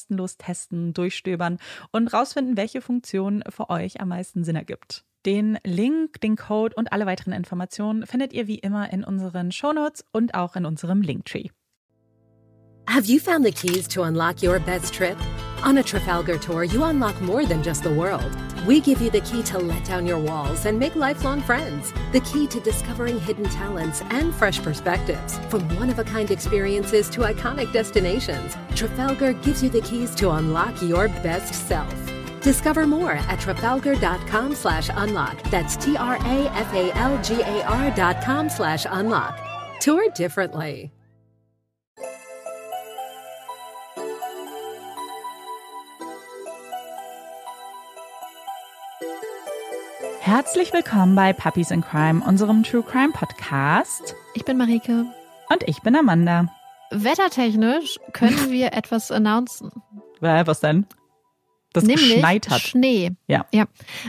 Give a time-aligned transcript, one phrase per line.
[0.00, 1.58] kostenlos testen, durchstöbern
[1.92, 5.04] und rausfinden, welche Funktion für euch am meisten Sinn ergibt.
[5.26, 10.04] Den Link, den Code und alle weiteren Informationen findet ihr wie immer in unseren Shownotes
[10.12, 11.48] und auch in unserem Linktree.
[12.90, 15.16] Have you found the keys to unlock your best trip?
[15.62, 18.36] On a Trafalgar tour, you unlock more than just the world.
[18.66, 21.92] We give you the key to let down your walls and make lifelong friends.
[22.10, 25.38] The key to discovering hidden talents and fresh perspectives.
[25.50, 30.32] From one of a kind experiences to iconic destinations, Trafalgar gives you the keys to
[30.32, 31.94] unlock your best self.
[32.42, 35.40] Discover more at trafalgar.com slash unlock.
[35.44, 39.38] That's T R A F A L G A R dot com slash unlock.
[39.78, 40.90] Tour differently.
[50.30, 54.14] Herzlich willkommen bei Puppies in Crime, unserem True Crime Podcast.
[54.34, 55.06] Ich bin Marike.
[55.48, 56.46] Und ich bin Amanda.
[56.92, 59.72] Wettertechnisch können wir etwas announcen.
[60.20, 60.86] Was denn?
[61.72, 62.60] Das Nämlich geschneit hat.
[62.60, 63.10] Schnee.
[63.26, 63.44] Ja.
[63.52, 63.64] ja.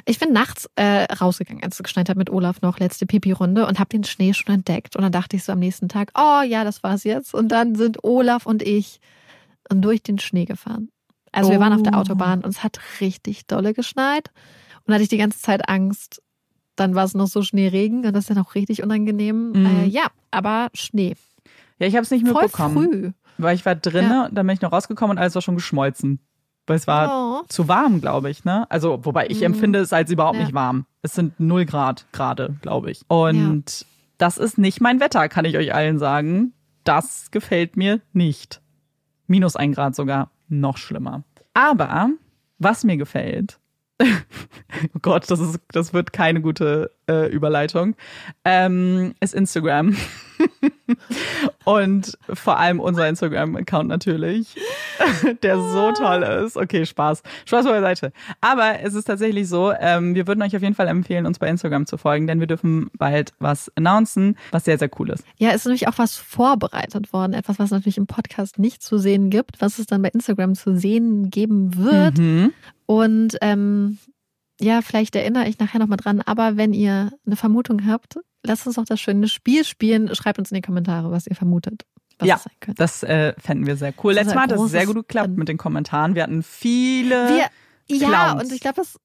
[0.05, 3.79] Ich bin nachts äh, rausgegangen, als es geschneit hat mit Olaf noch, letzte Pipi-Runde und
[3.79, 4.95] habe den Schnee schon entdeckt.
[4.95, 7.33] Und dann dachte ich so am nächsten Tag, oh ja, das war's jetzt.
[7.33, 9.01] Und dann sind Olaf und ich
[9.69, 10.91] durch den Schnee gefahren.
[11.31, 11.53] Also oh.
[11.53, 12.01] wir waren auf der Oh.
[12.01, 14.29] Autobahn und es hat richtig dolle geschneit.
[14.85, 16.21] Und hatte ich die ganze Zeit Angst.
[16.75, 19.51] Dann war es noch so Schneeregen und das ist dann auch richtig unangenehm.
[19.51, 19.65] Mhm.
[19.65, 21.15] Äh, ja, aber Schnee.
[21.79, 22.89] Ja, ich habe es nicht Voll mitbekommen.
[22.91, 23.11] früh.
[23.37, 24.29] Weil ich war drinnen, Ja.
[24.31, 26.19] dann bin ich noch rausgekommen und alles war schon geschmolzen.
[26.67, 27.45] Weil es war Oh.
[27.49, 28.69] zu warm, glaube ich, ne?
[28.69, 29.45] Also, wobei ich Mhm.
[29.47, 30.43] empfinde es als überhaupt Ja.
[30.43, 30.85] nicht warm.
[31.01, 33.01] Es sind 0 Grad gerade, glaube ich.
[33.07, 33.85] Und
[34.19, 36.53] das ist nicht mein Wetter, kann ich euch allen sagen.
[36.83, 38.61] Das gefällt mir nicht.
[39.27, 40.29] Minus ein Grad sogar.
[40.49, 41.23] Noch schlimmer.
[41.53, 42.09] Aber
[42.59, 43.59] was mir gefällt,
[44.01, 47.95] oh Gott, das, ist, das wird keine gute äh, Überleitung,
[48.45, 49.95] ähm, ist Instagram.
[51.65, 54.55] und vor allem unser Instagram-Account natürlich,
[55.43, 56.57] der so toll ist.
[56.57, 57.23] Okay, Spaß.
[57.45, 58.11] Spaß beiseite.
[58.39, 61.47] Aber es ist tatsächlich so, ähm, wir würden euch auf jeden Fall empfehlen, uns bei
[61.47, 65.23] Instagram zu folgen, denn wir dürfen bald was announcen, was sehr, sehr cool ist.
[65.37, 67.33] Ja, ist nämlich auch was vorbereitet worden.
[67.33, 70.75] Etwas, was natürlich im Podcast nicht zu sehen gibt, was es dann bei Instagram zu
[70.75, 72.17] sehen geben wird.
[72.17, 72.53] Mhm.
[72.85, 73.97] Und ähm,
[74.59, 78.75] ja, vielleicht erinnere ich nachher nochmal dran, aber wenn ihr eine Vermutung habt, lasst uns
[78.75, 80.13] doch das schöne Spiel spielen.
[80.15, 81.83] Schreibt uns in die Kommentare, was ihr vermutet.
[82.19, 82.77] Was Ja, es sein könnte.
[82.79, 84.13] Das äh, fänden wir sehr cool.
[84.13, 86.15] Letztes Mal hat das sehr gut geklappt mit den Kommentaren.
[86.15, 87.29] Wir hatten viele.
[87.29, 87.49] Wir,
[87.97, 88.43] ja, Clowns.
[88.43, 88.97] und ich glaube, das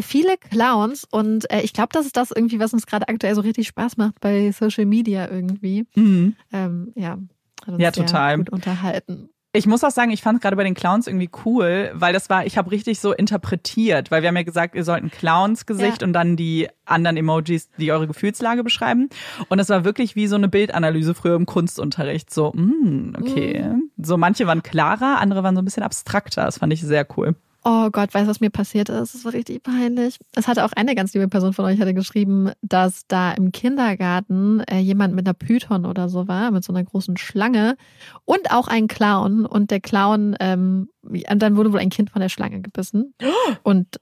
[0.00, 3.40] viele Clowns und äh, ich glaube, das ist das irgendwie, was uns gerade aktuell so
[3.40, 5.86] richtig Spaß macht bei Social Media irgendwie.
[5.94, 6.36] Mhm.
[6.52, 7.18] Ähm, ja,
[7.62, 8.36] hat uns Ja, total.
[8.38, 9.30] gut unterhalten.
[9.56, 12.44] Ich muss auch sagen, ich fand gerade bei den Clowns irgendwie cool, weil das war,
[12.44, 16.06] ich habe richtig so interpretiert, weil wir haben ja gesagt, ihr sollt ein Clowns-Gesicht Ja.
[16.06, 19.08] und dann die anderen Emojis, die eure Gefühlslage beschreiben.
[19.48, 22.32] Und das war wirklich wie so eine Bildanalyse früher im Kunstunterricht.
[22.32, 23.64] So, mm, okay.
[24.02, 26.44] So manche waren klarer, andere waren so ein bisschen abstrakter.
[26.44, 27.34] Das fand ich sehr cool.
[27.68, 29.16] Oh Gott, weißt du, was mir passiert ist?
[29.16, 30.20] Es war richtig peinlich.
[30.36, 34.60] Es hatte auch eine ganz liebe Person von euch hatte geschrieben, dass da im Kindergarten
[34.60, 37.76] äh, jemand mit einer Python oder so war, mit so einer großen Schlange
[38.24, 39.46] und auch ein Clown.
[39.46, 43.14] Und der Clown, ähm, und dann wurde wohl ein Kind von der Schlange gebissen.
[43.64, 44.00] Und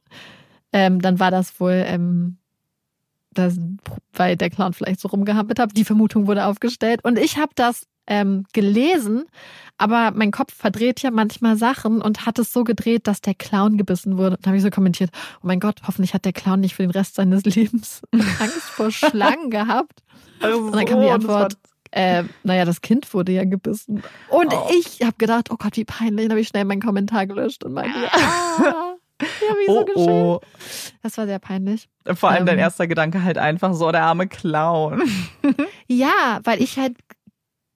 [0.72, 2.36] ähm, dann war das wohl, ähm,
[3.34, 3.58] das,
[4.12, 5.76] weil der Clown vielleicht so rumgehampelt hat.
[5.76, 7.00] Die Vermutung wurde aufgestellt.
[7.04, 9.24] Und ich habe das ähm, gelesen,
[9.78, 13.76] aber mein Kopf verdreht ja manchmal Sachen und hat es so gedreht, dass der Clown
[13.78, 14.36] gebissen wurde.
[14.36, 15.10] Und habe ich so kommentiert,
[15.42, 18.90] oh mein Gott, hoffentlich hat der Clown nicht für den Rest seines Lebens Angst vor
[18.90, 20.02] Schlangen gehabt.
[20.42, 21.56] Und dann kam die Antwort,
[21.92, 24.02] äh, naja, das Kind wurde ja gebissen.
[24.28, 24.68] Und Oh.
[24.78, 26.24] ich habe gedacht, oh Gott, wie peinlich.
[26.26, 28.74] Dann habe ich schnell meinen Kommentar gelöscht und meinte, ah,
[29.22, 30.08] ich habe mich so Oh, geschämt.
[30.08, 30.40] oh.
[31.02, 31.88] Das war sehr peinlich.
[32.14, 32.64] Vor allem dein Ähm.
[32.64, 35.02] erster Gedanke halt einfach so, der arme Clown.
[35.86, 36.96] Ja, weil ich halt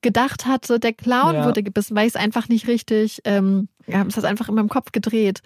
[0.00, 1.44] gedacht hatte, der Clown Ja.
[1.44, 4.68] wurde gebissen, weil ich es einfach nicht richtig, ähm, ja, es hat einfach in meinem
[4.68, 5.40] Kopf gedreht.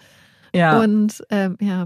[0.53, 0.79] Ja.
[0.79, 1.85] Und ähm, ja.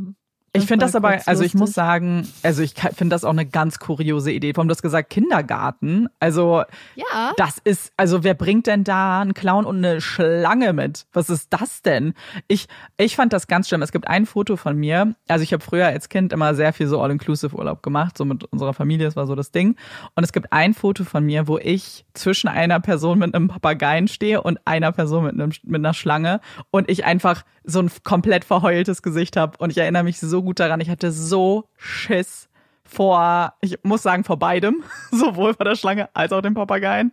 [0.58, 3.80] Ich finde das aber, also ich muss sagen, also ich finde das auch eine ganz
[3.80, 4.54] kuriose Idee.
[4.58, 6.08] Allem, du hast gesagt Kindergarten.
[6.20, 6.64] Also
[6.96, 7.32] Ja.
[7.38, 11.06] das ist, also wer bringt denn da einen Clown und eine Schlange mit?
[11.14, 12.14] Was ist das denn?
[12.48, 12.68] Ich,
[12.98, 13.82] ich fand das ganz schlimm.
[13.82, 15.16] Es gibt ein Foto von mir.
[15.28, 18.74] Also ich habe früher als Kind immer sehr viel so All-Inclusive-Urlaub gemacht, so mit unserer
[18.74, 19.76] Familie, das war so das Ding.
[20.16, 24.08] Und es gibt ein Foto von mir, wo ich zwischen einer Person mit einem Papageien
[24.08, 26.40] stehe und einer Person mit, einem, mit einer Schlange
[26.72, 29.58] und ich einfach so ein komplett verheultes Gesicht habe.
[29.58, 32.48] Und ich erinnere mich so gut daran, ich hatte so Schiss
[32.86, 37.12] vor, ich muss sagen, vor beidem, sowohl vor der Schlange als auch dem Papageien.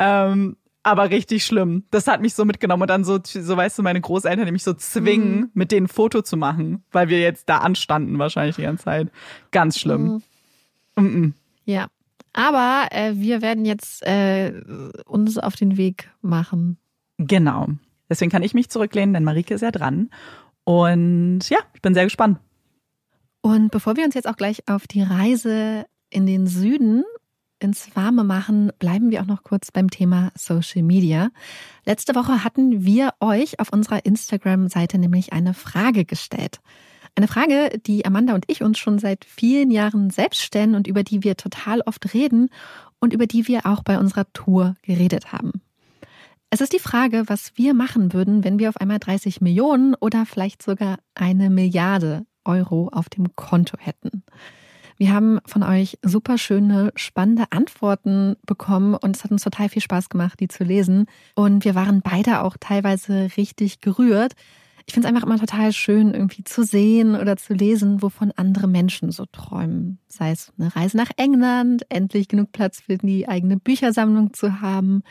[0.00, 1.84] Ähm, aber richtig schlimm.
[1.92, 4.64] Das hat mich so mitgenommen und dann so, so weißt du, meine Großeltern, die mich
[4.64, 8.62] so zwingen, mit denen ein Foto zu machen, weil wir jetzt da anstanden wahrscheinlich die
[8.62, 9.12] ganze Zeit.
[9.52, 10.20] Ganz schlimm.
[10.96, 11.34] Mhm.
[11.64, 11.86] Ja.
[12.32, 14.52] Aber äh, wir werden jetzt äh,
[15.06, 16.76] uns auf den Weg machen.
[17.18, 17.68] Genau.
[18.10, 20.10] Deswegen kann ich mich zurücklehnen, denn Marike ist ja dran.
[20.64, 22.38] Und ja, ich bin sehr gespannt.
[23.46, 27.04] Und bevor wir uns jetzt auch gleich auf die Reise in den Süden
[27.58, 31.28] ins Warme machen, bleiben wir auch noch kurz beim Thema Social Media.
[31.84, 36.60] Letzte Woche hatten wir euch auf unserer Instagram-Seite nämlich eine Frage gestellt.
[37.16, 41.02] Eine Frage, die Amanda und ich uns schon seit vielen Jahren selbst stellen und über
[41.02, 42.48] die wir total oft reden
[42.98, 45.52] und über die wir auch bei unserer Tour geredet haben.
[46.48, 50.24] Es ist die Frage, was wir machen würden, wenn wir auf einmal 30 Millionen oder
[50.24, 54.22] vielleicht sogar eine Milliarde Euro auf dem Konto hätten.
[54.96, 59.82] Wir haben von euch super schöne, spannende Antworten bekommen und es hat uns total viel
[59.82, 61.06] Spaß gemacht, die zu lesen.
[61.34, 64.34] Und wir waren beide auch teilweise richtig gerührt.
[64.86, 68.68] Ich finde es einfach immer total schön, irgendwie zu sehen oder zu lesen, wovon andere
[68.68, 69.98] Menschen so träumen.
[70.08, 75.02] Sei es eine Reise nach England, endlich genug Platz für die eigene Büchersammlung zu haben,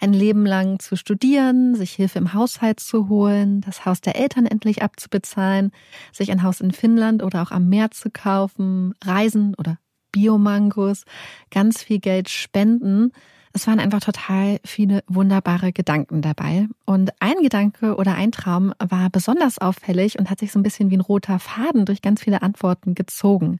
[0.00, 4.44] ein Leben lang zu studieren, sich Hilfe im Haushalt zu holen, das Haus der Eltern
[4.44, 5.72] endlich abzubezahlen,
[6.12, 9.78] sich ein Haus in Finnland oder auch am Meer zu kaufen, Reisen oder
[10.12, 11.04] Biomangos,
[11.50, 13.12] ganz viel Geld spenden.
[13.54, 16.68] Es waren einfach total viele wunderbare Gedanken dabei.
[16.86, 20.90] Und ein Gedanke oder ein Traum war besonders auffällig und hat sich so ein bisschen
[20.90, 23.58] wie ein roter Faden durch ganz viele Antworten gezogen.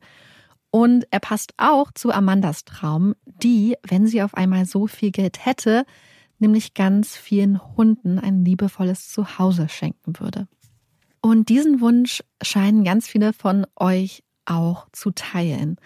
[0.70, 5.44] Und er passt auch zu Amandas Traum, die, wenn sie auf einmal so viel Geld
[5.44, 5.84] hätte,
[6.38, 10.48] nämlich ganz vielen Hunden ein liebevolles Zuhause schenken würde.
[11.20, 15.76] Und diesen Wunsch scheinen ganz viele von euch auch zu teilen.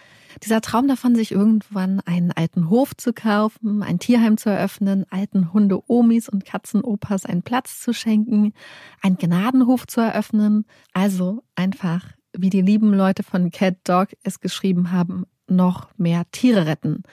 [0.43, 5.53] Dieser Traum davon, sich irgendwann einen alten Hof zu kaufen, ein Tierheim zu eröffnen, alten
[5.53, 8.53] Hunde-Omis und Katzenopas einen Platz zu schenken,
[9.01, 10.65] einen Gnadenhof zu eröffnen.
[10.93, 16.65] Also einfach, wie die lieben Leute von Cat Dog es geschrieben haben, noch mehr Tiere
[16.65, 17.03] retten.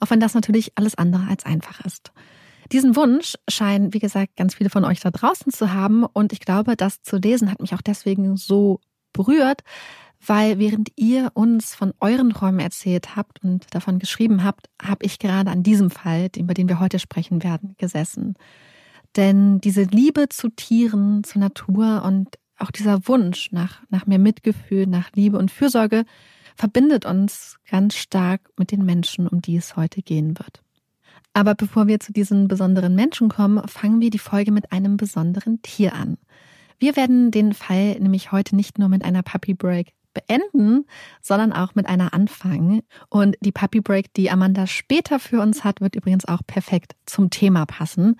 [0.00, 2.12] Auch wenn das natürlich alles andere als einfach ist.
[2.72, 6.04] Diesen Wunsch scheinen, wie gesagt, ganz viele von euch da draußen zu haben.
[6.04, 8.80] Und ich glaube, das zu lesen hat mich auch deswegen so
[9.12, 9.62] berührt,
[10.26, 15.18] weil während ihr uns von euren Träumen erzählt habt und davon geschrieben habt, habe ich
[15.18, 18.34] gerade an diesem Fall, über den wir heute sprechen werden, gesessen.
[19.16, 24.86] Denn diese Liebe zu Tieren, zur Natur und auch dieser Wunsch nach, nach mehr Mitgefühl,
[24.86, 26.04] nach Liebe und Fürsorge
[26.56, 30.62] verbindet uns ganz stark mit den Menschen, um die es heute gehen wird.
[31.32, 35.62] Aber bevor wir zu diesen besonderen Menschen kommen, fangen wir die Folge mit einem besonderen
[35.62, 36.16] Tier an.
[36.78, 40.86] Wir werden den Fall nämlich heute nicht nur mit einer Puppy Break beenden,
[41.20, 42.82] sondern auch mit einer anfangen.
[43.10, 47.30] Und die Puppy Break, die Amanda später für uns hat, wird übrigens auch perfekt zum
[47.30, 48.16] Thema passen.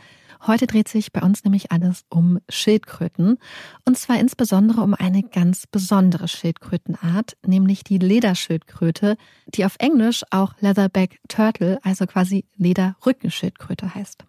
[0.46, 3.38] Heute dreht sich bei uns nämlich alles um Schildkröten.
[3.86, 10.54] Und zwar insbesondere um eine ganz besondere Schildkrötenart, nämlich die Lederschildkröte, die auf Englisch auch
[10.60, 14.24] Leatherback Turtle, also quasi Lederrückenschildkröte heißt.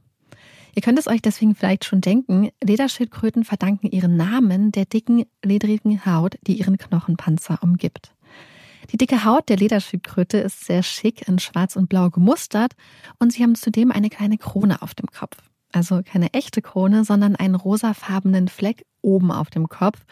[0.75, 6.05] Ihr könnt es euch deswegen vielleicht schon denken, Lederschildkröten verdanken ihren Namen der dicken, ledrigen
[6.05, 8.13] Haut, die ihren Knochenpanzer umgibt.
[8.91, 12.73] Die dicke Haut der Lederschildkröte ist sehr schick in schwarz und blau gemustert
[13.19, 15.37] und sie haben zudem eine kleine Krone auf dem Kopf.
[15.71, 20.05] Also keine echte Krone, sondern einen rosafarbenen Fleck oben auf dem Kopf.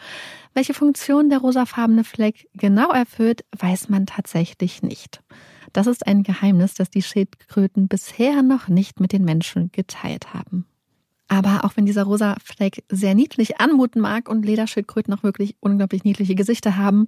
[0.54, 5.22] Welche Funktion der rosafarbene Fleck genau erfüllt, weiß man tatsächlich nicht.
[5.74, 10.66] Das ist ein Geheimnis, das die Schildkröten bisher noch nicht mit den Menschen geteilt haben.
[11.26, 16.04] Aber auch wenn dieser rosa Fleck sehr niedlich anmuten mag und Lederschildkröten auch wirklich unglaublich
[16.04, 17.06] niedliche Gesichter haben,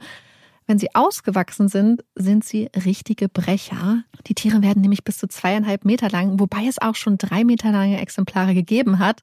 [0.66, 4.02] wenn sie ausgewachsen sind, sind sie richtige Brecher.
[4.26, 7.70] Die Tiere werden nämlich bis zu zweieinhalb Meter lang, wobei es auch schon drei Meter
[7.70, 9.22] lange Exemplare gegeben hat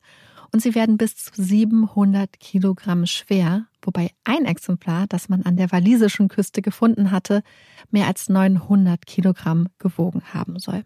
[0.53, 5.71] und sie werden bis zu 700 Kilogramm schwer, wobei ein Exemplar, das man an der
[5.71, 7.43] walisischen Küste gefunden hatte,
[7.91, 10.83] mehr als 900 Kilogramm gewogen haben soll.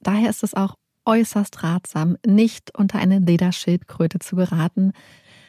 [0.00, 4.92] Daher ist es auch äußerst ratsam, nicht unter eine Lederschildkröte zu geraten.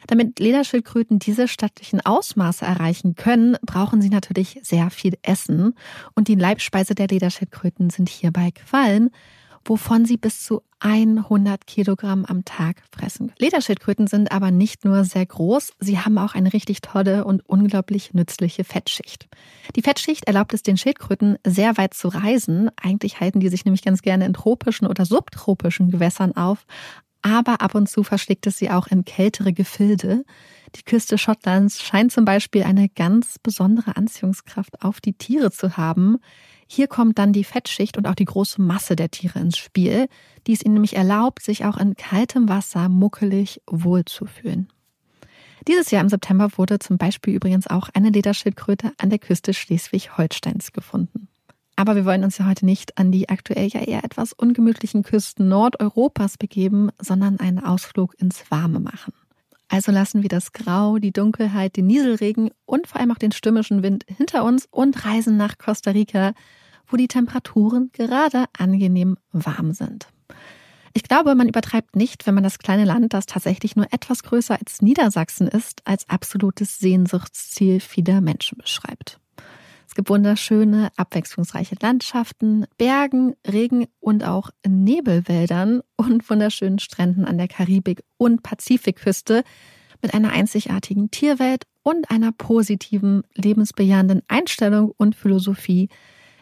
[0.06, 5.74] Damit Lederschildkröten diese stattlichen Ausmaße erreichen können, brauchen sie natürlich sehr viel Essen.
[6.14, 9.10] Und die Leibspeise der Lederschildkröten sind hierbei Quallen,
[9.64, 13.32] wovon sie bis zu 100 Kilogramm am Tag fressen.
[13.38, 18.14] Lederschildkröten sind aber nicht nur sehr groß, sie haben auch eine richtig tolle und unglaublich
[18.14, 19.28] nützliche Fettschicht.
[19.76, 22.70] Die Fettschicht erlaubt es den Schildkröten sehr weit zu reisen.
[22.80, 26.64] Eigentlich halten die sich nämlich ganz gerne in tropischen oder subtropischen Gewässern auf,
[27.22, 30.24] aber ab und zu verschlägt es sie auch in kältere Gefilde.
[30.76, 36.18] Die Küste Schottlands scheint zum Beispiel eine ganz besondere Anziehungskraft auf die Tiere zu haben.
[36.72, 40.06] Hier kommt dann die Fettschicht und auch die große Masse der Tiere ins Spiel,
[40.46, 44.68] die es ihnen nämlich erlaubt, sich auch in kaltem Wasser muckelig wohlzufühlen.
[45.66, 50.70] Dieses Jahr im September wurde zum Beispiel übrigens auch eine Lederschildkröte an der Küste Schleswig-Holsteins
[50.70, 51.26] gefunden.
[51.74, 55.48] Aber wir wollen uns ja heute nicht an die aktuell ja eher etwas ungemütlichen Küsten
[55.48, 59.12] Nordeuropas begeben, sondern einen Ausflug ins Warme machen.
[59.66, 63.82] Also lassen wir das Grau, die Dunkelheit, den Nieselregen und vor allem auch den stürmischen
[63.82, 66.32] Wind hinter uns und reisen nach Costa Rica,
[66.90, 70.08] wo die Temperaturen gerade angenehm warm sind.
[70.92, 74.58] Ich glaube, man übertreibt nicht, wenn man das kleine Land, das tatsächlich nur etwas größer
[74.58, 79.20] als Niedersachsen ist, als absolutes Sehnsuchtsziel vieler Menschen beschreibt.
[79.86, 87.48] Es gibt wunderschöne, abwechslungsreiche Landschaften, Bergen, Regen und auch Nebelwäldern und wunderschönen Stränden an der
[87.48, 89.42] Karibik- und Pazifikküste
[90.02, 95.88] mit einer einzigartigen Tierwelt und einer positiven, lebensbejahenden Einstellung und Philosophie,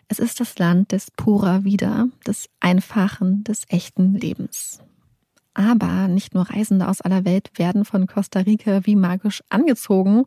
[0.09, 4.81] es ist das Land des Pura Vida, des Einfachen, des echten Lebens.
[5.55, 10.25] Aber nicht nur Reisende aus aller Welt werden von Costa Rica wie magisch angezogen,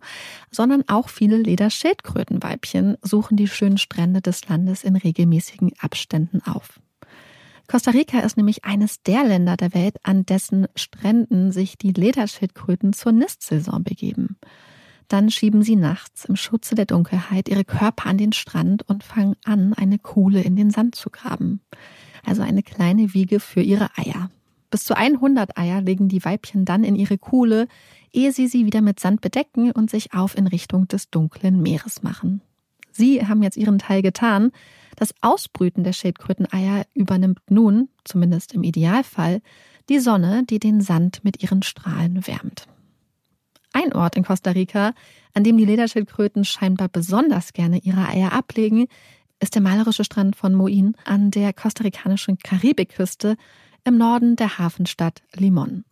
[0.52, 6.82] sondern auch viele Lederschildkrötenweibchen suchen die schönen Strände des Landes in regelmäßigen Abständen auf.
[7.68, 12.92] Costa Rica ist nämlich eines der Länder der Welt, an dessen Stränden sich die Lederschildkröten
[12.92, 14.36] zur Nistsaison begeben.
[15.12, 19.36] Dann schieben sie nachts im Schutze der Dunkelheit ihre Körper an den Strand und fangen
[19.44, 21.60] an, eine Kuhle in den Sand zu graben.
[22.26, 24.30] Also eine kleine Wiege für ihre Eier.
[24.70, 27.68] Bis zu 100 Eier legen die Weibchen dann in ihre Kuhle,
[28.14, 32.04] ehe sie sie wieder mit Sand bedecken und sich auf in Richtung des dunklen Meeres
[32.04, 32.40] machen.
[32.94, 34.54] Sie haben jetzt ihren Teil getan.
[34.96, 39.42] Das Ausbrüten der Schildkröteneier übernimmt nun, zumindest im Idealfall,
[39.90, 42.66] die Sonne, die den Sand mit ihren Strahlen wärmt.
[43.74, 44.94] Ein Ort in Costa Rica,
[45.34, 48.88] an dem die Lederschildkröten scheinbar besonders gerne ihre Eier ablegen,
[49.40, 53.38] ist der malerische Strand von Moin an der kostarikanischen Karibikküste
[53.84, 55.86] im Norden der Hafenstadt Limon.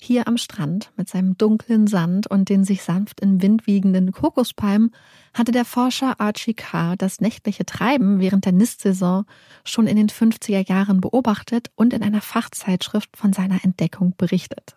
[0.00, 4.92] Hier am Strand mit seinem dunklen Sand und den sich sanft im Wind wiegenden Kokospalmen
[5.34, 9.24] hatte der Forscher Archie Carr das nächtliche Treiben während der Nistsaison
[9.64, 14.76] schon in den 50er Jahren beobachtet und in einer Fachzeitschrift von seiner Entdeckung berichtet.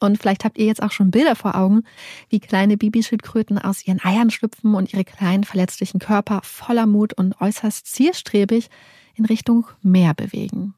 [0.00, 1.82] Und vielleicht habt ihr jetzt auch schon Bilder vor Augen,
[2.28, 7.40] wie kleine Babyschildkröten aus ihren Eiern schlüpfen und ihre kleinen verletzlichen Körper voller Mut und
[7.40, 8.68] äußerst zielstrebig
[9.14, 10.74] in Richtung Meer bewegen.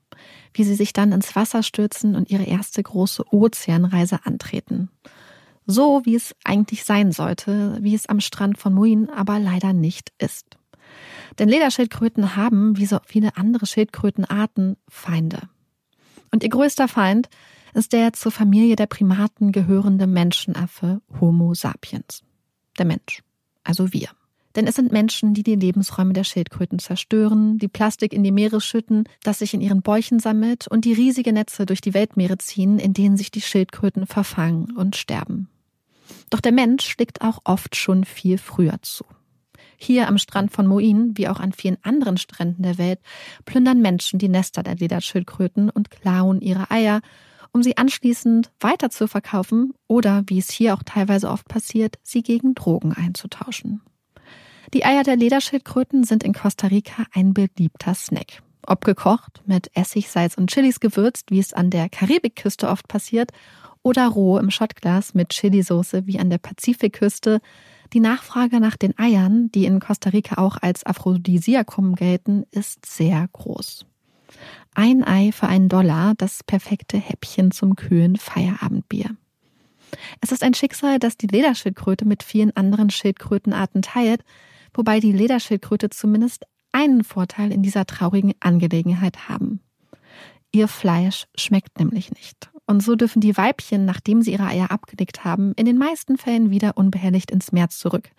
[0.55, 4.91] Wie sie sich dann ins Wasser stürzen und ihre erste große Ozeanreise antreten.
[5.67, 10.13] So wie es eigentlich sein sollte, wie es am Strand von Muin aber leider nicht
[10.19, 10.57] ist.
[11.39, 15.43] Denn Lederschildkröten haben, wie so viele andere Schildkrötenarten, Feinde.
[16.31, 17.29] Und ihr größter Feind
[17.75, 22.23] ist der zur Familie der Primaten gehörende Menschenaffe Homo sapiens.
[22.79, 23.23] Der Mensch,
[23.65, 24.09] also wir.
[24.57, 28.61] Denn es sind Menschen, die die Lebensräume der Schildkröten zerstören, die Plastik in die Meere
[28.61, 32.79] schütten, das sich in ihren Bäuchen sammelt und die riesige Netze durch die Weltmeere ziehen,
[32.79, 35.49] in denen sich die Schildkröten verfangen und sterben.
[36.31, 39.05] Doch der Mensch schlägt auch oft schon viel früher zu.
[39.77, 42.99] Hier am Strand von Moin, wie auch an vielen anderen Stränden der Welt,
[43.45, 47.01] plündern Menschen die Nester der Lederschildkröten und klauen ihre Eier
[47.53, 52.23] um sie anschließend weiter zu verkaufen oder, wie es hier auch teilweise oft passiert, sie
[52.23, 53.83] gegen Drogen einzutauschen.
[54.75, 58.43] Die Eier der Lederschildkröten sind in Costa Rica ein beliebter Snack.
[58.67, 63.31] Ob gekocht, mit Essig, Salz und Chilis gewürzt, wie es an der Karibikküste oft passiert,
[63.83, 67.41] oder roh im Schottglas mit Chilisauce wie an der Pazifikküste,
[67.95, 73.27] die Nachfrage nach den Eiern, die in Costa Rica auch als Aphrodisiakum gelten, ist sehr
[73.33, 73.87] groß.
[74.75, 79.17] Ein Ei für einen Dollar, das perfekte Häppchen zum kühlen Feierabendbier.
[80.21, 84.23] Es ist ein Schicksal, das die Lederschildkröte mit vielen anderen Schildkrötenarten teilt,
[84.75, 89.61] wobei die Lederschildkröte zumindest einen Vorteil in dieser traurigen Angelegenheit haben.
[90.53, 92.51] Ihr Fleisch schmeckt nämlich nicht.
[92.67, 96.51] Und so dürfen die Weibchen, nachdem sie ihre Eier abgelegt haben, in den meisten Fällen
[96.51, 98.11] wieder unbehelligt ins Meer zurück.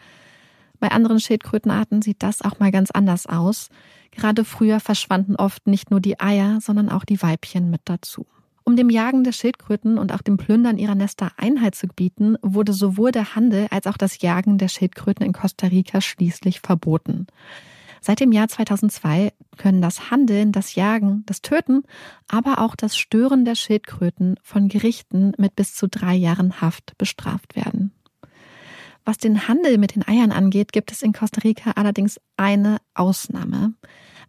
[0.80, 3.70] Bei anderen Schildkrötenarten sieht das auch mal ganz anders aus.
[4.12, 8.26] Gerade früher verschwanden oft nicht nur die Eier, sondern auch die Weibchen mit dazu.
[8.64, 12.72] Um dem Jagen der Schildkröten und auch dem Plündern ihrer Nester Einhalt zu bieten, wurde
[12.72, 17.26] sowohl der Handel als auch das Jagen der Schildkröten in Costa Rica schließlich verboten.
[18.02, 21.84] Seit dem Jahr 2002 können das Handeln, das Jagen, das Töten,
[22.28, 27.56] aber auch das Stören der Schildkröten von Gerichten mit bis zu drei Jahren Haft bestraft
[27.56, 27.92] werden.
[29.10, 33.74] Was den Handel mit den Eiern angeht, gibt es in Costa Rica allerdings eine Ausnahme.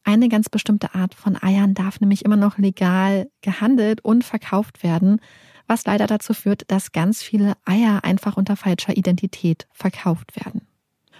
[0.04, 5.20] Eine ganz bestimmte Art von Eiern darf nämlich immer noch legal gehandelt und verkauft werden,
[5.66, 10.66] was leider dazu führt, dass ganz viele Eier einfach unter falscher Identität verkauft werden.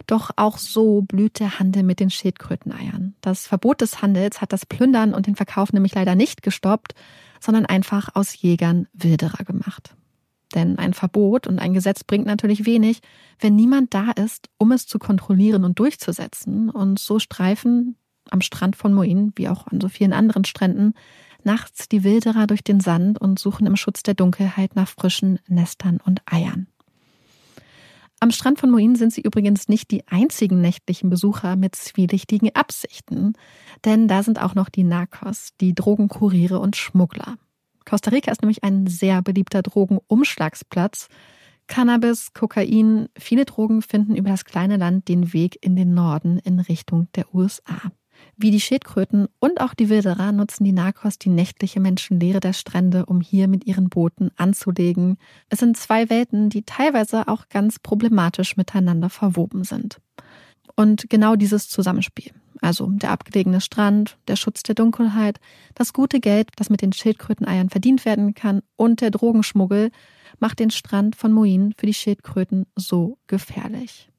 [0.06, 3.14] Doch auch so blüht der Handel mit den Schildkröteneiern.
[3.20, 6.94] Das Verbot des Handels hat das Plündern und den Verkauf nämlich leider nicht gestoppt,
[7.40, 9.94] sondern einfach aus Jägern Wilderer gemacht.
[10.54, 13.00] Denn ein Verbot und ein Gesetz bringt natürlich wenig,
[13.38, 16.70] wenn niemand da ist, um es zu kontrollieren und durchzusetzen.
[16.70, 17.96] Und so streifen
[18.30, 20.94] am Strand von Moin, wie auch an so vielen anderen Stränden,
[21.44, 25.98] nachts die Wilderer durch den Sand und suchen im Schutz der Dunkelheit nach frischen Nestern
[26.04, 26.66] und Eiern.
[28.22, 33.32] Am Strand von Moin sind sie übrigens nicht die einzigen nächtlichen Besucher mit zwielichtigen Absichten,
[33.86, 37.38] denn da sind auch noch die Narcos, die Drogenkuriere und Schmuggler.
[37.90, 41.08] Costa Rica ist nämlich ein sehr beliebter Drogenumschlagsplatz.
[41.66, 46.60] Cannabis, Kokain, viele Drogen finden über das kleine Land den Weg in den Norden in
[46.60, 47.90] Richtung der USA.
[48.36, 53.06] Wie die Schildkröten und auch die Wilderer nutzen die Narcos die nächtliche Menschenleere der Strände,
[53.06, 55.16] um hier mit ihren Booten anzulegen.
[55.48, 60.00] Es sind zwei Welten, die teilweise auch ganz problematisch miteinander verwoben sind.
[60.76, 65.40] Und genau dieses Zusammenspiel, also der abgelegene Strand, der Schutz der Dunkelheit,
[65.74, 69.90] das gute Geld, das mit den Schildkröteneiern verdient werden kann und der Drogenschmuggel
[70.38, 74.10] macht den Strand von Moin für die Schildkröten so gefährlich.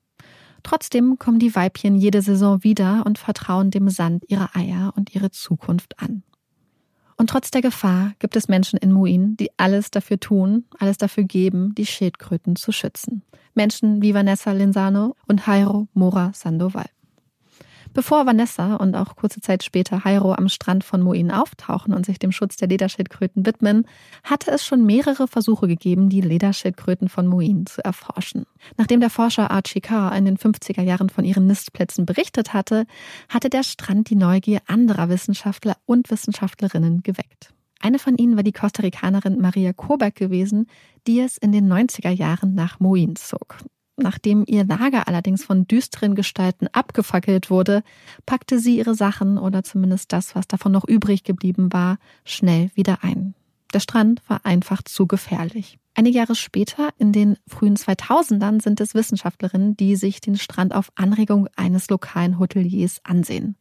[0.63, 5.31] Trotzdem kommen die Weibchen jede Saison wieder und vertrauen dem Sand ihre Eier und ihre
[5.31, 6.23] Zukunft an.
[7.17, 11.23] Und trotz der Gefahr gibt es Menschen in Muin, die alles dafür tun, alles dafür
[11.23, 13.23] geben, die Schildkröten zu schützen.
[13.53, 16.89] Menschen wie Vanessa Linsano und Jairo Mora Sandoval.
[17.93, 22.19] Bevor Vanessa und auch kurze Zeit später Jairo am Strand von Moin auftauchen und sich
[22.19, 23.85] dem Schutz der Lederschildkröten widmen,
[24.23, 28.45] hatte es schon mehrere Versuche gegeben, die Lederschildkröten von Moin zu erforschen.
[28.77, 32.85] Nachdem der Forscher Archie Carr in den 50er Jahren von ihren Nistplätzen berichtet hatte,
[33.27, 37.53] hatte der Strand die Neugier anderer Wissenschaftler und Wissenschaftlerinnen geweckt.
[37.81, 40.67] Eine von ihnen war die Costa Ricanerin Maria Koberg gewesen,
[41.07, 43.57] die es in den 90er Jahren nach Moin zog.
[43.97, 47.83] Nachdem ihr Lager allerdings von düsteren Gestalten abgefackelt wurde,
[48.25, 53.03] packte sie ihre Sachen oder zumindest das, was davon noch übrig geblieben war, schnell wieder
[53.03, 53.35] ein.
[53.73, 55.77] Der Strand war einfach zu gefährlich.
[55.93, 60.91] Einige Jahre später, in den frühen 2000ern, sind es Wissenschaftlerinnen, die sich den Strand auf
[60.95, 63.57] Anregung eines lokalen Hoteliers ansehen.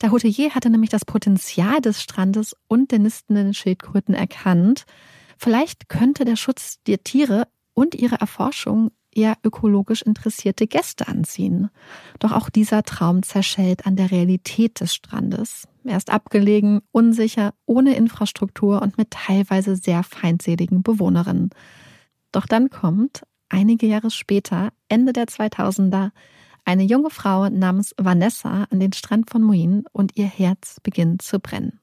[0.00, 4.84] Der Hotelier hatte nämlich das Potenzial des Strandes und der nistenden Schildkröten erkannt.
[5.36, 11.70] Vielleicht könnte der Schutz der Tiere und ihre Erforschung eher ökologisch interessierte Gäste anziehen.
[12.20, 15.66] Doch auch dieser Traum zerschellt an der Realität des Strandes.
[15.84, 21.50] Er ist abgelegen, unsicher, ohne Infrastruktur und mit teilweise sehr feindseligen Bewohnerinnen.
[22.30, 26.10] Doch dann kommt, einige Jahre später, Ende der 2000er,
[26.64, 31.40] eine junge Frau namens Vanessa an den Strand von Moin und ihr Herz beginnt zu
[31.40, 31.80] brennen.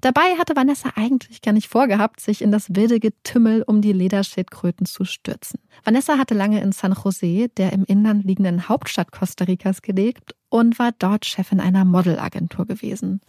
[0.00, 4.86] Dabei hatte Vanessa eigentlich gar nicht vorgehabt, sich in das wilde Getümmel um die Lederschildkröten
[4.86, 5.60] zu stürzen.
[5.84, 10.78] Vanessa hatte lange in San Jose, der im Inland liegenden Hauptstadt Costa Ricas, gelebt und
[10.78, 13.20] war dort Chefin einer Modelagentur gewesen.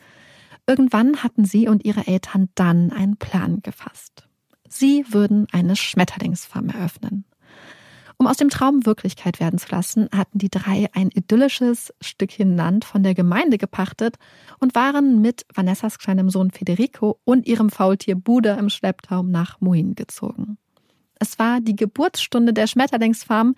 [0.68, 4.28] Irgendwann hatten sie und ihre Eltern dann einen Plan gefasst.
[4.68, 7.24] Sie würden eine Schmetterlingsfarm eröffnen.
[8.20, 12.84] Um aus dem Traum Wirklichkeit werden zu lassen, hatten die drei ein idyllisches Stückchen Land
[12.84, 14.18] von der Gemeinde gepachtet
[14.60, 19.94] und waren mit Vanessas kleinem Sohn Federico und ihrem Faultier Buda im Schlepptau nach Moin
[19.94, 20.58] gezogen.
[21.20, 23.56] Es war die Geburtsstunde der Schmetterlingsfarm,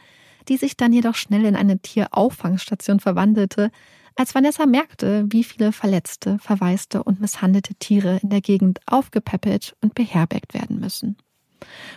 [0.49, 3.71] die sich dann jedoch schnell in eine Tierauffangstation verwandelte,
[4.15, 9.95] als Vanessa merkte, wie viele verletzte, verwaiste und misshandelte Tiere in der Gegend aufgepäppelt und
[9.95, 11.15] beherbergt werden müssen.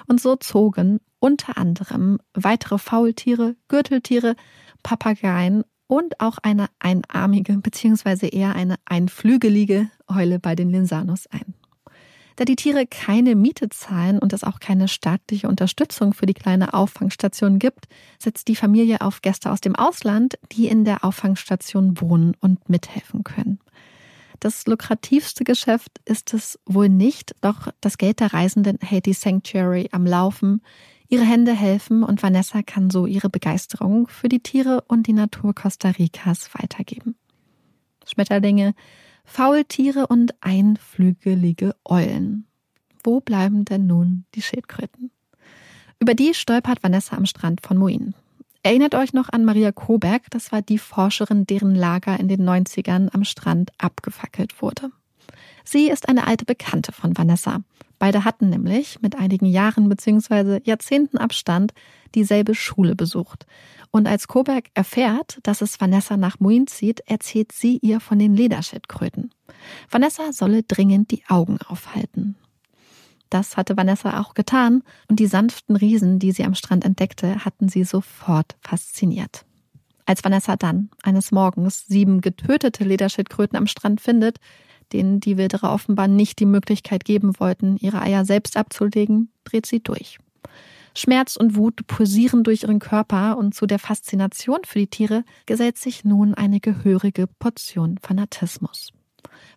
[0.06, 4.34] Und so zogen unter anderem weitere Faultiere, Gürteltiere,
[4.82, 8.28] Papageien und auch eine einarmige bzw.
[8.28, 11.54] eher eine einflügelige Eule bei den Linsanos ein.
[12.34, 16.74] Da die Tiere keine Miete zahlen und es auch keine staatliche Unterstützung für die kleine
[16.74, 17.86] Auffangstation gibt,
[18.18, 23.22] setzt die Familie auf Gäste aus dem Ausland, die in der Auffangstation wohnen und mithelfen
[23.22, 23.60] können.
[24.40, 29.88] Das lukrativste Geschäft ist es wohl nicht, doch das Geld der Reisenden hält die Sanctuary
[29.92, 30.62] am Laufen.
[31.12, 35.54] Ihre Hände helfen und Vanessa kann so ihre Begeisterung für die Tiere und die Natur
[35.54, 37.16] Costa Ricas weitergeben.
[38.06, 38.72] Schmetterlinge,
[39.22, 42.46] Faultiere und einflügelige Eulen.
[43.04, 45.10] Wo bleiben denn nun die Schildkröten?
[46.00, 48.14] Über die stolpert Vanessa am Strand von Moin.
[48.62, 50.30] Erinnert euch noch an Maria Koberg?
[50.30, 54.90] Das war die Forscherin, deren Lager in den 90ern am Strand abgefackelt wurde.
[55.64, 57.60] Sie ist eine alte Bekannte von Vanessa.
[57.98, 60.60] Beide hatten nämlich mit einigen Jahren bzw.
[60.64, 61.72] Jahrzehnten Abstand
[62.14, 63.46] dieselbe Schule besucht.
[63.92, 68.34] Und als Koberg erfährt, dass es Vanessa nach Muin zieht, erzählt sie ihr von den
[68.34, 69.30] Lederschildkröten.
[69.88, 72.34] Vanessa solle dringend die Augen aufhalten.
[73.30, 77.68] Das hatte Vanessa auch getan und die sanften Riesen, die sie am Strand entdeckte, hatten
[77.68, 79.46] sie sofort fasziniert.
[80.06, 84.38] Als Vanessa dann eines Morgens sieben getötete Lederschildkröten am Strand findet,
[84.92, 89.80] denen die Wilderer offenbar nicht die Möglichkeit geben wollten, ihre Eier selbst abzulegen, dreht sie
[89.80, 90.18] durch.
[90.94, 95.78] Schmerz und Wut pulsieren durch ihren Körper und zu der Faszination für die Tiere gesellt
[95.78, 98.92] sich nun eine gehörige Portion Fanatismus.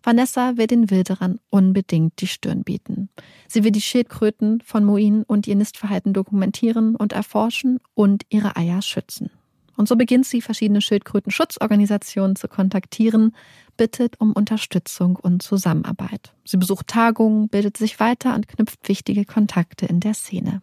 [0.02, 3.08] Vanessa will den Wilderern unbedingt die Stirn bieten.
[3.48, 8.82] Sie will die Schildkröten von Moin und ihr Nistverhalten dokumentieren und erforschen und ihre Eier
[8.82, 9.30] schützen.
[9.76, 13.34] Und so beginnt sie, verschiedene Schildkrötenschutzorganisationen zu kontaktieren,
[13.76, 16.34] bittet um Unterstützung und Zusammenarbeit.
[16.44, 20.62] Sie besucht Tagungen, bildet sich weiter und knüpft wichtige Kontakte in der Szene.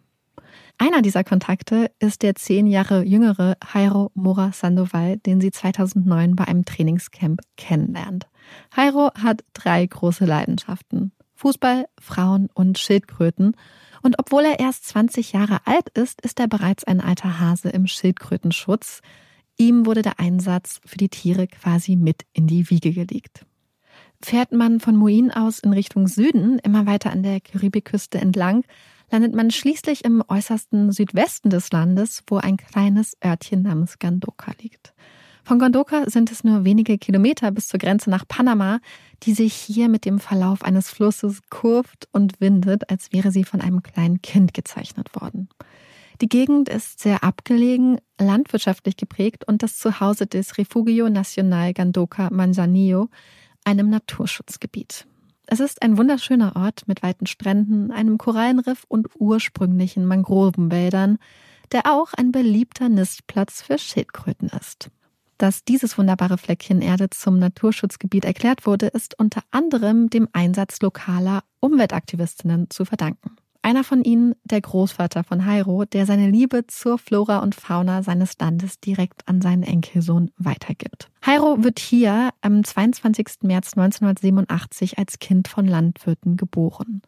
[0.78, 6.48] Einer dieser Kontakte ist der zehn Jahre jüngere Jairo Mora Sandoval, den sie 2009 bei
[6.48, 8.26] einem Trainingscamp kennenlernt.
[8.76, 11.12] Jairo hat drei große Leidenschaften.
[11.44, 13.54] Fußball, Frauen und Schildkröten.
[14.00, 17.86] Und obwohl er erst 20 Jahre alt ist, ist er bereits ein alter Hase im
[17.86, 19.02] Schildkrötenschutz.
[19.58, 23.44] Ihm wurde der Einsatz für die Tiere quasi mit in die Wiege gelegt.
[24.22, 28.64] Fährt man von Moin aus in Richtung Süden, immer weiter an der Karibikküste entlang,
[29.10, 34.94] landet man schließlich im äußersten Südwesten des Landes, wo ein kleines Örtchen namens Gandoka liegt.
[35.44, 38.80] Von Gondoka sind es nur wenige Kilometer bis zur Grenze nach Panama,
[39.24, 43.60] die sich hier mit dem Verlauf eines Flusses kurft und windet, als wäre sie von
[43.60, 45.50] einem kleinen Kind gezeichnet worden.
[46.22, 53.10] Die Gegend ist sehr abgelegen, landwirtschaftlich geprägt und das Zuhause des Refugio Nacional Gandoka Manzanillo,
[53.64, 55.06] einem Naturschutzgebiet.
[55.46, 61.18] Es ist ein wunderschöner Ort mit weiten Stränden, einem Korallenriff und ursprünglichen Mangrovenwäldern,
[61.72, 64.88] der auch ein beliebter Nistplatz für Schildkröten ist.
[65.38, 71.42] Dass dieses wunderbare Fleckchen Erde zum Naturschutzgebiet erklärt wurde, ist unter anderem dem Einsatz lokaler
[71.60, 73.36] Umweltaktivistinnen zu verdanken.
[73.64, 78.38] Einer von ihnen, der Großvater von Hairo, der seine Liebe zur Flora und Fauna seines
[78.38, 81.10] Landes direkt an seinen Enkelsohn weitergibt.
[81.24, 83.26] Hairo wird hier am 22.
[83.40, 87.00] März 1987 als Kind von Landwirten geboren.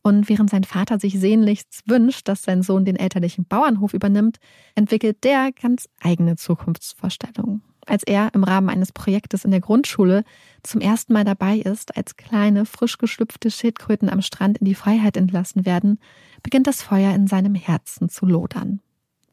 [0.00, 4.36] Und während sein Vater sich sehnlichst wünscht, dass sein Sohn den elterlichen Bauernhof übernimmt,
[4.76, 10.24] entwickelt der ganz eigene Zukunftsvorstellungen als er im Rahmen eines Projektes in der Grundschule
[10.62, 15.16] zum ersten Mal dabei ist, als kleine, frisch geschlüpfte Schildkröten am Strand in die Freiheit
[15.16, 15.98] entlassen werden,
[16.42, 18.80] beginnt das Feuer in seinem Herzen zu lodern.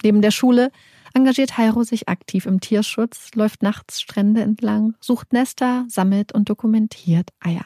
[0.04, 0.72] Neben der Schule
[1.14, 7.30] engagiert Hairo sich aktiv im Tierschutz, läuft nachts Strände entlang, sucht Nester, sammelt und dokumentiert
[7.40, 7.66] Eier.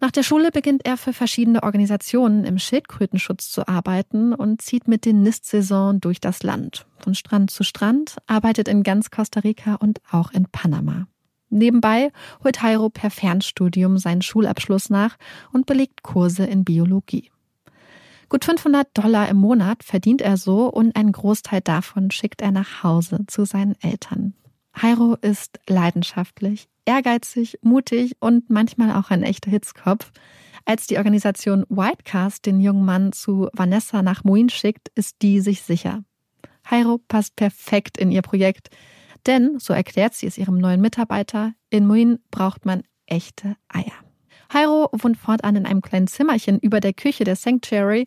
[0.00, 5.04] Nach der Schule beginnt er für verschiedene Organisationen im Schildkrötenschutz zu arbeiten und zieht mit
[5.04, 6.86] den Nistsaison durch das Land.
[6.98, 11.08] Von Strand zu Strand, arbeitet in ganz Costa Rica und auch in Panama.
[11.50, 12.12] Nebenbei
[12.44, 15.16] holt Jairo per Fernstudium seinen Schulabschluss nach
[15.52, 17.32] und belegt Kurse in Biologie.
[18.28, 22.82] Gut 500 Dollar im Monat verdient er so und einen Großteil davon schickt er nach
[22.84, 24.34] Hause zu seinen Eltern.
[24.80, 30.12] Jairo ist leidenschaftlich, ehrgeizig, mutig und manchmal auch ein echter Hitzkopf.
[30.64, 35.62] Als die Organisation Whitecast den jungen Mann zu Vanessa nach Moin schickt, ist die sich
[35.62, 36.04] sicher.
[36.70, 38.68] Jairo passt perfekt in ihr Projekt,
[39.26, 43.92] denn, so erklärt sie es ihrem neuen Mitarbeiter, in Moin braucht man echte Eier.
[44.52, 48.06] Jairo wohnt fortan in einem kleinen Zimmerchen über der Küche der Sanctuary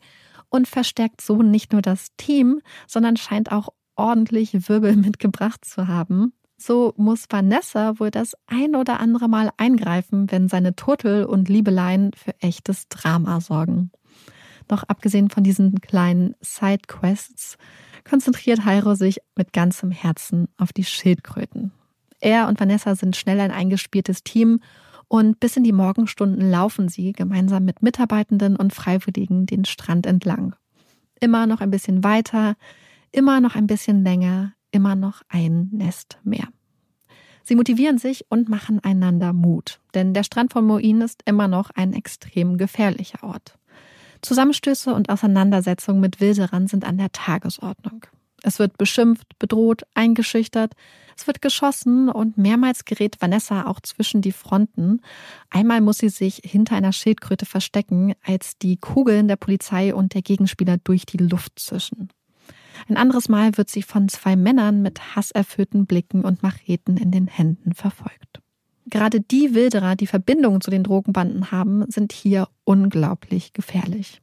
[0.49, 6.33] und verstärkt so nicht nur das Team, sondern scheint auch ordentlich Wirbel mitgebracht zu haben.
[6.61, 12.11] So muss Vanessa wohl das ein oder andere Mal eingreifen, wenn seine Turtel und Liebeleien
[12.13, 13.89] für echtes Drama sorgen.
[14.67, 17.57] Doch abgesehen von diesen kleinen Sidequests
[18.07, 21.71] konzentriert Jairo sich mit ganzem Herzen auf die Schildkröten.
[22.19, 24.59] Er und Vanessa sind schnell ein eingespieltes Team
[25.07, 30.55] und bis in die Morgenstunden laufen sie gemeinsam mit Mitarbeitenden und Freiwilligen den Strand entlang.
[31.19, 32.55] Immer noch ein bisschen weiter,
[33.11, 36.47] immer noch ein bisschen länger, immer noch ein Nest mehr.
[37.43, 41.71] Sie motivieren sich und machen einander Mut, denn der Strand von Moin ist immer noch
[41.71, 43.57] ein extrem gefährlicher Ort.
[44.21, 48.05] Zusammenstöße und Auseinandersetzungen mit Wilderern sind an der Tagesordnung.
[48.43, 50.73] Es wird beschimpft, bedroht, eingeschüchtert,
[51.17, 55.01] es wird geschossen und mehrmals gerät Vanessa auch zwischen die Fronten.
[55.49, 60.23] Einmal muss sie sich hinter einer Schildkröte verstecken, als die Kugeln der Polizei und der
[60.23, 62.09] Gegenspieler durch die Luft zischen.
[62.87, 67.27] Ein anderes Mal wird sie von zwei Männern mit hasserfüllten Blicken und Macheten in den
[67.27, 68.41] Händen verfolgt.
[68.87, 74.21] Gerade die Wilderer, die Verbindungen zu den Drogenbanden haben, sind hier unglaublich gefährlich.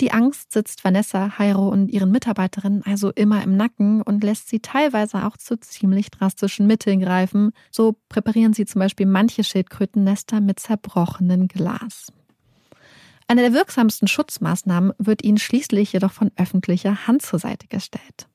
[0.00, 4.60] Die Angst sitzt Vanessa, Jairo und ihren Mitarbeiterinnen also immer im Nacken und lässt sie
[4.60, 7.52] teilweise auch zu ziemlich drastischen Mitteln greifen.
[7.70, 12.08] So präparieren sie zum Beispiel manche Schildkrötennester mit zerbrochenem Glas.
[13.32, 18.28] Eine der wirksamsten Schutzmaßnahmen wird ihnen schließlich jedoch von öffentlicher Hand zur Seite gestellt.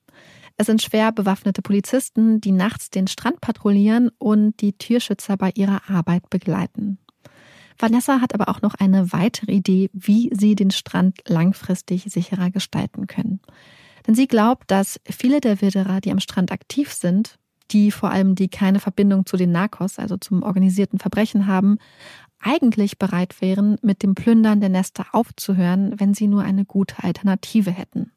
[0.56, 5.88] Es sind schwer bewaffnete Polizisten, die nachts den Strand patrouillieren und die Tierschützer bei ihrer
[5.88, 6.98] Arbeit begleiten.
[7.78, 13.06] Vanessa hat aber auch noch eine weitere Idee, wie sie den Strand langfristig sicherer gestalten
[13.06, 13.40] können.
[14.08, 17.38] Denn sie glaubt, dass viele der Wilderer, die am Strand aktiv sind,
[17.70, 21.78] die vor allem die keine Verbindung zu den Narcos, also zum organisierten Verbrechen haben,
[22.40, 27.72] eigentlich bereit wären, mit dem Plündern der Nester aufzuhören, wenn sie nur eine gute Alternative
[27.72, 28.12] hätten.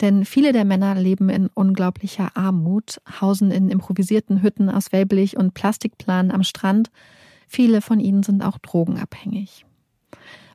[0.00, 5.54] Denn viele der Männer leben in unglaublicher Armut, hausen in improvisierten Hütten aus Wellblech und
[5.54, 6.90] Plastikplanen am Strand.
[7.46, 9.64] Viele von ihnen sind auch drogenabhängig.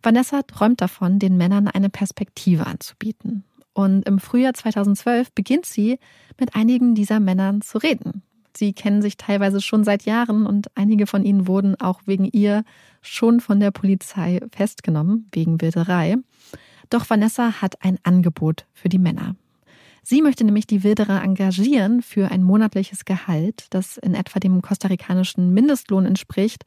[0.01, 3.43] Vanessa träumt davon, den Männern eine Perspektive anzubieten.
[3.73, 5.99] Und im Frühjahr 2012 beginnt sie,
[6.39, 8.23] mit einigen dieser Männern zu reden.
[8.55, 12.63] Sie kennen sich teilweise schon seit Jahren und einige von ihnen wurden auch wegen ihr
[13.01, 16.17] schon von der Polizei festgenommen, wegen Wilderei.
[16.89, 19.35] Doch Vanessa hat ein Angebot für die Männer.
[20.03, 25.53] Sie möchte nämlich die Wilderer engagieren für ein monatliches Gehalt, das in etwa dem kostarikanischen
[25.53, 26.63] Mindestlohn entspricht,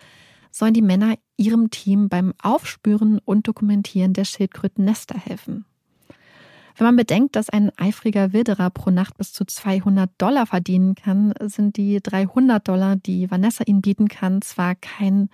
[0.52, 5.64] sollen die Männer ihrem Team beim Aufspüren und Dokumentieren der Schildkrötennester helfen.
[6.76, 11.34] Wenn man bedenkt, dass ein eifriger Wilderer pro Nacht bis zu 200 Dollar verdienen kann,
[11.40, 15.28] sind die 300 Dollar, die Vanessa ihnen bieten kann, zwar kein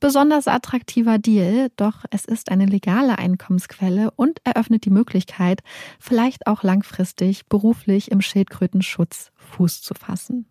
[0.00, 5.62] besonders attraktiver Deal, doch es ist eine legale Einkommensquelle und eröffnet die Möglichkeit,
[5.98, 10.46] vielleicht auch langfristig beruflich im Schildkrötenschutz Fuß zu fassen.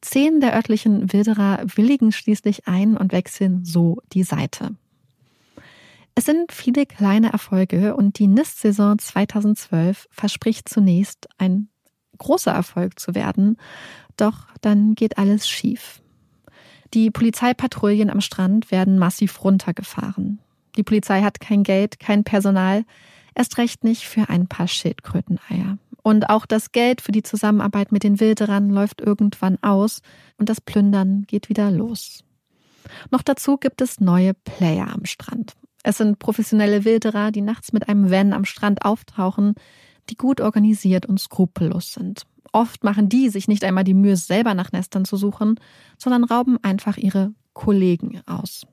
[0.00, 4.76] Zehn der örtlichen Wilderer willigen schließlich ein und wechseln so die Seite.
[6.18, 11.68] Es sind viele kleine Erfolge und die NIST-Saison 2012 verspricht zunächst ein
[12.18, 13.56] großer Erfolg zu werden,
[14.16, 16.02] doch dann geht alles schief.
[16.92, 20.40] Die Polizeipatrouillen am Strand werden massiv runtergefahren.
[20.76, 22.84] Die Polizei hat kein Geld, kein Personal,
[23.36, 25.78] erst recht nicht für ein paar Schildkröteneier.
[26.02, 30.02] Und auch das Geld für die Zusammenarbeit mit den Wilderern läuft irgendwann aus
[30.36, 32.24] und das Plündern geht wieder los.
[33.12, 35.54] Noch dazu gibt es neue Player am Strand.
[35.82, 39.54] Es sind professionelle Wilderer, die nachts mit einem Van am Strand auftauchen,
[40.10, 42.22] die gut organisiert und skrupellos sind.
[42.52, 45.60] Oft machen die sich nicht einmal die Mühe, selber nach Nestern zu suchen,
[45.98, 48.66] sondern rauben einfach ihre Kollegen aus.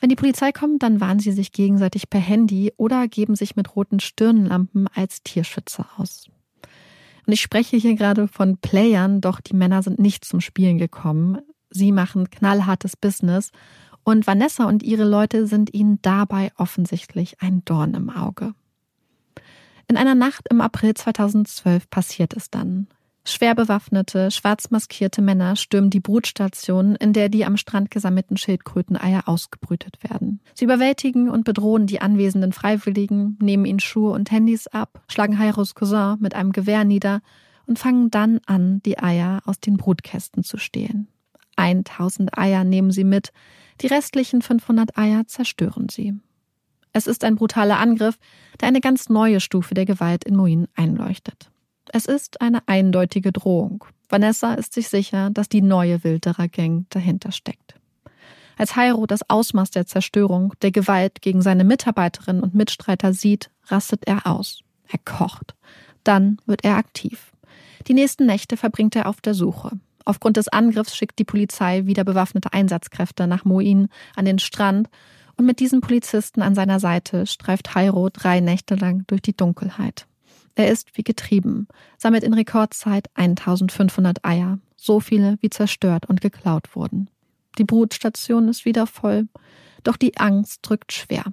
[0.00, 3.76] Wenn die Polizei kommt, dann warnen sie sich gegenseitig per Handy oder geben sich mit
[3.76, 6.26] roten Stirnlampen als Tierschützer aus.
[7.26, 11.38] Und ich spreche hier gerade von Playern, doch die Männer sind nicht zum Spielen gekommen.
[11.68, 13.52] Sie machen knallhartes Business
[14.04, 18.54] und Vanessa und ihre Leute sind ihnen dabei offensichtlich ein Dorn im Auge.
[19.88, 22.86] In einer Nacht im April 2012 passiert es dann.
[23.24, 29.28] Schwer bewaffnete, schwarz maskierte Männer stürmen die Brutstation, in der die am Strand gesammelten Schildkröteneier
[29.28, 30.40] ausgebrütet werden.
[30.54, 35.74] Sie überwältigen und bedrohen die anwesenden Freiwilligen, nehmen ihnen Schuhe und Handys ab, schlagen Hairos
[35.74, 37.20] Cousin mit einem Gewehr nieder
[37.66, 41.08] und fangen dann an, die Eier aus den Brutkästen zu stehlen.
[41.60, 43.32] 1000 Eier nehmen sie mit,
[43.80, 46.14] die restlichen 500 Eier zerstören sie.
[46.92, 48.18] Es ist ein brutaler Angriff,
[48.60, 51.50] der eine ganz neue Stufe der Gewalt in Moin einleuchtet.
[51.92, 53.84] Es ist eine eindeutige Drohung.
[54.08, 57.74] Vanessa ist sich sicher, dass die neue Wilderer-Gang dahinter steckt.
[58.56, 64.06] Als Hairo das Ausmaß der Zerstörung, der Gewalt gegen seine Mitarbeiterinnen und Mitstreiter sieht, rastet
[64.06, 64.62] er aus.
[64.88, 65.54] Er kocht.
[66.04, 67.32] Dann wird er aktiv.
[67.86, 69.78] Die nächsten Nächte verbringt er auf der Suche.
[70.04, 74.88] Aufgrund des Angriffs schickt die Polizei wieder bewaffnete Einsatzkräfte nach Moin an den Strand
[75.36, 80.06] und mit diesen Polizisten an seiner Seite streift Hairo drei Nächte lang durch die Dunkelheit.
[80.54, 86.74] Er ist wie getrieben, sammelt in Rekordzeit 1500 Eier, so viele wie zerstört und geklaut
[86.76, 87.08] wurden.
[87.58, 89.28] Die Brutstation ist wieder voll,
[89.82, 91.24] doch die Angst drückt schwer.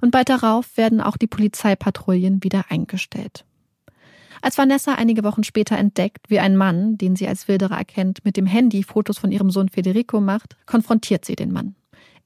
[0.00, 3.44] Und bald darauf werden auch die Polizeipatrouillen wieder eingestellt.
[4.42, 8.36] Als Vanessa einige Wochen später entdeckt, wie ein Mann, den sie als Wilderer erkennt, mit
[8.36, 11.74] dem Handy Fotos von ihrem Sohn Federico macht, konfrontiert sie den Mann.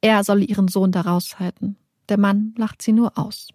[0.00, 1.76] Er solle ihren Sohn da raushalten.
[2.08, 3.48] Der Mann lacht sie nur aus.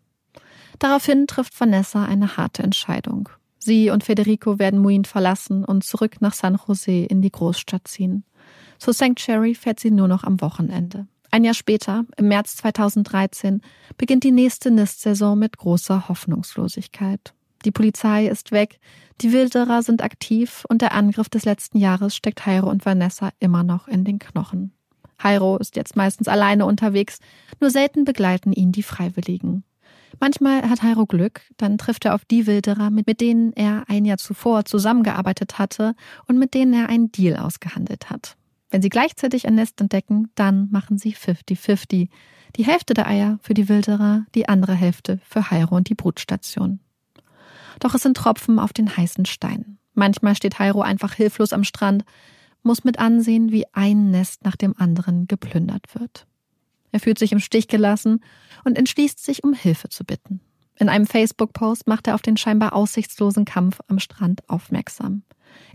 [0.80, 3.30] Daraufhin trifft Vanessa eine harte Entscheidung.
[3.60, 8.24] Sie und Federico werden Muin verlassen und zurück nach San Jose in die Großstadt ziehen.
[8.78, 11.08] Zu Sanctuary fährt sie nur noch am Wochenende.
[11.32, 13.62] Ein Jahr später, im März 2013,
[13.98, 17.34] beginnt die nächste Nistsaison mit großer Hoffnungslosigkeit.
[17.66, 18.80] Die Polizei ist weg,
[19.22, 23.64] die Wilderer sind aktiv und der Angriff des letzten Jahres steckt Heiro und Vanessa immer
[23.64, 24.72] noch in den Knochen.
[25.22, 27.20] Hairo ist jetzt meistens alleine unterwegs,
[27.60, 29.64] nur selten begleiten ihn die Freiwilligen.
[30.20, 34.18] Manchmal hat Hairo Glück, dann trifft er auf die Wilderer, mit denen er ein Jahr
[34.18, 35.96] zuvor zusammengearbeitet hatte
[36.26, 38.36] und mit denen er einen Deal ausgehandelt hat.
[38.70, 42.10] Wenn sie gleichzeitig ein Nest entdecken, dann machen sie 50-50.
[42.56, 46.80] Die Hälfte der Eier für die Wilderer, die andere Hälfte für Hairo und die Brutstation.
[47.80, 49.78] Doch es sind Tropfen auf den heißen Stein.
[49.94, 52.06] Manchmal steht Hairo einfach hilflos am Strand,
[52.64, 56.28] muss mit ansehen, wie ein Nest nach dem anderen geplündert wird.
[56.92, 58.24] Er fühlt sich im Stich gelassen
[58.64, 60.42] und entschließt sich, um Hilfe zu bitten.
[60.76, 65.24] In einem Facebook-Post macht er auf den scheinbar aussichtslosen Kampf am Strand aufmerksam.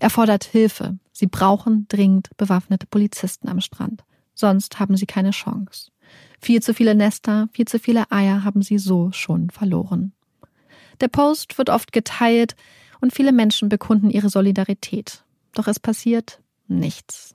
[0.01, 0.99] Er fordert Hilfe.
[1.13, 4.05] Sie brauchen dringend bewaffnete Polizisten am Strand.
[4.35, 5.91] Sonst haben sie keine Chance.
[6.41, 10.13] Viel zu viele Nester, viel zu viele Eier haben sie so schon verloren.
[11.01, 12.57] Der Post wird oft geteilt
[13.01, 15.25] und viele Menschen bekunden ihre Solidarität.
[15.55, 17.35] Doch es passiert nichts.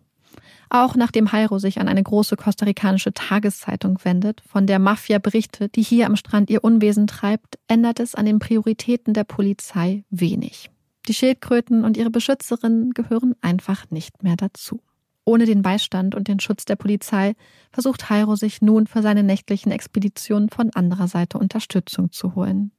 [0.69, 5.82] Auch nachdem Jairo sich an eine große kostarikanische Tageszeitung wendet, von der Mafia berichtet, die
[5.82, 10.69] hier am Strand ihr Unwesen treibt, ändert es an den Prioritäten der Polizei wenig.
[11.08, 14.82] Die Schildkröten und ihre Beschützerinnen gehören einfach nicht mehr dazu.
[15.26, 17.36] Ohne den Beistand und den Schutz der Polizei
[17.72, 22.72] versucht Jairo sich nun für seine nächtlichen Expeditionen von anderer Seite Unterstützung zu holen.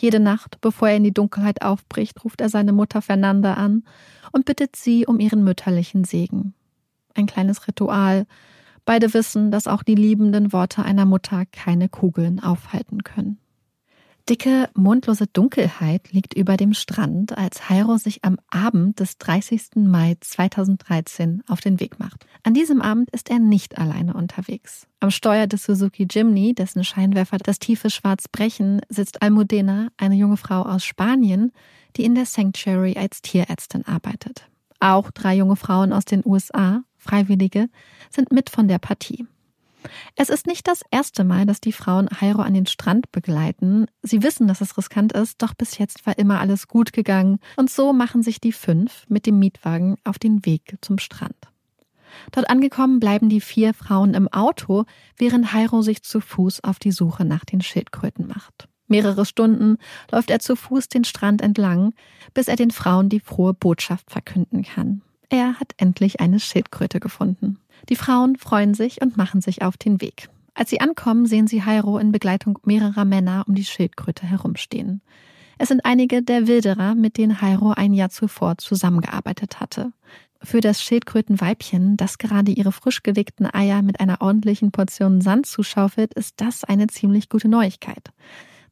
[0.00, 3.84] Jede Nacht, bevor er in die Dunkelheit aufbricht, ruft er seine Mutter Fernanda an
[4.32, 6.54] und bittet sie um ihren mütterlichen Segen.
[7.14, 8.26] Ein kleines Ritual.
[8.86, 13.39] Beide wissen, dass auch die liebenden Worte einer Mutter keine Kugeln aufhalten können.
[14.28, 19.76] Dicke, mondlose Dunkelheit liegt über dem Strand, als Hairo sich am Abend des 30.
[19.76, 22.26] Mai 2013 auf den Weg macht.
[22.42, 24.86] An diesem Abend ist er nicht alleine unterwegs.
[25.00, 30.36] Am Steuer des Suzuki Jimny, dessen Scheinwerfer das tiefe Schwarz brechen, sitzt Almudena, eine junge
[30.36, 31.52] Frau aus Spanien,
[31.96, 34.46] die in der Sanctuary als Tierärztin arbeitet.
[34.78, 37.68] Auch drei junge Frauen aus den USA, Freiwillige,
[38.10, 39.26] sind mit von der Partie.
[40.16, 43.86] Es ist nicht das erste Mal, dass die Frauen Hairo an den Strand begleiten.
[44.02, 47.38] Sie wissen, dass es riskant ist, doch bis jetzt war immer alles gut gegangen.
[47.56, 51.36] Und so machen sich die fünf mit dem Mietwagen auf den Weg zum Strand.
[52.32, 54.84] Dort angekommen bleiben die vier Frauen im Auto,
[55.16, 58.68] während Hairo sich zu Fuß auf die Suche nach den Schildkröten macht.
[58.88, 59.78] Mehrere Stunden
[60.10, 61.94] läuft er zu Fuß den Strand entlang,
[62.34, 65.02] bis er den Frauen die frohe Botschaft verkünden kann.
[65.28, 67.60] Er hat endlich eine Schildkröte gefunden.
[67.88, 70.28] Die Frauen freuen sich und machen sich auf den Weg.
[70.54, 75.00] Als sie ankommen, sehen sie Hairo in Begleitung mehrerer Männer um die Schildkröte herumstehen.
[75.58, 79.92] Es sind einige der Wilderer, mit denen Hairo ein Jahr zuvor zusammengearbeitet hatte.
[80.42, 86.14] Für das Schildkrötenweibchen, das gerade ihre frisch gelegten Eier mit einer ordentlichen Portion Sand zuschaufelt,
[86.14, 88.10] ist das eine ziemlich gute Neuigkeit.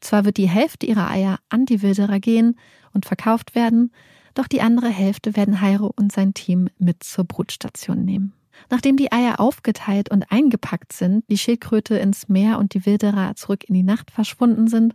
[0.01, 2.57] Zwar wird die Hälfte ihrer Eier an die Wilderer gehen
[2.95, 3.93] und verkauft werden,
[4.33, 8.33] doch die andere Hälfte werden Hairo und sein Team mit zur Brutstation nehmen.
[8.71, 13.65] Nachdem die Eier aufgeteilt und eingepackt sind, die Schildkröte ins Meer und die Wilderer zurück
[13.65, 14.95] in die Nacht verschwunden sind,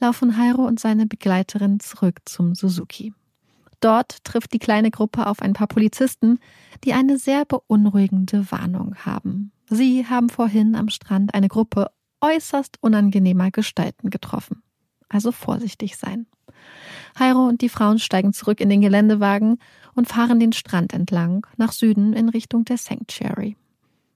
[0.00, 3.14] laufen Hairo und seine Begleiterin zurück zum Suzuki.
[3.80, 6.38] Dort trifft die kleine Gruppe auf ein paar Polizisten,
[6.84, 9.50] die eine sehr beunruhigende Warnung haben.
[9.68, 11.90] Sie haben vorhin am Strand eine Gruppe
[12.20, 14.61] äußerst unangenehmer Gestalten getroffen.
[15.12, 16.26] Also vorsichtig sein.
[17.18, 19.58] Hairo und die Frauen steigen zurück in den Geländewagen
[19.94, 23.56] und fahren den Strand entlang nach Süden in Richtung der Sanctuary.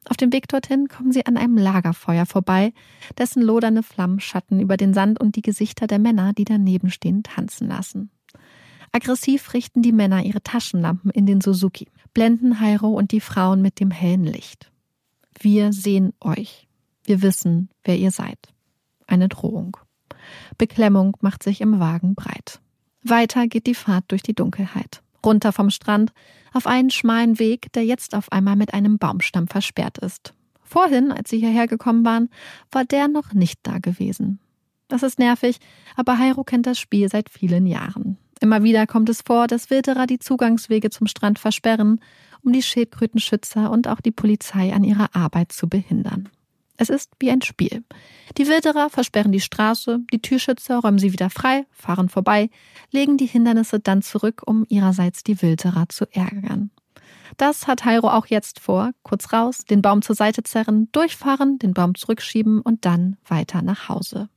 [0.08, 2.72] Auf dem Weg dorthin kommen sie an einem Lagerfeuer vorbei,
[3.18, 7.22] dessen lodernde Flammen Schatten über den Sand und die Gesichter der Männer, die daneben stehen,
[7.24, 8.10] tanzen lassen.
[8.92, 13.80] Aggressiv richten die Männer ihre Taschenlampen in den Suzuki, blenden Hairo und die Frauen mit
[13.80, 14.70] dem hellen Licht.
[15.38, 16.66] Wir sehen euch.
[17.04, 18.38] Wir wissen, wer ihr seid.
[19.06, 19.76] Eine Drohung.
[20.58, 22.60] Beklemmung macht sich im Wagen breit.
[23.02, 25.02] Weiter geht die Fahrt durch die Dunkelheit.
[25.24, 26.12] Runter vom Strand
[26.52, 30.34] auf einen schmalen Weg, der jetzt auf einmal mit einem Baumstamm versperrt ist.
[30.62, 32.28] Vorhin, als sie hierher gekommen waren,
[32.72, 34.40] war der noch nicht da gewesen.
[34.88, 35.58] Das ist nervig,
[35.96, 38.18] aber Hairo kennt das Spiel seit vielen Jahren.
[38.40, 42.00] Immer wieder kommt es vor, dass Wilderer die Zugangswege zum Strand versperren,
[42.42, 46.28] um die Schildkrötenschützer und auch die Polizei an ihrer Arbeit zu behindern.
[46.76, 47.84] Es ist wie ein Spiel.
[48.36, 52.50] Die Wilderer versperren die Straße, die Türschützer räumen sie wieder frei, fahren vorbei,
[52.90, 56.70] legen die Hindernisse dann zurück, um ihrerseits die Wilderer zu ärgern.
[57.36, 58.92] Das hat Hairo auch jetzt vor.
[59.02, 63.88] Kurz raus, den Baum zur Seite zerren, durchfahren, den Baum zurückschieben und dann weiter nach
[63.88, 64.28] Hause.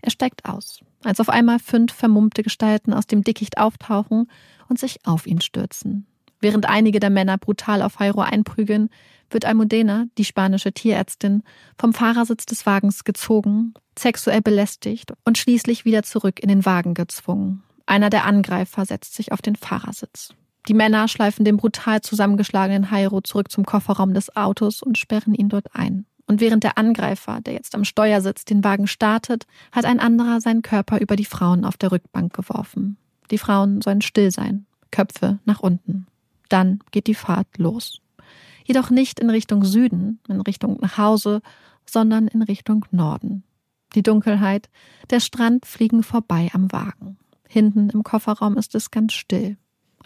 [0.00, 4.28] Er steigt aus, als auf einmal fünf vermummte Gestalten aus dem Dickicht auftauchen
[4.68, 6.06] und sich auf ihn stürzen.
[6.42, 8.90] Während einige der Männer brutal auf Hairo einprügeln,
[9.30, 11.44] wird Almudena, die spanische Tierärztin,
[11.78, 17.62] vom Fahrersitz des Wagens gezogen, sexuell belästigt und schließlich wieder zurück in den Wagen gezwungen.
[17.86, 20.34] Einer der Angreifer setzt sich auf den Fahrersitz.
[20.68, 25.48] Die Männer schleifen den brutal zusammengeschlagenen Hairo zurück zum Kofferraum des Autos und sperren ihn
[25.48, 26.06] dort ein.
[26.26, 30.40] Und während der Angreifer, der jetzt am Steuer sitzt, den Wagen startet, hat ein anderer
[30.40, 32.96] seinen Körper über die Frauen auf der Rückbank geworfen.
[33.30, 36.06] Die Frauen sollen still sein, Köpfe nach unten.
[36.52, 38.02] Dann geht die Fahrt los
[38.64, 41.42] jedoch nicht in Richtung Süden, in Richtung nach Hause,
[41.86, 43.44] sondern in Richtung Norden.
[43.94, 44.70] Die Dunkelheit,
[45.10, 47.18] der Strand fliegen vorbei am Wagen.
[47.48, 49.56] Hinten im Kofferraum ist es ganz still.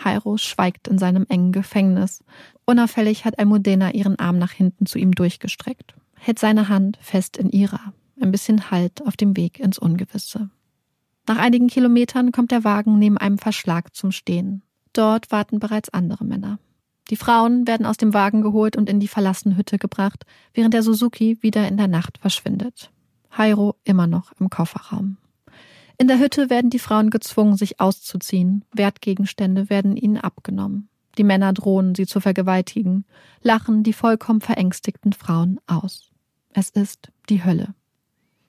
[0.02, 2.24] Jairo schweigt in seinem engen Gefängnis.
[2.64, 7.50] Unauffällig hat Almudena ihren Arm nach hinten zu ihm durchgestreckt, hält seine Hand fest in
[7.50, 10.50] ihrer, ein bisschen Halt auf dem Weg ins Ungewisse.
[11.28, 14.62] Nach einigen Kilometern kommt der Wagen neben einem Verschlag zum Stehen.
[14.96, 16.58] Dort warten bereits andere Männer.
[17.10, 20.24] Die Frauen werden aus dem Wagen geholt und in die verlassene Hütte gebracht,
[20.54, 22.90] während der Suzuki wieder in der Nacht verschwindet.
[23.36, 25.18] Hairo immer noch im Kofferraum.
[25.98, 28.64] In der Hütte werden die Frauen gezwungen, sich auszuziehen.
[28.72, 30.88] Wertgegenstände werden ihnen abgenommen.
[31.18, 33.04] Die Männer drohen, sie zu vergewaltigen,
[33.42, 36.10] lachen die vollkommen verängstigten Frauen aus.
[36.54, 37.74] Es ist die Hölle.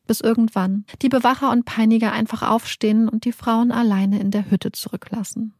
[0.07, 4.71] Bis irgendwann die Bewacher und Peiniger einfach aufstehen und die Frauen alleine in der Hütte
[4.71, 5.53] zurücklassen.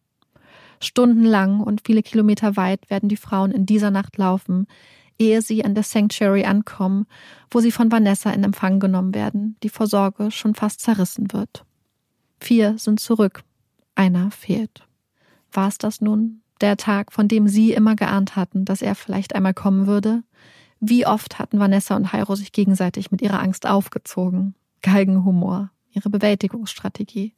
[0.79, 4.67] Stundenlang und viele Kilometer weit werden die Frauen in dieser Nacht laufen,
[5.19, 7.07] ehe sie an der Sanctuary ankommen,
[7.49, 11.65] wo sie von Vanessa in Empfang genommen werden, die vor Sorge schon fast zerrissen wird.
[12.39, 13.43] Vier sind zurück,
[13.95, 14.87] einer fehlt.
[15.51, 19.35] War es das nun, der Tag, von dem sie immer geahnt hatten, dass er vielleicht
[19.35, 20.23] einmal kommen würde?
[20.79, 24.53] Wie oft hatten Vanessa und Jairo sich gegenseitig mit ihrer Angst aufgezogen?
[24.83, 27.33] Galgenhumor, ihre Bewältigungsstrategie.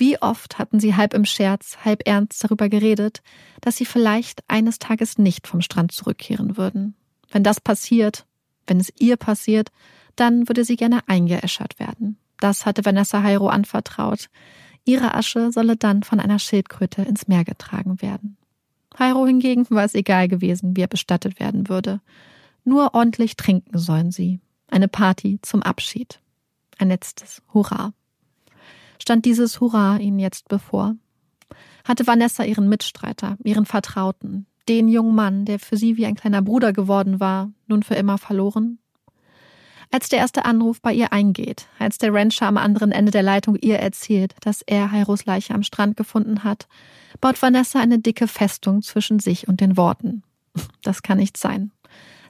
[0.00, 3.20] Wie oft hatten sie halb im Scherz, halb ernst darüber geredet,
[3.60, 6.94] dass sie vielleicht eines Tages nicht vom Strand zurückkehren würden.
[7.30, 8.24] Wenn das passiert,
[8.66, 9.70] wenn es ihr passiert,
[10.16, 12.16] dann würde sie gerne eingeäschert werden.
[12.38, 14.30] Das hatte Vanessa Hairo anvertraut.
[14.86, 18.38] Ihre Asche solle dann von einer Schildkröte ins Meer getragen werden.
[18.98, 22.00] Hairo hingegen war es egal gewesen, wie er bestattet werden würde.
[22.64, 24.40] Nur ordentlich trinken sollen sie.
[24.66, 26.22] Eine Party zum Abschied.
[26.78, 27.92] Ein letztes Hurra
[29.00, 30.96] stand dieses Hurra ihnen jetzt bevor.
[31.84, 36.42] Hatte Vanessa ihren Mitstreiter, ihren Vertrauten, Den jungen Mann, der für sie wie ein kleiner
[36.42, 38.78] Bruder geworden war, nun für immer verloren?
[39.92, 43.56] Als der erste Anruf bei ihr eingeht, als der Rancher am anderen Ende der Leitung
[43.56, 46.68] ihr erzählt, dass er Heiros Leiche am Strand gefunden hat,
[47.20, 50.22] baut Vanessa eine dicke Festung zwischen sich und den Worten.
[50.82, 51.72] Das kann nicht sein.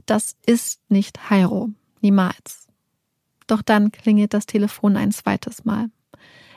[0.06, 1.70] Das ist nicht Hairo.
[2.00, 2.66] Niemals.
[3.46, 5.90] Doch dann klingelt das Telefon ein zweites Mal.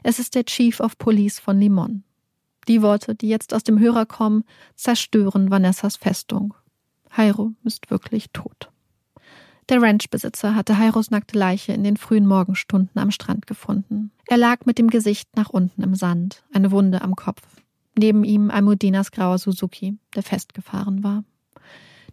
[0.03, 2.03] Es ist der Chief of Police von Limon.
[2.67, 4.43] Die Worte, die jetzt aus dem Hörer kommen,
[4.75, 6.53] zerstören Vanessas Festung.
[7.15, 8.69] Hairo ist wirklich tot.
[9.69, 14.11] Der Ranchbesitzer hatte Hairos nackte Leiche in den frühen Morgenstunden am Strand gefunden.
[14.27, 17.41] Er lag mit dem Gesicht nach unten im Sand, eine Wunde am Kopf.
[17.97, 21.23] Neben ihm Almudinas grauer Suzuki, der festgefahren war.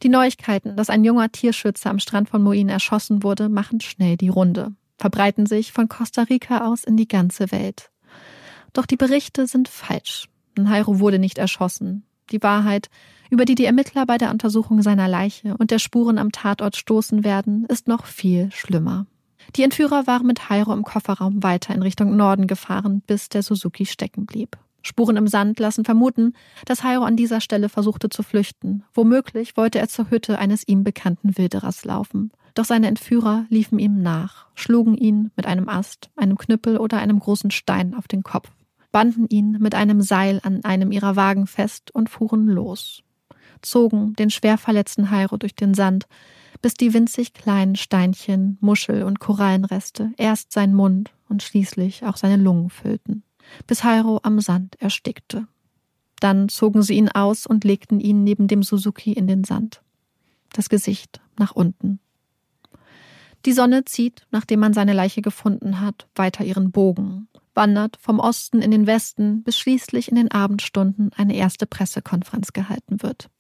[0.05, 4.29] Die Neuigkeiten, dass ein junger Tierschützer am Strand von Moin erschossen wurde, machen schnell die
[4.29, 7.91] Runde, verbreiten sich von Costa Rica aus in die ganze Welt.
[8.73, 10.29] Doch die Berichte sind falsch.
[10.57, 12.05] Nairo wurde nicht erschossen.
[12.31, 12.91] Die Wahrheit,
[13.31, 17.25] über die die Ermittler bei der Untersuchung seiner Leiche und der Spuren am Tatort stoßen
[17.25, 19.07] werden, ist noch viel schlimmer.
[19.57, 23.87] Die Entführer waren mit Hairo im Kofferraum weiter in Richtung Norden gefahren, bis der Suzuki
[23.87, 24.59] stecken blieb.
[24.83, 26.35] Spuren im Sand lassen vermuten,
[26.67, 28.85] dass Hairo an dieser Stelle versuchte zu flüchten.
[28.95, 32.31] Womöglich wollte er zur Hütte eines ihm bekannten Wilderers laufen.
[32.61, 37.19] Doch seine Entführer liefen ihm nach, schlugen ihn mit einem Ast, einem Knüppel oder einem
[37.19, 38.51] großen Stein auf den Kopf,
[38.93, 43.03] banden ihn mit einem Seil an einem ihrer Wagen fest und fuhren los
[43.63, 46.07] zogen den schwer verletzten Hairo durch den Sand,
[46.61, 52.37] bis die winzig kleinen Steinchen, Muschel und Korallenreste erst seinen Mund und schließlich auch seine
[52.37, 53.23] Lungen füllten,
[53.67, 55.47] bis Hairo am Sand erstickte.
[56.21, 59.81] Dann zogen sie ihn aus und legten ihn neben dem Suzuki in den Sand.
[60.53, 62.01] Das Gesicht nach unten.
[63.47, 68.61] Die Sonne zieht, nachdem man seine Leiche gefunden hat, weiter ihren Bogen, wandert vom Osten
[68.61, 73.31] in den Westen, bis schließlich in den Abendstunden eine erste Pressekonferenz gehalten wird.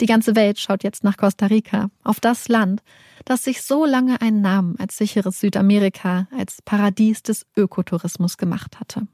[0.00, 2.82] Die ganze Welt schaut jetzt nach Costa Rica, auf das Land,
[3.24, 9.06] das sich so lange einen Namen als sicheres Südamerika, als Paradies des Ökotourismus gemacht hatte.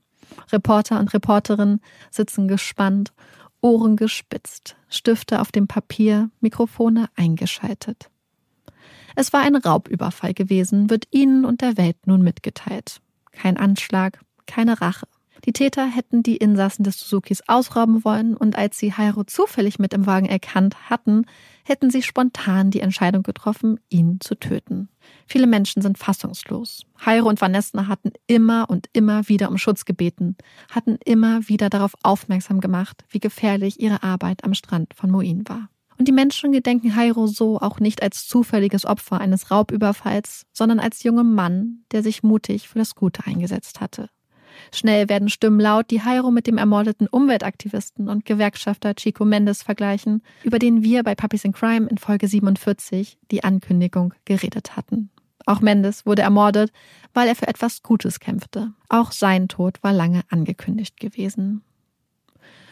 [0.52, 1.80] Reporter und Reporterinnen
[2.10, 3.12] sitzen gespannt,
[3.60, 8.08] Ohren gespitzt, Stifte auf dem Papier, Mikrofone eingeschaltet.
[9.20, 13.00] Es war ein Raubüberfall gewesen, wird Ihnen und der Welt nun mitgeteilt.
[13.32, 15.08] Kein Anschlag, keine Rache.
[15.44, 19.92] Die Täter hätten die Insassen des Suzukis ausrauben wollen und als sie Hairo zufällig mit
[19.92, 21.26] im Wagen erkannt hatten,
[21.64, 24.88] hätten sie spontan die Entscheidung getroffen, ihn zu töten.
[25.26, 26.86] Viele Menschen sind fassungslos.
[27.04, 30.36] Hairo und Vanessa hatten immer und immer wieder um Schutz gebeten,
[30.70, 35.70] hatten immer wieder darauf aufmerksam gemacht, wie gefährlich ihre Arbeit am Strand von Moin war.
[35.98, 41.02] Und die Menschen gedenken Hairo so auch nicht als zufälliges Opfer eines Raubüberfalls, sondern als
[41.02, 44.08] jungen Mann, der sich mutig für das Gute eingesetzt hatte.
[44.72, 50.22] Schnell werden Stimmen laut, die Jairo mit dem ermordeten Umweltaktivisten und Gewerkschafter Chico Mendes vergleichen,
[50.42, 55.10] über den wir bei Puppies in Crime in Folge 47 die Ankündigung geredet hatten.
[55.46, 56.70] Auch Mendes wurde ermordet,
[57.14, 58.72] weil er für etwas Gutes kämpfte.
[58.88, 61.62] Auch sein Tod war lange angekündigt gewesen.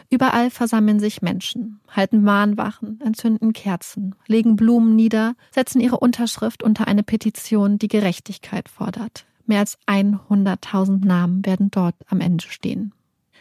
[0.08, 6.86] Überall versammeln sich Menschen, halten Mahnwachen, entzünden Kerzen, legen Blumen nieder, setzen ihre Unterschrift unter
[6.86, 9.26] eine Petition, die Gerechtigkeit fordert.
[9.46, 12.92] Mehr als 100.000 Namen werden dort am Ende stehen.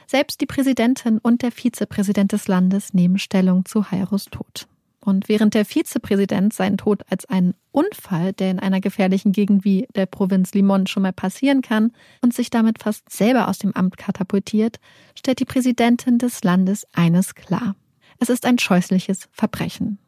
[0.08, 4.68] Selbst die Präsidentin und der Vizepräsident des Landes nehmen Stellung zu Hairos Tod.
[5.06, 9.88] Und während der Vizepräsident seinen Tod als einen Unfall, der in einer gefährlichen Gegend wie
[9.94, 11.92] der Provinz Limon schon mal passieren kann,
[12.22, 14.80] und sich damit fast selber aus dem Amt katapultiert,
[15.14, 17.76] stellt die Präsidentin des Landes eines klar.
[18.18, 20.00] Es ist ein scheußliches Verbrechen.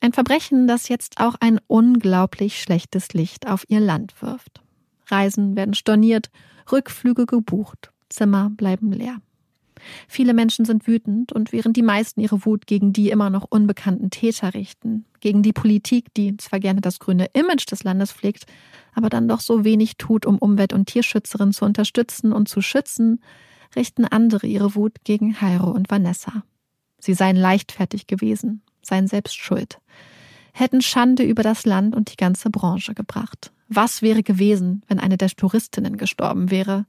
[0.00, 4.60] Ein Verbrechen, das jetzt auch ein unglaublich schlechtes Licht auf ihr Land wirft.
[5.06, 6.30] Reisen werden storniert,
[6.72, 9.18] Rückflüge gebucht, Zimmer bleiben leer.
[10.08, 14.10] Viele Menschen sind wütend und während die meisten ihre Wut gegen die immer noch unbekannten
[14.10, 18.46] Täter richten, gegen die Politik, die zwar gerne das grüne Image des Landes pflegt,
[18.94, 23.20] aber dann doch so wenig tut, um Umwelt- und Tierschützerinnen zu unterstützen und zu schützen,
[23.74, 26.44] richten andere ihre Wut gegen Jairo und Vanessa.
[26.98, 29.78] Sie seien leichtfertig gewesen, seien selbst schuld,
[30.58, 33.52] hätten Schande über das Land und die ganze Branche gebracht.
[33.68, 36.86] Was wäre gewesen, wenn eine der Touristinnen gestorben wäre?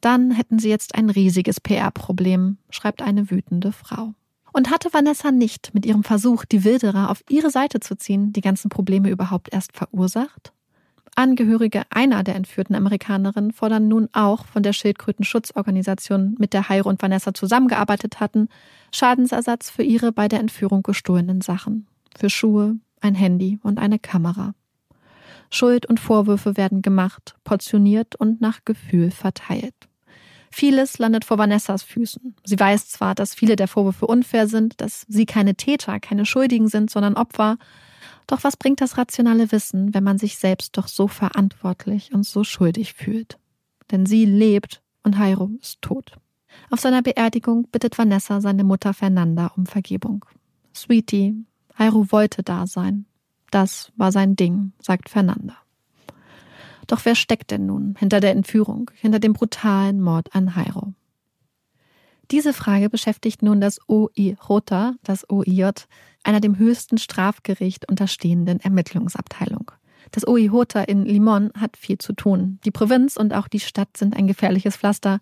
[0.00, 4.14] Dann hätten sie jetzt ein riesiges PR-Problem, schreibt eine wütende Frau.
[4.52, 8.40] Und hatte Vanessa nicht mit ihrem Versuch, die Wilderer auf ihre Seite zu ziehen, die
[8.40, 10.52] ganzen Probleme überhaupt erst verursacht?
[11.14, 17.02] Angehörige einer der entführten Amerikanerinnen fordern nun auch von der Schildkrötenschutzorganisation, mit der Heiro und
[17.02, 18.48] Vanessa zusammengearbeitet hatten,
[18.92, 21.86] Schadensersatz für ihre bei der Entführung gestohlenen Sachen.
[22.16, 24.54] Für Schuhe, ein Handy und eine Kamera.
[25.50, 29.74] Schuld und Vorwürfe werden gemacht, portioniert und nach Gefühl verteilt.
[30.52, 32.34] Vieles landet vor Vanessas Füßen.
[32.44, 36.68] Sie weiß zwar, dass viele der Vorwürfe unfair sind, dass sie keine Täter, keine Schuldigen
[36.68, 37.56] sind, sondern Opfer.
[38.26, 42.42] Doch was bringt das rationale Wissen, wenn man sich selbst doch so verantwortlich und so
[42.42, 43.38] schuldig fühlt?
[43.90, 46.16] Denn sie lebt und Jairo ist tot.
[46.70, 50.24] Auf seiner Beerdigung bittet Vanessa seine Mutter Fernanda um Vergebung.
[50.74, 51.44] Sweetie,
[51.80, 53.06] Jairo wollte da sein.
[53.50, 55.56] Das war sein Ding, sagt Fernanda.
[56.86, 60.92] Doch wer steckt denn nun hinter der Entführung, hinter dem brutalen Mord an Jairo?
[62.30, 65.70] Diese Frage beschäftigt nun das OI Rota, das OIJ,
[66.22, 69.72] einer dem höchsten Strafgericht unterstehenden Ermittlungsabteilung.
[70.12, 72.60] Das OI Rota in Limon hat viel zu tun.
[72.64, 75.20] Die Provinz und auch die Stadt sind ein gefährliches Pflaster.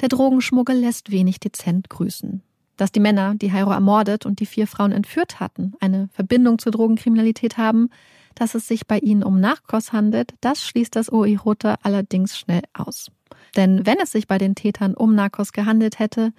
[0.00, 2.42] Der Drogenschmuggel lässt wenig dezent grüßen.
[2.78, 6.72] Dass die Männer, die Jairo ermordet und die vier Frauen entführt hatten, eine Verbindung zur
[6.72, 7.90] Drogenkriminalität haben,
[8.34, 13.10] dass es sich bei ihnen um Nachkos handelt, das schließt das OI-Rote allerdings schnell aus.
[13.56, 16.32] Denn wenn es sich bei den Tätern um Narcos gehandelt hätte,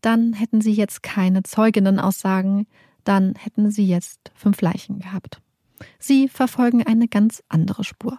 [0.00, 2.66] dann hätten sie jetzt keine Zeuginnenaussagen,
[3.04, 5.40] dann hätten sie jetzt fünf Leichen gehabt.
[5.98, 8.18] Sie verfolgen eine ganz andere Spur.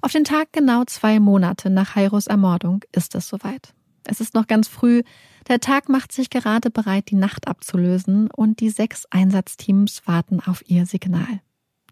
[0.00, 3.74] Auf den Tag genau zwei Monate nach Jairos Ermordung ist es soweit.
[4.04, 5.02] Es ist noch ganz früh,
[5.48, 10.62] der Tag macht sich gerade bereit, die Nacht abzulösen und die sechs Einsatzteams warten auf
[10.68, 11.40] ihr Signal.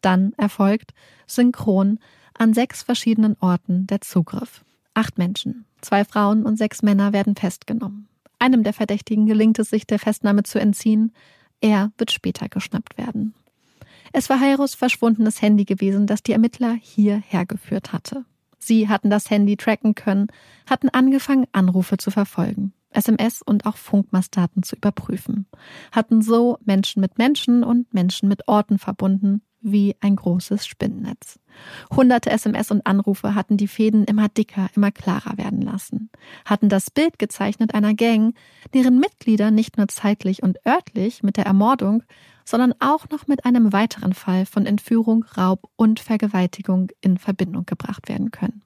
[0.01, 0.93] Dann erfolgt
[1.27, 1.99] synchron
[2.35, 4.65] an sechs verschiedenen Orten der Zugriff.
[4.95, 8.09] Acht Menschen, zwei Frauen und sechs Männer werden festgenommen.
[8.39, 11.13] Einem der Verdächtigen gelingt es sich, der Festnahme zu entziehen.
[11.61, 13.35] Er wird später geschnappt werden.
[14.13, 18.25] Es war Heiros verschwundenes Handy gewesen, das die Ermittler hierher geführt hatte.
[18.63, 20.29] Sie hatten das Handy tracken können,
[20.71, 25.47] hatten angefangen, Anrufe zu verfolgen, SMS und auch Funkmastdaten zu überprüfen,
[25.91, 31.41] hatten so Menschen mit Menschen und Menschen mit Orten verbunden, wie ein großes Spinnennetz.
[31.91, 36.11] Hunderte SMS und Anrufe hatten die Fäden immer dicker, immer klarer werden lassen,
[36.45, 38.37] hatten das Bild gezeichnet einer Gang,
[38.75, 42.05] deren Mitglieder nicht nur zeitlich und örtlich mit der Ermordung,
[42.45, 48.09] sondern auch noch mit einem weiteren Fall von Entführung, Raub und Vergewaltigung in Verbindung gebracht
[48.09, 48.63] werden können.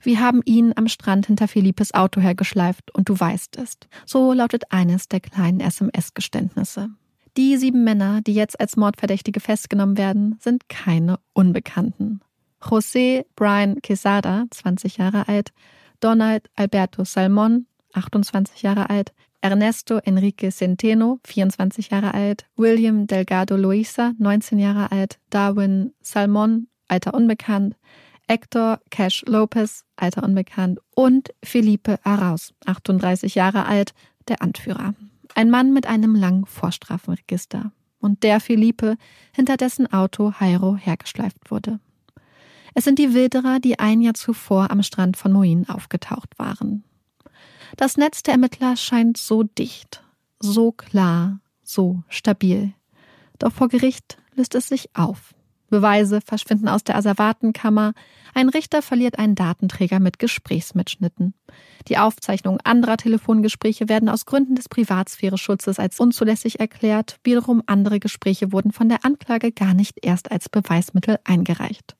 [0.00, 3.78] Wir haben ihn am Strand hinter Philippes Auto hergeschleift und du weißt es.
[4.04, 6.90] So lautet eines der kleinen SMS-Geständnisse.
[7.38, 12.20] Die sieben Männer, die jetzt als Mordverdächtige festgenommen werden, sind keine Unbekannten.
[12.60, 15.52] José Brian Quesada, 20 Jahre alt,
[16.00, 19.14] Donald Alberto Salmon, 28 Jahre alt,
[19.44, 27.12] Ernesto Enrique Centeno, 24 Jahre alt, William Delgado Luisa, 19 Jahre alt, Darwin Salmon, Alter
[27.12, 27.76] unbekannt,
[28.26, 33.92] Hector Cash Lopez, Alter unbekannt und Felipe Arauz, 38 Jahre alt,
[34.28, 34.94] der Anführer.
[35.34, 37.70] Ein Mann mit einem langen Vorstrafenregister.
[38.00, 38.96] Und der Philippe,
[39.34, 41.80] hinter dessen Auto Jairo hergeschleift wurde.
[42.72, 46.82] Es sind die Wilderer, die ein Jahr zuvor am Strand von Moin aufgetaucht waren.
[47.76, 50.02] Das Netz der Ermittler scheint so dicht,
[50.40, 52.72] so klar, so stabil.
[53.38, 55.34] Doch vor Gericht löst es sich auf.
[55.70, 57.94] Beweise verschwinden aus der Asservatenkammer.
[58.32, 61.34] Ein Richter verliert einen Datenträger mit Gesprächsmitschnitten.
[61.88, 67.18] Die Aufzeichnungen anderer Telefongespräche werden aus Gründen des Privatsphäre-Schutzes als unzulässig erklärt.
[67.24, 71.96] Wiederum andere Gespräche wurden von der Anklage gar nicht erst als Beweismittel eingereicht.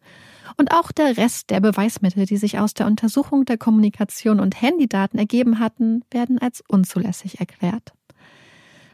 [0.56, 5.18] Und auch der Rest der Beweismittel, die sich aus der Untersuchung der Kommunikation und Handydaten
[5.18, 7.92] ergeben hatten, werden als unzulässig erklärt.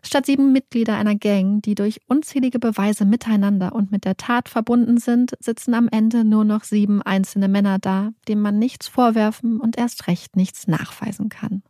[0.03, 4.96] Statt sieben Mitglieder einer Gang, die durch unzählige Beweise miteinander und mit der Tat verbunden
[4.96, 9.76] sind, sitzen am Ende nur noch sieben einzelne Männer da, denen man nichts vorwerfen und
[9.76, 11.62] erst recht nichts nachweisen kann.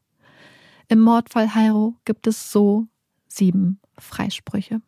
[0.88, 2.86] Im Mordfall Jairo gibt es so
[3.26, 4.80] sieben Freisprüche.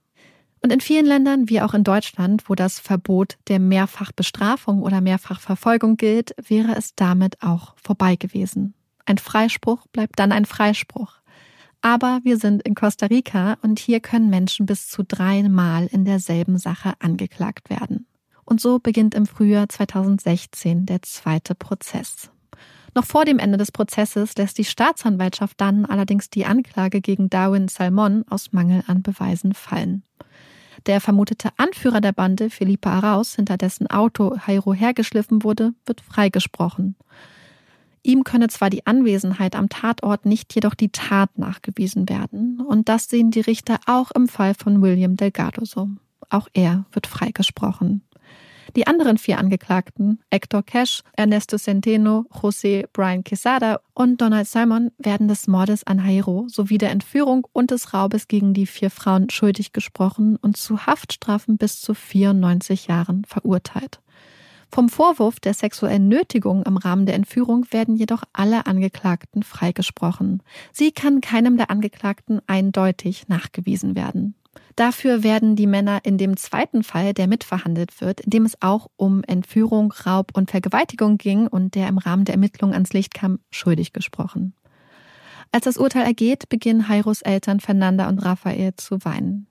[0.63, 5.97] Und in vielen Ländern, wie auch in Deutschland, wo das Verbot der Mehrfachbestrafung oder Mehrfachverfolgung
[5.97, 8.75] gilt, wäre es damit auch vorbei gewesen.
[9.05, 11.15] Ein Freispruch bleibt dann ein Freispruch.
[11.81, 16.57] Aber wir sind in Costa Rica und hier können Menschen bis zu dreimal in derselben
[16.59, 18.07] Sache angeklagt werden.
[18.45, 22.31] Und so beginnt im Frühjahr 2016 der zweite Prozess.
[22.95, 27.67] Noch vor dem Ende des Prozesses lässt die Staatsanwaltschaft dann allerdings die Anklage gegen Darwin
[27.67, 30.05] Salmon aus Mangel an Beweisen fallen.
[30.87, 36.97] Der vermutete Anführer der Bande, Felipe Arauz, hinter dessen Auto Jairo hergeschliffen wurde, wird freigesprochen.
[38.03, 43.09] Ihm könne zwar die Anwesenheit am Tatort nicht jedoch die Tat nachgewiesen werden, und das
[43.09, 45.89] sehen die Richter auch im Fall von William Delgado so.
[46.29, 48.03] Auch er wird freigesprochen.
[48.75, 55.29] Die anderen vier Angeklagten, Hector Cash, Ernesto Centeno, José Brian Quesada und Donald Simon, werden
[55.29, 59.73] des Mordes an Jairo sowie der Entführung und des Raubes gegen die vier Frauen schuldig
[59.73, 64.01] gesprochen und zu Haftstrafen bis zu 94 Jahren verurteilt
[64.71, 70.43] Vom Vorwurf der sexuellen Nötigung im Rahmen der Entführung werden jedoch alle Angeklagten freigesprochen.
[70.73, 74.35] Sie kann keinem der Angeklagten eindeutig nachgewiesen werden.
[74.77, 78.89] Dafür werden die Männer in dem zweiten Fall, der mitverhandelt wird, in dem es auch
[78.97, 83.41] um Entführung, Raub und Vergewaltigung ging und der im Rahmen der Ermittlungen ans Licht kam,
[83.51, 84.55] schuldig gesprochen.
[85.51, 89.47] Als das Urteil ergeht, beginnen Heiros Eltern Fernanda und Raphael zu weinen.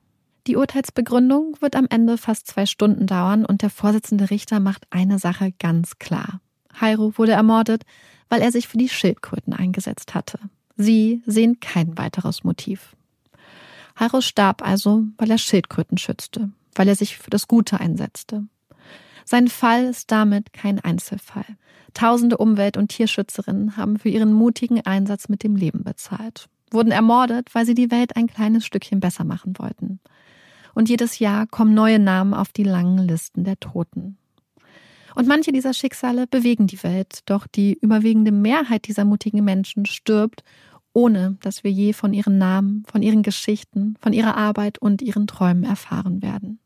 [0.48, 5.20] Die Urteilsbegründung wird am Ende fast zwei Stunden dauern und der Vorsitzende Richter macht eine
[5.20, 6.40] Sache ganz klar.
[6.80, 7.84] Jairo wurde ermordet,
[8.28, 10.40] weil er sich für die Schildkröten eingesetzt hatte.
[10.76, 12.96] Sie sehen kein weiteres Motiv.
[14.02, 18.44] Jairo starb also, weil er Schildkröten schützte, weil er sich für das Gute einsetzte.
[19.24, 21.46] Sein Fall ist damit kein Einzelfall.
[21.94, 27.54] Tausende Umwelt- und Tierschützerinnen haben für ihren mutigen Einsatz mit dem Leben bezahlt, wurden ermordet,
[27.54, 30.00] weil sie die Welt ein kleines Stückchen besser machen wollten
[30.74, 34.16] und jedes Jahr kommen neue Namen auf die langen Listen der Toten.
[35.14, 40.42] Und manche dieser Schicksale bewegen die Welt, doch die überwiegende Mehrheit dieser mutigen Menschen stirbt,
[40.92, 45.26] ohne dass wir je von ihren Namen, von ihren Geschichten, von ihrer Arbeit und ihren
[45.26, 46.58] Träumen erfahren werden.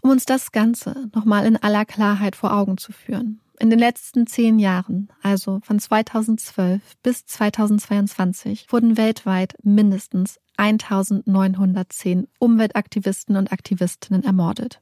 [0.00, 3.40] Um uns das Ganze nochmal in aller Klarheit vor Augen zu führen.
[3.58, 13.36] In den letzten zehn Jahren, also von 2012 bis 2022, wurden weltweit mindestens 1910 Umweltaktivisten
[13.36, 14.80] und Aktivistinnen ermordet.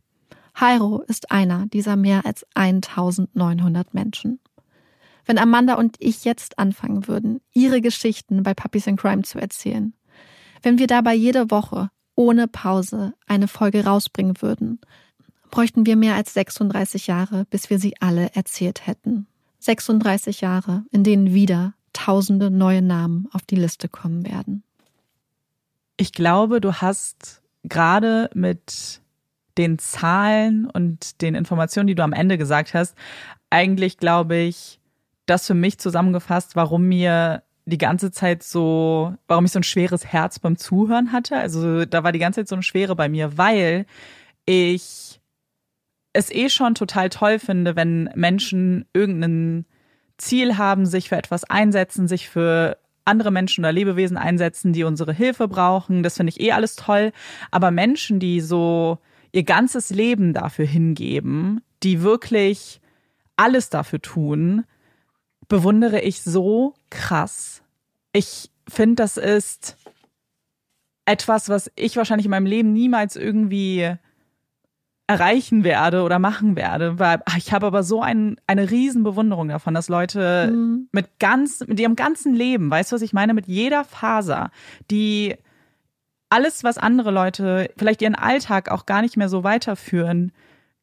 [0.58, 4.40] Jairo ist einer dieser mehr als 1900 Menschen.
[5.26, 9.94] Wenn Amanda und ich jetzt anfangen würden, ihre Geschichten bei Puppies in Crime zu erzählen,
[10.62, 14.80] wenn wir dabei jede Woche ohne Pause eine Folge rausbringen würden,
[15.50, 19.26] bräuchten wir mehr als 36 Jahre, bis wir sie alle erzählt hätten.
[19.60, 24.62] 36 Jahre, in denen wieder tausende neue Namen auf die Liste kommen werden.
[25.96, 29.02] Ich glaube, du hast gerade mit
[29.58, 32.96] den Zahlen und den Informationen, die du am Ende gesagt hast,
[33.50, 34.79] eigentlich, glaube ich,
[35.30, 40.04] das für mich zusammengefasst, warum mir die ganze Zeit so, warum ich so ein schweres
[40.04, 41.36] Herz beim Zuhören hatte.
[41.36, 43.86] Also da war die ganze Zeit so eine Schwere bei mir, weil
[44.44, 45.20] ich
[46.12, 49.66] es eh schon total toll finde, wenn Menschen irgendein
[50.18, 55.12] Ziel haben, sich für etwas einsetzen, sich für andere Menschen oder Lebewesen einsetzen, die unsere
[55.12, 56.02] Hilfe brauchen.
[56.02, 57.12] Das finde ich eh alles toll.
[57.50, 58.98] Aber Menschen, die so
[59.32, 62.80] ihr ganzes Leben dafür hingeben, die wirklich
[63.36, 64.64] alles dafür tun,
[65.50, 67.62] bewundere ich so krass.
[68.12, 69.76] Ich finde, das ist
[71.04, 73.92] etwas, was ich wahrscheinlich in meinem Leben niemals irgendwie
[75.08, 77.00] erreichen werde oder machen werde.
[77.00, 80.88] Weil ich habe aber so ein, eine Riesenbewunderung davon, dass Leute mhm.
[80.92, 84.52] mit ganz, mit ihrem ganzen Leben, weißt du, was ich meine, mit jeder Faser,
[84.88, 85.34] die
[86.28, 90.30] alles, was andere Leute vielleicht ihren Alltag auch gar nicht mehr so weiterführen,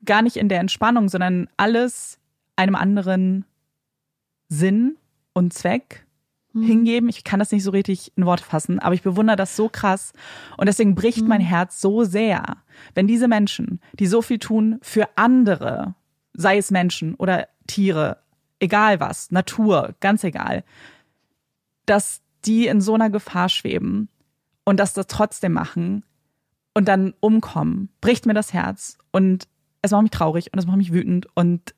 [0.04, 2.20] gar nicht in der Entspannung, sondern alles
[2.58, 3.46] einem anderen
[4.50, 4.98] Sinn
[5.34, 6.06] und Zweck
[6.54, 6.64] mhm.
[6.64, 7.10] hingeben.
[7.10, 10.14] Ich kann das nicht so richtig in Worte fassen, aber ich bewundere das so krass.
[10.58, 11.28] Und deswegen bricht mhm.
[11.28, 12.58] mein Herz so sehr,
[12.96, 15.96] wenn diese Menschen, die so viel tun für andere,
[16.34, 18.18] sei es Menschen oder Tiere,
[18.60, 20.64] egal was, Natur, ganz egal,
[21.86, 24.10] dass die in so einer Gefahr schweben
[24.64, 26.04] und dass das trotzdem machen
[26.74, 29.48] und dann umkommen, bricht mir das Herz und
[29.82, 31.74] es macht mich traurig und es macht mich wütend und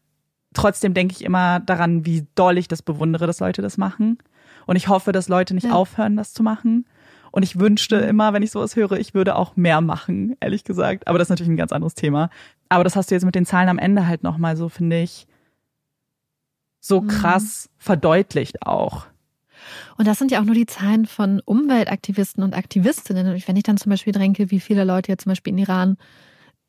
[0.54, 4.18] trotzdem denke ich immer daran, wie doll ich das bewundere, dass Leute das machen.
[4.66, 5.74] Und ich hoffe, dass Leute nicht ja.
[5.74, 6.86] aufhören, das zu machen.
[7.32, 8.10] Und ich wünschte mhm.
[8.10, 11.08] immer, wenn ich sowas höre, ich würde auch mehr machen, ehrlich gesagt.
[11.08, 12.30] Aber das ist natürlich ein ganz anderes Thema.
[12.70, 15.28] Aber das hast du jetzt mit den Zahlen am Ende halt nochmal so, finde ich,
[16.80, 17.08] so mhm.
[17.08, 19.06] krass verdeutlicht auch.
[19.98, 23.28] Und das sind ja auch nur die Zahlen von Umweltaktivisten und Aktivistinnen.
[23.28, 25.98] Und wenn ich dann zum Beispiel denke, wie viele Leute jetzt zum Beispiel in Iran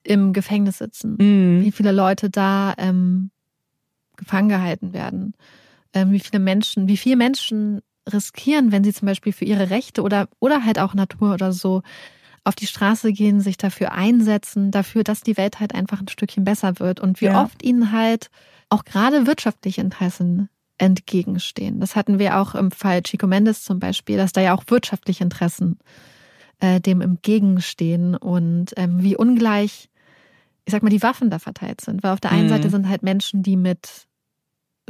[0.03, 1.63] im Gefängnis sitzen, mhm.
[1.63, 3.31] wie viele Leute da ähm,
[4.21, 5.35] gefangen gehalten werden,
[5.93, 10.03] ähm, wie viele Menschen, wie viele Menschen riskieren, wenn sie zum Beispiel für ihre Rechte
[10.03, 11.83] oder, oder halt auch Natur oder so
[12.45, 16.45] auf die Straße gehen, sich dafür einsetzen, dafür, dass die Welt halt einfach ein Stückchen
[16.45, 17.43] besser wird und wie ja.
[17.43, 18.31] oft ihnen halt
[18.69, 20.49] auch gerade wirtschaftliche Interessen
[20.79, 21.81] entgegenstehen.
[21.81, 25.23] Das hatten wir auch im Fall Chico Mendes zum Beispiel, dass da ja auch wirtschaftliche
[25.23, 25.79] Interessen
[26.61, 29.91] äh, dem entgegenstehen und ähm, wie ungleich,
[30.65, 32.03] ich sag mal, die Waffen da verteilt sind.
[32.03, 32.51] Weil auf der einen mhm.
[32.51, 34.07] Seite sind halt Menschen, die mit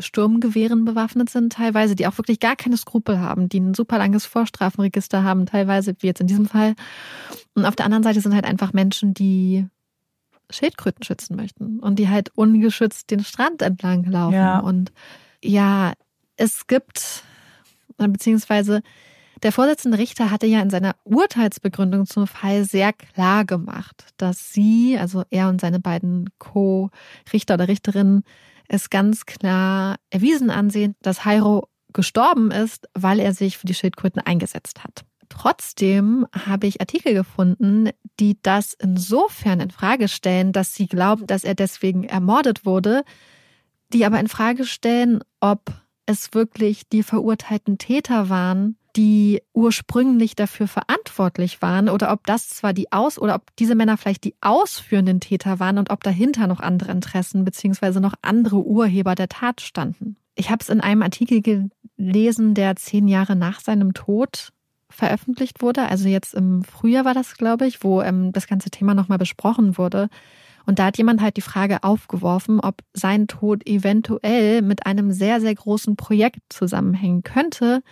[0.00, 4.26] Sturmgewehren bewaffnet sind, teilweise, die auch wirklich gar keine Skrupel haben, die ein super langes
[4.26, 6.74] Vorstrafenregister haben, teilweise, wie jetzt in diesem Fall.
[7.54, 9.66] Und auf der anderen Seite sind halt einfach Menschen, die
[10.50, 14.34] Schildkröten schützen möchten und die halt ungeschützt den Strand entlang laufen.
[14.34, 14.58] Ja.
[14.58, 14.92] Und
[15.42, 15.92] ja,
[16.36, 17.22] es gibt,
[17.96, 18.82] beziehungsweise
[19.42, 24.98] der Vorsitzende Richter hatte ja in seiner Urteilsbegründung zum Fall sehr klar gemacht, dass sie,
[24.98, 28.24] also er und seine beiden Co-Richter oder Richterinnen,
[28.70, 34.22] es ganz klar erwiesen ansehen, dass Hairo gestorben ist, weil er sich für die Schildkröten
[34.22, 35.04] eingesetzt hat.
[35.28, 37.90] Trotzdem habe ich Artikel gefunden,
[38.20, 43.04] die das insofern in Frage stellen, dass sie glauben, dass er deswegen ermordet wurde,
[43.92, 45.72] die aber in Frage stellen, ob
[46.06, 52.72] es wirklich die verurteilten Täter waren, die ursprünglich dafür verantwortlich waren oder ob das zwar
[52.72, 56.60] die Aus- oder ob diese Männer vielleicht die ausführenden Täter waren und ob dahinter noch
[56.60, 60.16] andere Interessen beziehungsweise noch andere Urheber der Tat standen.
[60.34, 61.42] Ich habe es in einem Artikel
[61.96, 64.52] gelesen, der zehn Jahre nach seinem Tod
[64.88, 65.88] veröffentlicht wurde.
[65.88, 69.78] Also jetzt im Frühjahr war das, glaube ich, wo ähm, das ganze Thema nochmal besprochen
[69.78, 70.08] wurde.
[70.66, 75.40] Und da hat jemand halt die Frage aufgeworfen, ob sein Tod eventuell mit einem sehr,
[75.40, 77.82] sehr großen Projekt zusammenhängen könnte,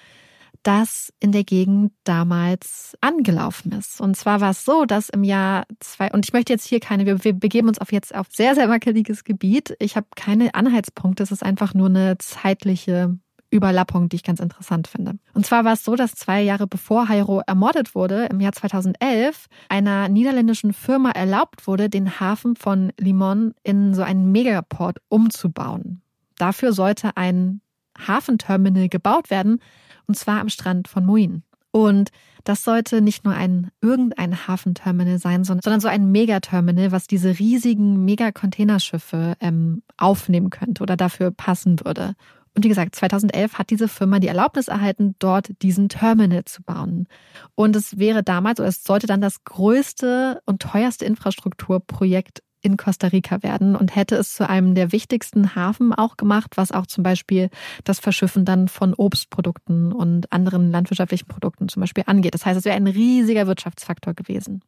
[0.62, 4.00] das in der Gegend damals angelaufen ist.
[4.00, 7.06] Und zwar war es so, dass im Jahr zwei, und ich möchte jetzt hier keine,
[7.06, 9.74] wir, wir begeben uns auf jetzt auf sehr, sehr wackeliges Gebiet.
[9.78, 13.18] Ich habe keine Anhaltspunkte, es ist einfach nur eine zeitliche
[13.50, 15.18] Überlappung, die ich ganz interessant finde.
[15.32, 19.46] Und zwar war es so, dass zwei Jahre bevor Hairo ermordet wurde, im Jahr 2011,
[19.68, 26.02] einer niederländischen Firma erlaubt wurde, den Hafen von Limon in so einen Megaport umzubauen.
[26.36, 27.60] Dafür sollte ein
[28.06, 29.60] Hafenterminal gebaut werden,
[30.06, 31.42] und zwar am Strand von Moin.
[31.70, 32.10] Und
[32.44, 38.04] das sollte nicht nur ein irgendein Hafenterminal sein, sondern so ein Megaterminal, was diese riesigen
[38.04, 42.14] Mega-Containerschiffe ähm, aufnehmen könnte oder dafür passen würde.
[42.54, 47.06] Und wie gesagt, 2011 hat diese Firma die Erlaubnis erhalten, dort diesen Terminal zu bauen.
[47.54, 53.08] Und es wäre damals, oder es sollte dann das größte und teuerste Infrastrukturprojekt in Costa
[53.08, 57.02] Rica werden und hätte es zu einem der wichtigsten Hafen auch gemacht, was auch zum
[57.02, 57.50] Beispiel
[57.84, 62.34] das Verschiffen dann von Obstprodukten und anderen landwirtschaftlichen Produkten zum Beispiel angeht.
[62.34, 64.62] Das heißt, es wäre ein riesiger Wirtschaftsfaktor gewesen.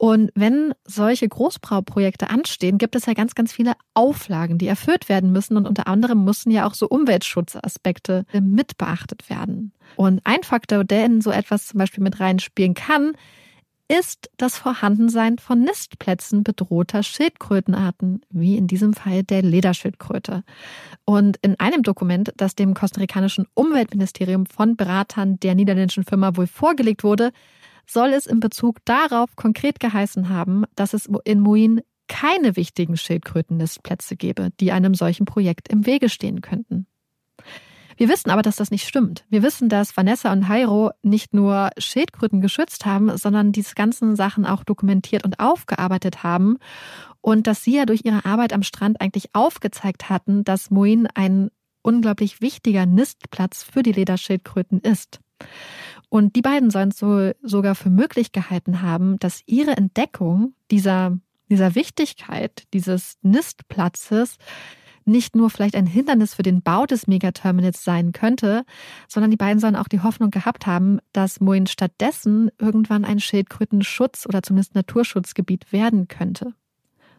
[0.00, 5.32] Und wenn solche Großbrauprojekte anstehen, gibt es ja ganz, ganz viele Auflagen, die erfüllt werden
[5.32, 5.56] müssen.
[5.56, 9.72] Und unter anderem müssen ja auch so Umweltschutzaspekte mit beachtet werden.
[9.96, 13.14] Und ein Faktor, der in so etwas zum Beispiel mit reinspielen kann,
[13.88, 20.44] ist das Vorhandensein von Nistplätzen bedrohter Schildkrötenarten, wie in diesem Fall der Lederschildkröte.
[21.06, 27.02] Und in einem Dokument, das dem kostarikanischen Umweltministerium von Beratern der niederländischen Firma wohl vorgelegt
[27.02, 27.32] wurde,
[27.86, 34.16] soll es in Bezug darauf konkret geheißen haben, dass es in Muin keine wichtigen Schildkrötennistplätze
[34.16, 36.87] gäbe, die einem solchen Projekt im Wege stehen könnten.
[37.98, 39.24] Wir wissen aber, dass das nicht stimmt.
[39.28, 44.46] Wir wissen, dass Vanessa und Jairo nicht nur Schildkröten geschützt haben, sondern diese ganzen Sachen
[44.46, 46.58] auch dokumentiert und aufgearbeitet haben
[47.20, 51.50] und dass sie ja durch ihre Arbeit am Strand eigentlich aufgezeigt hatten, dass Moin ein
[51.82, 55.18] unglaublich wichtiger Nistplatz für die Lederschildkröten ist.
[56.08, 61.18] Und die beiden sollen es so, sogar für möglich gehalten haben, dass ihre Entdeckung dieser,
[61.50, 64.36] dieser Wichtigkeit dieses Nistplatzes
[65.08, 68.64] nicht nur vielleicht ein Hindernis für den Bau des Megaterminals sein könnte,
[69.08, 74.26] sondern die beiden sollen auch die Hoffnung gehabt haben, dass Moin stattdessen irgendwann ein Schildkrötenschutz
[74.26, 76.54] oder zumindest Naturschutzgebiet werden könnte.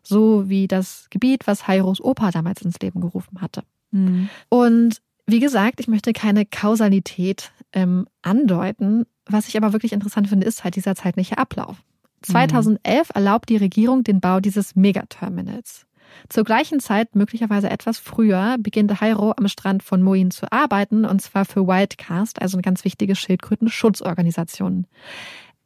[0.04, 3.64] So wie das Gebiet, was Hairos Opa damals ins Leben gerufen hatte.
[3.92, 4.30] Mhm.
[4.48, 9.06] Und wie gesagt, ich möchte keine Kausalität ähm, andeuten.
[9.26, 11.84] Was ich aber wirklich interessant finde, ist halt dieser zeitliche Ablauf.
[12.24, 13.12] 2011 mhm.
[13.14, 15.86] erlaubt die Regierung den Bau dieses Megaterminals.
[16.30, 21.22] Zur gleichen Zeit, möglicherweise etwas früher, beginnt Hairo am Strand von Moin zu arbeiten, und
[21.22, 24.86] zwar für Wildcast, also eine ganz wichtige Schildkröten-Schutzorganisation.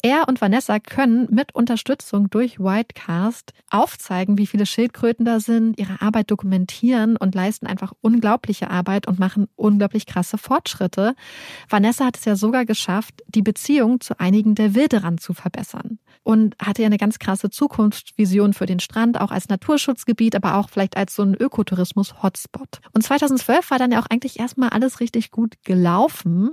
[0.05, 6.01] Er und Vanessa können mit Unterstützung durch Whitecast aufzeigen, wie viele Schildkröten da sind, ihre
[6.01, 11.15] Arbeit dokumentieren und leisten einfach unglaubliche Arbeit und machen unglaublich krasse Fortschritte.
[11.69, 16.57] Vanessa hat es ja sogar geschafft, die Beziehung zu einigen der Wilderern zu verbessern und
[16.61, 20.97] hatte ja eine ganz krasse Zukunftsvision für den Strand, auch als Naturschutzgebiet, aber auch vielleicht
[20.97, 22.81] als so ein Ökotourismus-Hotspot.
[22.91, 26.51] Und 2012 war dann ja auch eigentlich erstmal alles richtig gut gelaufen,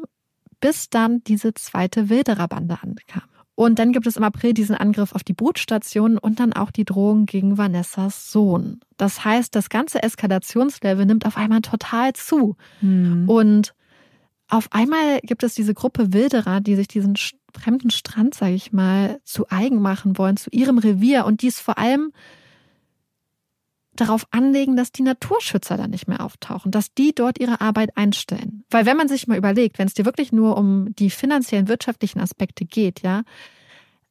[0.61, 3.23] bis dann diese zweite Wildererbande ankam.
[3.61, 6.87] Und dann gibt es im April diesen Angriff auf die Brutstation und dann auch die
[6.87, 8.81] Drohung gegen Vanessas Sohn.
[8.97, 12.57] Das heißt, das ganze Eskalationslevel nimmt auf einmal total zu.
[12.81, 13.29] Hm.
[13.29, 13.75] Und
[14.49, 17.17] auf einmal gibt es diese Gruppe Wilderer, die sich diesen
[17.53, 21.77] fremden Strand, sage ich mal, zu eigen machen wollen, zu ihrem Revier und dies vor
[21.77, 22.13] allem
[23.95, 28.65] darauf anlegen, dass die Naturschützer da nicht mehr auftauchen, dass die dort ihre Arbeit einstellen.
[28.71, 32.21] Weil wenn man sich mal überlegt, wenn es dir wirklich nur um die finanziellen, wirtschaftlichen
[32.21, 33.23] Aspekte geht, ja,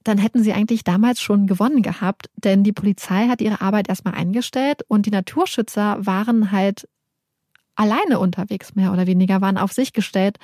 [0.04, 4.16] dann hätten sie eigentlich damals schon gewonnen gehabt, denn die Polizei hat ihre Arbeit erstmal
[4.16, 6.88] eingestellt und die Naturschützer waren halt
[7.76, 10.38] alleine unterwegs, mehr oder weniger, waren auf sich gestellt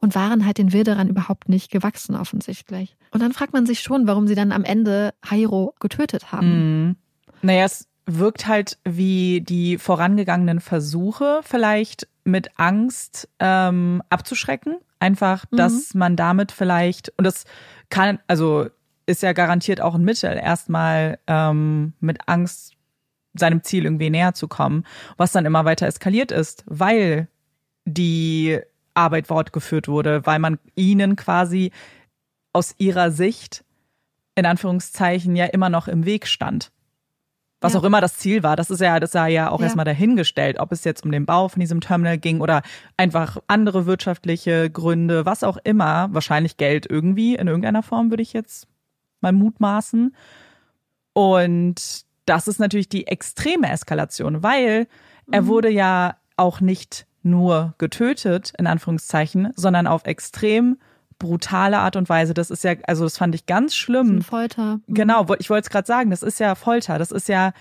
[0.00, 2.96] und waren halt den Wilderern überhaupt nicht gewachsen offensichtlich.
[3.10, 6.48] Und dann fragt man sich schon, warum sie dann am Ende Hairo getötet haben.
[6.86, 6.96] Mhm.
[7.40, 14.76] Naja, es wirkt halt wie die vorangegangenen Versuche, vielleicht mit Angst ähm, abzuschrecken.
[14.98, 15.56] Einfach, mhm.
[15.56, 17.44] dass man damit vielleicht, und das
[17.90, 18.68] kann, also
[19.06, 22.74] ist ja garantiert auch ein Mittel, erstmal ähm, mit Angst
[23.34, 24.84] seinem Ziel irgendwie näher zu kommen,
[25.16, 27.28] was dann immer weiter eskaliert ist, weil
[27.84, 28.60] die
[28.94, 31.72] Arbeit fortgeführt wurde, weil man ihnen quasi
[32.52, 33.64] aus ihrer Sicht
[34.34, 36.70] in Anführungszeichen ja immer noch im Weg stand.
[37.62, 37.80] Was ja.
[37.80, 39.64] auch immer das Ziel war, das ist ja, das sei ja auch ja.
[39.64, 42.62] erstmal dahingestellt, ob es jetzt um den Bau von diesem Terminal ging oder
[42.96, 48.32] einfach andere wirtschaftliche Gründe, was auch immer, wahrscheinlich Geld irgendwie in irgendeiner Form, würde ich
[48.32, 48.66] jetzt
[49.20, 50.14] mal mutmaßen.
[51.12, 54.88] Und das ist natürlich die extreme Eskalation, weil
[55.26, 55.32] mhm.
[55.32, 60.78] er wurde ja auch nicht nur getötet, in Anführungszeichen, sondern auf extrem
[61.22, 62.34] brutale Art und Weise.
[62.34, 64.18] Das ist ja, also das fand ich ganz schlimm.
[64.18, 64.80] Das Folter.
[64.86, 64.94] Mhm.
[64.94, 66.98] Genau, ich wollte es gerade sagen, das ist ja Folter.
[66.98, 67.52] Das ist ja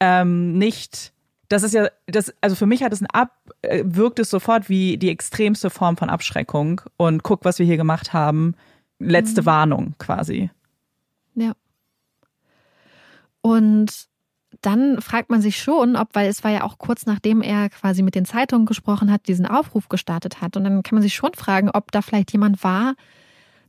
[0.00, 1.12] ähm, nicht,
[1.48, 4.68] das ist ja, das, also für mich hat es ein Ab, äh, wirkt es sofort
[4.68, 6.80] wie die extremste Form von Abschreckung.
[6.96, 8.54] Und guck, was wir hier gemacht haben.
[9.00, 9.46] Letzte mhm.
[9.46, 10.50] Warnung quasi.
[11.34, 11.52] Ja.
[13.42, 14.08] Und
[14.60, 18.02] dann fragt man sich schon, ob, weil es war ja auch kurz nachdem er quasi
[18.02, 20.56] mit den Zeitungen gesprochen hat, diesen Aufruf gestartet hat.
[20.56, 22.94] Und dann kann man sich schon fragen, ob da vielleicht jemand war,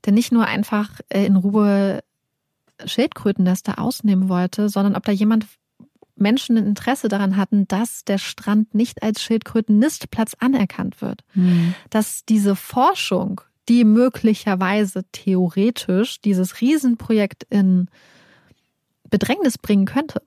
[0.06, 2.02] der nicht nur einfach äh, in Ruhe
[2.86, 5.46] Schildkrötennester ausnehmen wollte, sondern ob da jemand
[6.16, 11.24] Menschen ein Interesse daran hatten, dass der Strand nicht als Schildkrötennistplatz anerkannt wird.
[11.34, 11.74] Mhm.
[11.90, 17.90] Dass diese Forschung, die möglicherweise theoretisch dieses Riesenprojekt in
[19.10, 20.22] Bedrängnis bringen könnte,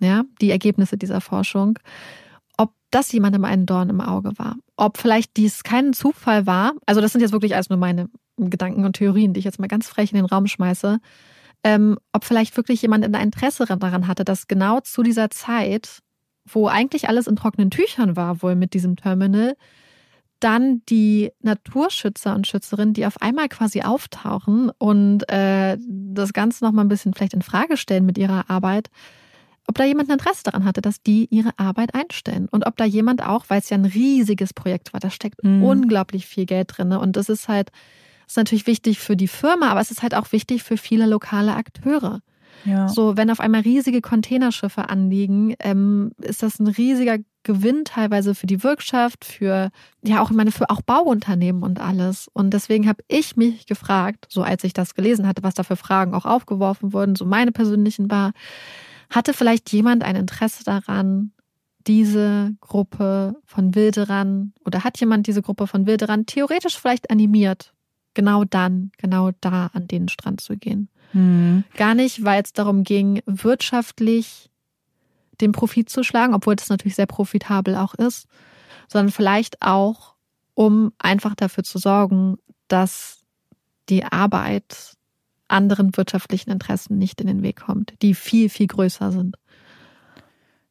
[0.00, 1.78] ja, die Ergebnisse dieser Forschung,
[2.56, 4.56] ob das jemandem ein Dorn im Auge war.
[4.76, 6.72] Ob vielleicht dies kein Zufall war.
[6.86, 9.68] Also das sind jetzt wirklich alles nur meine Gedanken und Theorien, die ich jetzt mal
[9.68, 11.00] ganz frech in den Raum schmeiße.
[11.64, 16.00] Ähm, ob vielleicht wirklich jemand ein Interesse daran hatte, dass genau zu dieser Zeit,
[16.46, 19.56] wo eigentlich alles in trockenen Tüchern war, wohl mit diesem Terminal,
[20.40, 26.72] dann die Naturschützer und Schützerinnen, die auf einmal quasi auftauchen und äh, das Ganze noch
[26.72, 28.88] mal ein bisschen vielleicht in Frage stellen mit ihrer Arbeit,
[29.68, 32.48] ob da jemand ein Interesse daran hatte, dass die ihre Arbeit einstellen.
[32.50, 35.62] Und ob da jemand auch, weil es ja ein riesiges Projekt war, da steckt mhm.
[35.62, 36.92] unglaublich viel Geld drin.
[36.92, 37.70] Und das ist halt,
[38.24, 41.06] das ist natürlich wichtig für die Firma, aber es ist halt auch wichtig für viele
[41.06, 42.22] lokale Akteure.
[42.64, 42.88] Ja.
[42.88, 48.46] So, wenn auf einmal riesige Containerschiffe anliegen, ähm, ist das ein riesiger Gewinn teilweise für
[48.46, 49.70] die Wirtschaft, für
[50.02, 52.28] ja auch ich meine für auch Bauunternehmen und alles.
[52.32, 55.76] Und deswegen habe ich mich gefragt, so als ich das gelesen hatte, was da für
[55.76, 58.32] Fragen auch aufgeworfen wurden, so meine persönlichen war,
[59.10, 61.32] hatte vielleicht jemand ein Interesse daran,
[61.86, 67.72] diese Gruppe von Wilderern oder hat jemand diese Gruppe von Wilderern theoretisch vielleicht animiert,
[68.14, 70.88] genau dann, genau da an den Strand zu gehen?
[71.12, 71.64] Hm.
[71.76, 74.50] Gar nicht, weil es darum ging, wirtschaftlich
[75.40, 78.26] den Profit zu schlagen, obwohl das natürlich sehr profitabel auch ist,
[78.88, 80.14] sondern vielleicht auch,
[80.54, 82.36] um einfach dafür zu sorgen,
[82.66, 83.22] dass
[83.88, 84.97] die Arbeit
[85.48, 89.36] anderen wirtschaftlichen Interessen nicht in den Weg kommt, die viel, viel größer sind.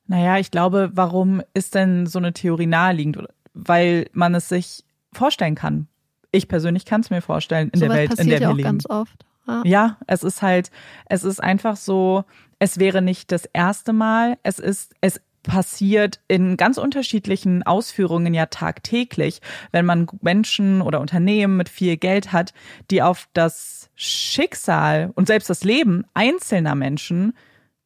[0.08, 3.18] Naja, ich glaube, warum ist denn so eine Theorie naheliegend?
[3.54, 5.88] Weil man es sich vorstellen kann.
[6.32, 8.56] Ich persönlich kann es mir vorstellen in so der Welt, in der wir ja auch
[8.56, 8.68] leben.
[8.68, 9.26] ganz oft.
[9.48, 9.62] Ja.
[9.64, 10.72] ja, es ist halt,
[11.06, 12.26] es ist einfach so,
[12.60, 18.48] es wäre nicht das erste Mal, es ist, es passiert in ganz unterschiedlichen Ausführungen ja
[18.48, 19.42] tagtäglich,
[19.72, 22.54] wenn man Menschen oder Unternehmen mit viel Geld hat,
[22.92, 27.34] die auf das Schicksal und selbst das Leben einzelner Menschen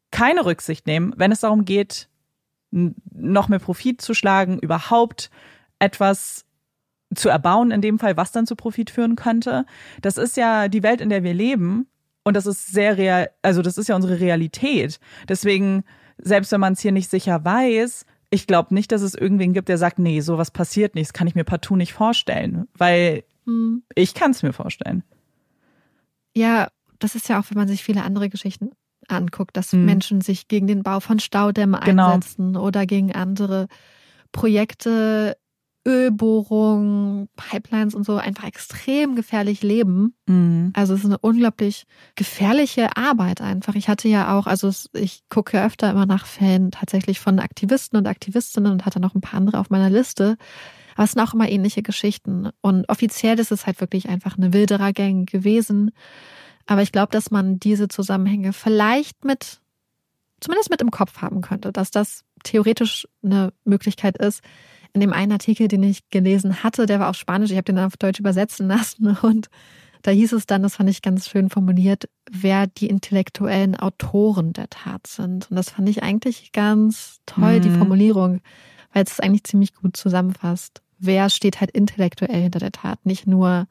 [0.10, 2.10] keine Rücksicht nehmen, wenn es darum geht,
[2.72, 5.30] noch mehr Profit zu schlagen, überhaupt
[5.80, 6.46] etwas
[7.14, 9.66] zu erbauen, in dem Fall, was dann zu Profit führen könnte.
[10.02, 11.88] Das ist ja die Welt, in der wir leben.
[12.24, 15.00] Und das ist sehr real, also das ist ja unsere Realität.
[15.28, 15.84] Deswegen
[16.18, 19.70] selbst wenn man es hier nicht sicher weiß, ich glaube nicht, dass es irgendwen gibt,
[19.70, 23.84] der sagt, nee, sowas passiert nicht, das kann ich mir partout nicht vorstellen, weil hm.
[23.96, 25.04] ich kann es mir vorstellen.
[26.36, 28.72] Ja, das ist ja auch, wenn man sich viele andere Geschichten
[29.08, 29.86] anguckt, dass hm.
[29.86, 32.14] Menschen sich gegen den Bau von Staudämmen genau.
[32.14, 33.68] einsetzen oder gegen andere
[34.32, 35.38] Projekte
[35.86, 40.14] Ölbohrungen, Pipelines und so einfach extrem gefährlich leben.
[40.28, 40.72] Mhm.
[40.76, 43.76] Also es ist eine unglaublich gefährliche Arbeit einfach.
[43.76, 48.08] Ich hatte ja auch, also ich gucke öfter immer nach Fällen tatsächlich von Aktivisten und
[48.08, 50.38] Aktivistinnen und hatte noch ein paar andere auf meiner Liste.
[50.96, 52.50] Aber es sind auch immer ähnliche Geschichten.
[52.62, 55.92] Und offiziell ist es halt wirklich einfach eine Wilderer-Gang gewesen.
[56.68, 59.62] Aber ich glaube, dass man diese Zusammenhänge vielleicht mit,
[60.42, 64.42] zumindest mit im Kopf haben könnte, dass das theoretisch eine Möglichkeit ist,
[64.94, 67.78] in dem einen Artikel, den ich gelesen hatte, der war auf Spanisch, ich habe den
[67.78, 69.50] dann auf Deutsch übersetzen lassen und
[70.04, 74.70] Da hieß es dann, das fand ich ganz schön formuliert, wer die intellektuellen Autoren der
[74.70, 75.50] Tat sind.
[75.50, 77.62] Und das fand ich eigentlich ganz toll, mhm.
[77.62, 78.42] die Formulierung,
[78.94, 80.82] weil es eigentlich ziemlich gut zusammenfasst.
[80.98, 83.68] Wer steht halt intellektuell hinter der Tat, nicht nur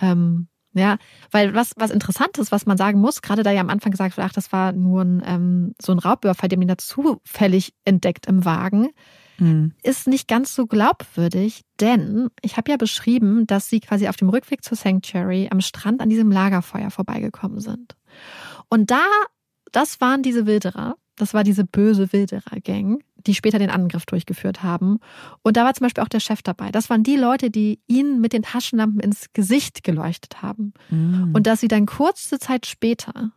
[0.00, 0.98] ähm, ja,
[1.30, 4.16] weil was, was interessant ist, was man sagen muss, gerade da ja am Anfang gesagt
[4.16, 8.26] wird, ach, das war nur ein, ähm, so ein Raubüberfall, den man da zufällig entdeckt
[8.26, 8.90] im Wagen,
[9.38, 9.72] mhm.
[9.82, 14.28] ist nicht ganz so glaubwürdig, denn ich habe ja beschrieben, dass sie quasi auf dem
[14.28, 17.96] Rückweg zur Sanctuary am Strand an diesem Lagerfeuer vorbeigekommen sind.
[18.68, 19.04] Und da,
[19.72, 24.98] das waren diese Wilderer, das war diese böse Wilderer-Gang, die später den Angriff durchgeführt haben.
[25.42, 26.70] Und da war zum Beispiel auch der Chef dabei.
[26.70, 30.74] Das waren die Leute, die ihn mit den Taschenlampen ins Gesicht geleuchtet haben.
[30.90, 31.32] Mhm.
[31.34, 33.32] Und dass sie dann kurze Zeit später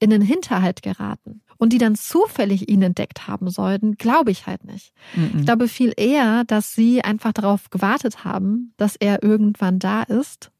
[0.00, 4.64] in den Hinterhalt geraten und die dann zufällig ihn entdeckt haben sollten, glaube ich halt
[4.64, 4.92] nicht.
[5.14, 5.30] Mhm.
[5.36, 10.50] Ich glaube viel eher, dass sie einfach darauf gewartet haben, dass er irgendwann da ist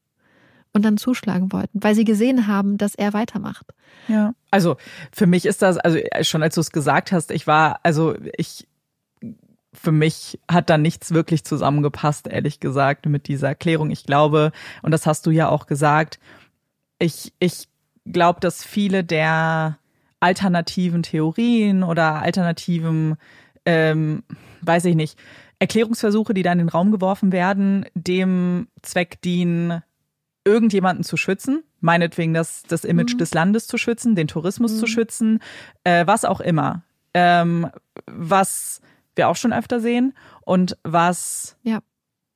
[0.71, 3.65] und dann zuschlagen wollten, weil sie gesehen haben, dass er weitermacht.
[4.07, 4.33] Ja.
[4.49, 4.77] Also
[5.11, 8.65] für mich ist das, also schon als du es gesagt hast, ich war, also ich,
[9.73, 13.91] für mich hat da nichts wirklich zusammengepasst, ehrlich gesagt, mit dieser Erklärung.
[13.91, 16.17] Ich glaube, und das hast du ja auch gesagt,
[16.97, 17.67] ich, ich
[18.05, 19.79] glaube, dass viele der
[20.23, 23.17] alternativen Theorien oder alternativen,
[23.65, 24.23] ähm,
[24.61, 25.19] weiß ich nicht,
[25.59, 29.83] Erklärungsversuche, die da in den Raum geworfen werden, dem Zweck dienen,
[30.45, 33.17] irgendjemanden zu schützen, meinetwegen das, das Image mhm.
[33.17, 34.77] des Landes zu schützen, den Tourismus mhm.
[34.77, 35.39] zu schützen,
[35.83, 36.83] äh, was auch immer.
[37.13, 37.69] Ähm,
[38.05, 38.81] was
[39.15, 41.79] wir auch schon öfter sehen und was ja.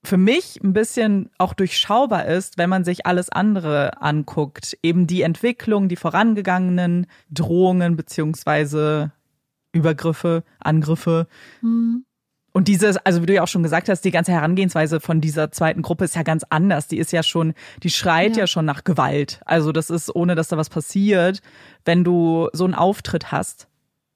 [0.08, 4.78] Für mich ein bisschen auch durchschaubar ist, wenn man sich alles andere anguckt.
[4.82, 9.12] Eben die Entwicklung, die vorangegangenen Drohungen beziehungsweise
[9.74, 11.28] Übergriffe, Angriffe.
[11.62, 12.06] Mhm.
[12.54, 15.52] Und dieses, also wie du ja auch schon gesagt hast, die ganze Herangehensweise von dieser
[15.52, 16.88] zweiten Gruppe ist ja ganz anders.
[16.88, 17.54] Die ist ja schon,
[17.84, 19.42] die schreit ja, ja schon nach Gewalt.
[19.46, 21.42] Also das ist, ohne dass da was passiert,
[21.86, 23.68] wenn du so einen Auftritt hast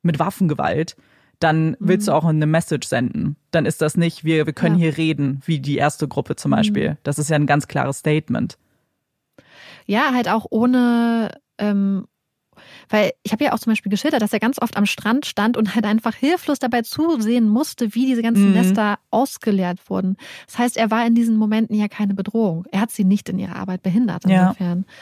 [0.02, 0.96] mit Waffengewalt,
[1.42, 2.12] dann willst mhm.
[2.12, 3.36] du auch eine Message senden.
[3.52, 4.86] Dann ist das nicht, wir, wir können ja.
[4.86, 6.92] hier reden, wie die erste Gruppe zum Beispiel.
[6.92, 6.98] Mhm.
[7.04, 8.58] Das ist ja ein ganz klares Statement.
[9.88, 12.06] Ja, halt auch ohne, ähm,
[12.90, 15.58] weil ich habe ja auch zum Beispiel geschildert, dass er ganz oft am Strand stand
[15.58, 18.54] und halt einfach hilflos dabei zusehen musste, wie diese ganzen mhm.
[18.54, 20.18] Nester ausgeleert wurden.
[20.46, 22.66] Das heißt, er war in diesen Momenten ja keine Bedrohung.
[22.72, 24.86] Er hat sie nicht in ihrer Arbeit behindert insofern.
[24.88, 24.94] Ja.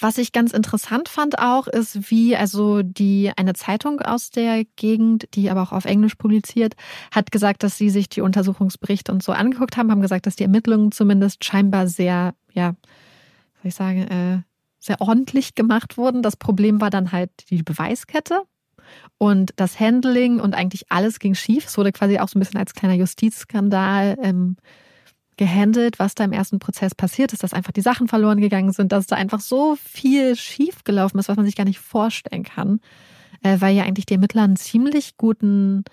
[0.00, 5.28] Was ich ganz interessant fand auch, ist, wie also die eine Zeitung aus der Gegend,
[5.34, 6.74] die aber auch auf Englisch publiziert,
[7.10, 10.44] hat gesagt, dass sie sich die Untersuchungsberichte und so angeguckt haben, haben gesagt, dass die
[10.44, 12.74] Ermittlungen zumindest scheinbar sehr, ja,
[13.62, 14.42] soll ich sagen, äh,
[14.78, 16.22] sehr ordentlich gemacht wurden.
[16.22, 18.42] Das Problem war dann halt die Beweiskette
[19.18, 21.66] und das Handling und eigentlich alles ging schief.
[21.66, 24.56] Es wurde quasi auch so ein bisschen als kleiner Justizskandal ähm,
[25.38, 28.92] gehandelt, was da im ersten Prozess passiert ist, dass einfach die Sachen verloren gegangen sind,
[28.92, 32.80] dass da einfach so viel schief gelaufen ist, was man sich gar nicht vorstellen kann,
[33.42, 35.84] äh, weil ja eigentlich die Ermittler einen ziemlich guten,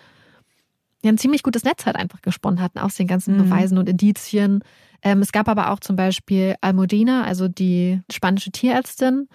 [1.04, 3.44] ja, ein ziemlich gutes Netz halt einfach gesponnen hatten aus den ganzen mhm.
[3.44, 4.62] Beweisen und Indizien.
[5.02, 9.30] Ähm, es gab aber auch zum Beispiel Almudena, also die spanische Tierärztin,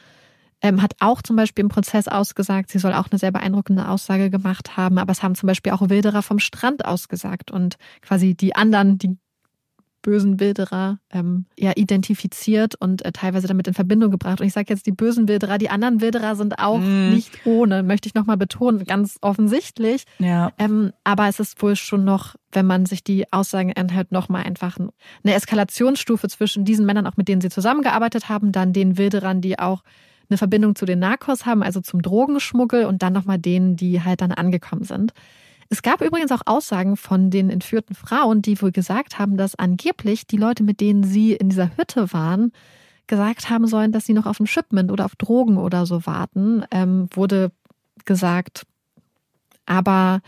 [0.63, 4.29] ähm, hat auch zum Beispiel im Prozess ausgesagt, sie soll auch eine sehr beeindruckende Aussage
[4.29, 8.55] gemacht haben, aber es haben zum Beispiel auch Wilderer vom Strand ausgesagt und quasi die
[8.55, 9.17] anderen, die
[10.03, 14.41] bösen Wilderer ähm, ja identifiziert und äh, teilweise damit in Verbindung gebracht.
[14.41, 17.11] Und ich sage jetzt die bösen Wilderer, die anderen Wilderer sind auch mm.
[17.11, 20.05] nicht ohne, möchte ich nochmal betonen, ganz offensichtlich.
[20.19, 20.53] Ja.
[20.59, 24.79] Ähm, aber es ist wohl schon noch, wenn man sich die Aussagen anhört, nochmal einfach
[24.79, 29.59] eine Eskalationsstufe zwischen diesen Männern, auch mit denen sie zusammengearbeitet haben, dann den Wilderern, die
[29.59, 29.83] auch
[30.31, 34.21] eine Verbindung zu den Narcos haben, also zum Drogenschmuggel und dann nochmal denen, die halt
[34.21, 35.13] dann angekommen sind.
[35.73, 40.27] Es gab übrigens auch Aussagen von den entführten Frauen, die wohl gesagt haben, dass angeblich
[40.27, 42.53] die Leute, mit denen sie in dieser Hütte waren,
[43.07, 46.65] gesagt haben sollen, dass sie noch auf ein Shipment oder auf Drogen oder so warten,
[46.73, 47.53] ähm, wurde
[48.05, 48.67] gesagt.
[49.65, 50.21] Aber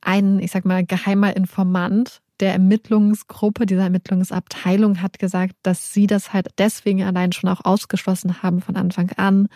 [0.00, 6.32] ein, ich sag mal, geheimer Informant der Ermittlungsgruppe, dieser Ermittlungsabteilung hat gesagt, dass sie das
[6.32, 9.48] halt deswegen allein schon auch ausgeschlossen haben von Anfang an,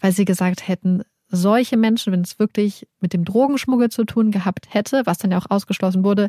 [0.00, 4.72] weil sie gesagt hätten, solche Menschen, wenn es wirklich mit dem Drogenschmuggel zu tun gehabt
[4.72, 6.28] hätte, was dann ja auch ausgeschlossen wurde,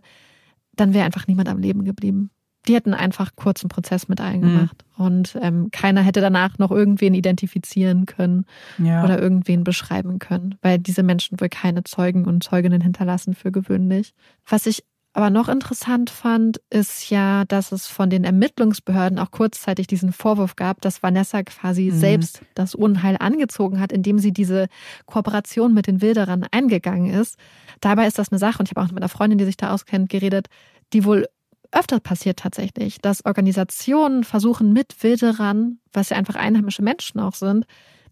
[0.73, 2.31] dann wäre einfach niemand am Leben geblieben.
[2.67, 5.05] Die hätten einfach kurzen Prozess mit eingemacht mhm.
[5.05, 8.45] und ähm, keiner hätte danach noch irgendwen identifizieren können
[8.80, 9.03] ja.
[9.03, 14.15] oder irgendwen beschreiben können, weil diese Menschen wohl keine Zeugen und Zeuginnen hinterlassen für gewöhnlich.
[14.47, 14.84] Was ich
[15.15, 20.57] aber noch interessant fand, ist ja, dass es von den Ermittlungsbehörden auch kurzzeitig diesen Vorwurf
[20.57, 21.97] gab, dass Vanessa quasi mhm.
[21.97, 24.67] selbst das Unheil angezogen hat, indem sie diese
[25.05, 27.37] Kooperation mit den Wilderern eingegangen ist.
[27.79, 29.71] Dabei ist das eine Sache, und ich habe auch mit einer Freundin, die sich da
[29.71, 30.47] auskennt, geredet,
[30.91, 31.27] die wohl
[31.71, 37.65] öfter passiert tatsächlich, dass Organisationen versuchen mit Wilderern, was ja einfach einheimische Menschen auch sind,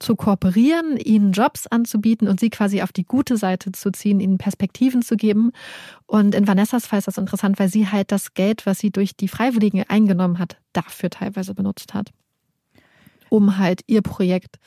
[0.03, 4.37] zu kooperieren, ihnen Jobs anzubieten und sie quasi auf die gute Seite zu ziehen, ihnen
[4.37, 5.51] Perspektiven zu geben.
[6.05, 9.15] Und in Vanessas Fall ist das interessant, weil sie halt das Geld, was sie durch
[9.15, 12.11] die Freiwilligen eingenommen hat, dafür teilweise benutzt hat,
[13.29, 14.59] um halt ihr Projekt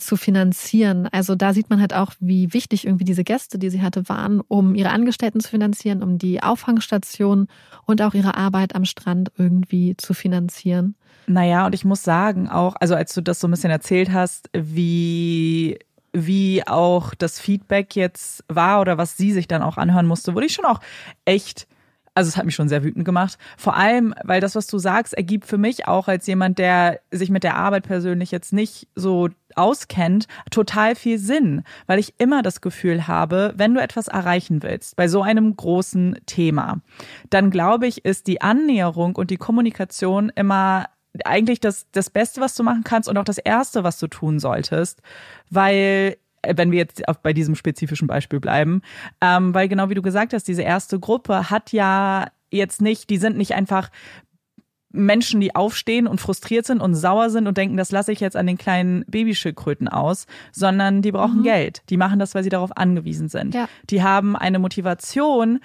[0.00, 1.08] zu finanzieren.
[1.12, 4.40] Also da sieht man halt auch, wie wichtig irgendwie diese Gäste, die sie hatte, waren,
[4.40, 7.46] um ihre Angestellten zu finanzieren, um die Auffangstation
[7.86, 10.96] und auch ihre Arbeit am Strand irgendwie zu finanzieren.
[11.26, 14.50] Naja, und ich muss sagen auch, also als du das so ein bisschen erzählt hast,
[14.52, 15.78] wie
[16.12, 20.46] wie auch das Feedback jetzt war oder was sie sich dann auch anhören musste, wurde
[20.46, 20.80] ich schon auch
[21.26, 21.68] echt
[22.14, 23.38] also es hat mich schon sehr wütend gemacht.
[23.56, 27.30] Vor allem, weil das, was du sagst, ergibt für mich auch als jemand, der sich
[27.30, 32.60] mit der Arbeit persönlich jetzt nicht so auskennt, total viel Sinn, weil ich immer das
[32.60, 36.80] Gefühl habe, wenn du etwas erreichen willst bei so einem großen Thema,
[37.30, 40.86] dann glaube ich, ist die Annäherung und die Kommunikation immer
[41.24, 44.38] eigentlich das, das Beste, was du machen kannst und auch das Erste, was du tun
[44.38, 45.02] solltest,
[45.50, 46.16] weil
[46.46, 48.82] wenn wir jetzt auf, bei diesem spezifischen Beispiel bleiben,
[49.20, 53.18] ähm, weil genau wie du gesagt hast, diese erste Gruppe hat ja jetzt nicht, die
[53.18, 53.90] sind nicht einfach
[54.90, 58.36] Menschen, die aufstehen und frustriert sind und sauer sind und denken, das lasse ich jetzt
[58.36, 61.44] an den kleinen Babyschildkröten aus, sondern die brauchen mhm.
[61.44, 61.82] Geld.
[61.90, 63.54] Die machen das, weil sie darauf angewiesen sind.
[63.54, 63.68] Ja.
[63.90, 65.60] Die haben eine Motivation,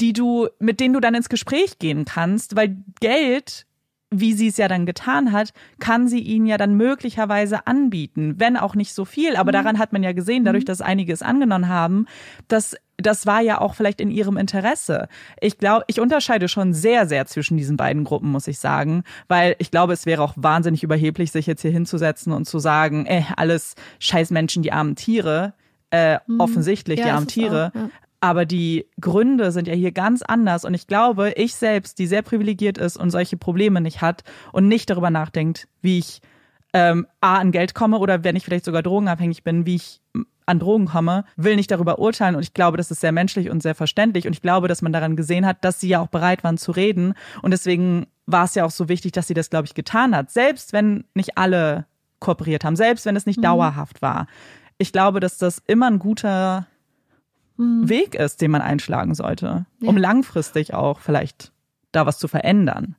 [0.00, 3.66] die du, mit denen du dann ins Gespräch gehen kannst, weil Geld
[4.12, 8.56] wie sie es ja dann getan hat, kann sie ihnen ja dann möglicherweise anbieten, wenn
[8.56, 9.36] auch nicht so viel.
[9.36, 9.54] Aber mhm.
[9.54, 10.66] daran hat man ja gesehen, dadurch, mhm.
[10.66, 12.06] dass einige es angenommen haben,
[12.48, 15.08] dass das war ja auch vielleicht in ihrem Interesse.
[15.40, 19.56] Ich glaube, ich unterscheide schon sehr, sehr zwischen diesen beiden Gruppen, muss ich sagen, weil
[19.58, 23.24] ich glaube, es wäre auch wahnsinnig überheblich, sich jetzt hier hinzusetzen und zu sagen, äh,
[23.36, 25.54] alles scheiß Menschen, die armen Tiere.
[25.94, 26.40] Äh, mhm.
[26.40, 27.70] offensichtlich ja, die armen Tiere.
[27.74, 27.90] Auch, ja.
[28.22, 30.64] Aber die Gründe sind ja hier ganz anders.
[30.64, 34.22] Und ich glaube, ich selbst, die sehr privilegiert ist und solche Probleme nicht hat
[34.52, 36.20] und nicht darüber nachdenkt, wie ich
[36.72, 40.00] ähm, A an Geld komme oder wenn ich vielleicht sogar drogenabhängig bin, wie ich
[40.46, 42.36] an Drogen komme, will nicht darüber urteilen.
[42.36, 44.28] Und ich glaube, das ist sehr menschlich und sehr verständlich.
[44.28, 46.70] Und ich glaube, dass man daran gesehen hat, dass sie ja auch bereit waren zu
[46.70, 47.14] reden.
[47.42, 50.30] Und deswegen war es ja auch so wichtig, dass sie das, glaube ich, getan hat.
[50.30, 51.86] Selbst wenn nicht alle
[52.20, 53.42] kooperiert haben, selbst wenn es nicht mhm.
[53.42, 54.28] dauerhaft war.
[54.78, 56.68] Ich glaube, dass das immer ein guter
[57.62, 57.88] mhm.
[57.88, 59.88] Weg ist, den man einschlagen sollte, ja.
[59.88, 61.52] um langfristig auch vielleicht
[61.92, 62.96] da was zu verändern.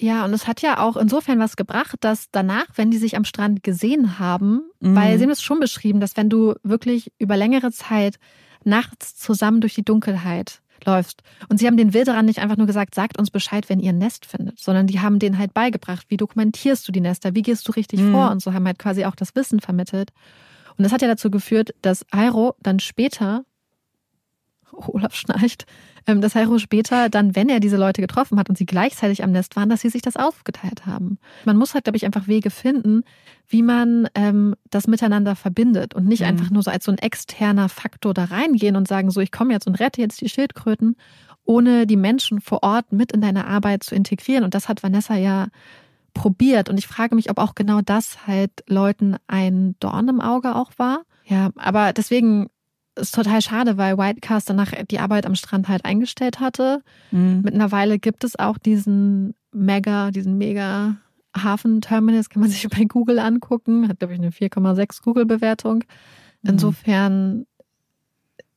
[0.00, 3.24] Ja, und es hat ja auch insofern was gebracht, dass danach, wenn die sich am
[3.24, 4.94] Strand gesehen haben, mhm.
[4.94, 8.18] weil sie haben es schon beschrieben, dass wenn du wirklich über längere Zeit
[8.64, 11.22] nachts zusammen durch die Dunkelheit läufst.
[11.48, 13.98] Und sie haben den Wilderern nicht einfach nur gesagt, sagt uns Bescheid, wenn ihr ein
[13.98, 17.66] Nest findet, sondern die haben denen halt beigebracht, wie dokumentierst du die Nester, wie gehst
[17.66, 18.12] du richtig mhm.
[18.12, 20.12] vor und so haben halt quasi auch das Wissen vermittelt.
[20.76, 23.44] Und das hat ja dazu geführt, dass Airo dann später
[24.72, 25.66] Olaf schnarcht,
[26.06, 29.32] ähm, dass Heiro später dann, wenn er diese Leute getroffen hat und sie gleichzeitig am
[29.32, 31.18] Nest waren, dass sie sich das aufgeteilt haben.
[31.44, 33.02] Man muss halt, glaube ich, einfach Wege finden,
[33.48, 36.28] wie man ähm, das miteinander verbindet und nicht mhm.
[36.28, 39.52] einfach nur so als so ein externer Faktor da reingehen und sagen, so ich komme
[39.52, 40.96] jetzt und rette jetzt die Schildkröten,
[41.44, 44.44] ohne die Menschen vor Ort mit in deine Arbeit zu integrieren.
[44.44, 45.48] Und das hat Vanessa ja
[46.12, 46.68] probiert.
[46.68, 50.72] Und ich frage mich, ob auch genau das halt Leuten ein Dorn im Auge auch
[50.76, 51.02] war.
[51.24, 52.48] Ja, aber deswegen
[52.98, 56.82] ist total schade, weil Whitecast danach die Arbeit am Strand halt eingestellt hatte.
[57.10, 57.42] Mhm.
[57.44, 60.96] Mittlerweile gibt es auch diesen mega, diesen mega
[61.36, 63.88] Hafenterminus, kann man sich bei Google angucken.
[63.88, 65.84] Hat, glaube ich, eine 4,6 Google-Bewertung.
[66.42, 66.50] Mhm.
[66.50, 67.46] Insofern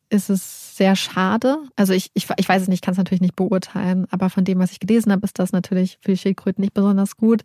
[0.10, 1.58] ist es sehr schade.
[1.76, 4.60] Also ich, ich, ich weiß es nicht, kann es natürlich nicht beurteilen, aber von dem,
[4.60, 7.44] was ich gelesen habe, ist das natürlich für die Schildkröten nicht besonders gut.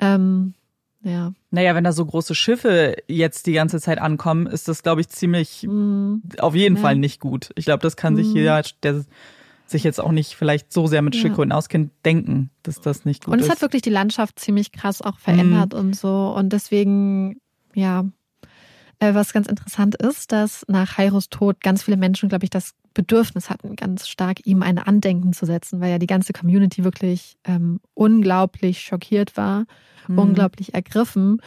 [0.00, 0.54] Ähm,
[1.02, 1.32] ja.
[1.50, 5.08] Naja, wenn da so große Schiffe jetzt die ganze Zeit ankommen, ist das, glaube ich,
[5.08, 6.22] ziemlich mhm.
[6.38, 6.82] auf jeden ja.
[6.82, 7.50] Fall nicht gut.
[7.56, 8.18] Ich glaube, das kann mhm.
[8.18, 9.04] sich jeder, der
[9.66, 11.20] sich jetzt auch nicht vielleicht so sehr mit ja.
[11.20, 13.34] Schildkröten auskennt, denken, dass das nicht gut ist.
[13.34, 13.52] Und es ist.
[13.52, 15.78] hat wirklich die Landschaft ziemlich krass auch verändert mhm.
[15.78, 16.32] und so.
[16.36, 17.40] Und deswegen,
[17.74, 18.04] ja,
[19.14, 23.50] was ganz interessant ist, dass nach Heiros Tod ganz viele Menschen, glaube ich, das Bedürfnis
[23.50, 27.80] hatten, ganz stark ihm ein Andenken zu setzen, weil ja die ganze Community wirklich ähm,
[27.94, 29.64] unglaublich schockiert war,
[30.08, 30.18] mhm.
[30.18, 31.40] unglaublich ergriffen.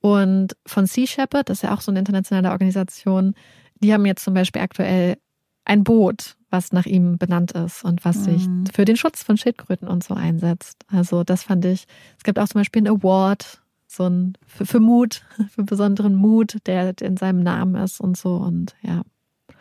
[0.00, 3.34] Und von Sea Shepherd, das ist ja auch so eine internationale Organisation,
[3.82, 5.16] die haben jetzt zum Beispiel aktuell
[5.64, 8.66] ein Boot, was nach ihm benannt ist und was sich mhm.
[8.72, 10.84] für den Schutz von Schildkröten und so einsetzt.
[10.88, 11.86] Also das fand ich.
[12.18, 15.22] Es gibt auch zum Beispiel einen Award, so ein für, für Mut,
[15.54, 19.02] für besonderen Mut, der, in seinem Namen ist und so und ja.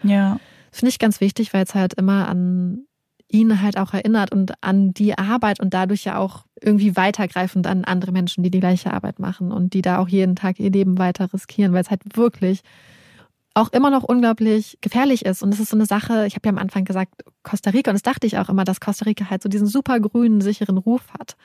[0.04, 0.40] Ja.
[0.72, 2.86] Das finde ich ganz wichtig, weil es halt immer an
[3.32, 7.86] ihn halt auch erinnert und an die Arbeit und dadurch ja auch irgendwie weitergreifend an
[7.86, 10.98] andere Menschen, die die gleiche Arbeit machen und die da auch jeden Tag ihr Leben
[10.98, 12.62] weiter riskieren, weil es halt wirklich
[13.54, 15.44] auch immer noch unglaublich gefährlich ist.
[15.44, 17.96] Und es ist so eine Sache, ich habe ja am Anfang gesagt, Costa Rica, und
[17.96, 21.04] das dachte ich auch immer, dass Costa Rica halt so diesen super grünen, sicheren Ruf
[21.18, 21.36] hat.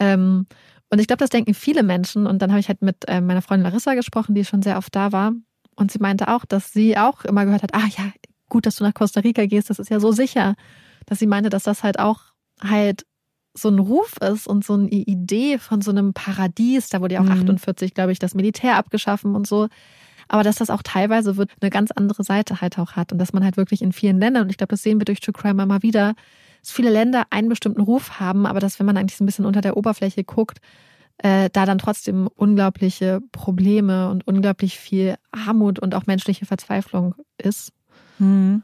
[0.00, 0.46] Ähm,
[0.90, 2.26] und ich glaube, das denken viele Menschen.
[2.26, 4.94] Und dann habe ich halt mit äh, meiner Freundin Larissa gesprochen, die schon sehr oft
[4.94, 5.32] da war.
[5.76, 8.12] Und sie meinte auch, dass sie auch immer gehört hat, ah ja,
[8.48, 10.54] gut, dass du nach Costa Rica gehst, das ist ja so sicher.
[11.06, 12.20] Dass sie meinte, dass das halt auch
[12.62, 13.04] halt
[13.56, 16.88] so ein Ruf ist und so eine Idee von so einem Paradies.
[16.88, 17.32] Da wurde ja auch mhm.
[17.32, 19.68] 48, glaube ich, das Militär abgeschaffen und so.
[20.28, 23.32] Aber dass das auch teilweise wird eine ganz andere Seite halt auch hat und dass
[23.32, 25.62] man halt wirklich in vielen Ländern, und ich glaube, das sehen wir durch True Crime
[25.62, 26.14] immer wieder,
[26.64, 29.44] dass viele Länder einen bestimmten Ruf haben, aber dass, wenn man eigentlich so ein bisschen
[29.44, 30.58] unter der Oberfläche guckt,
[31.18, 37.72] äh, da dann trotzdem unglaubliche Probleme und unglaublich viel Armut und auch menschliche Verzweiflung ist.
[38.18, 38.62] Mhm.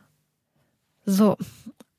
[1.05, 1.37] So,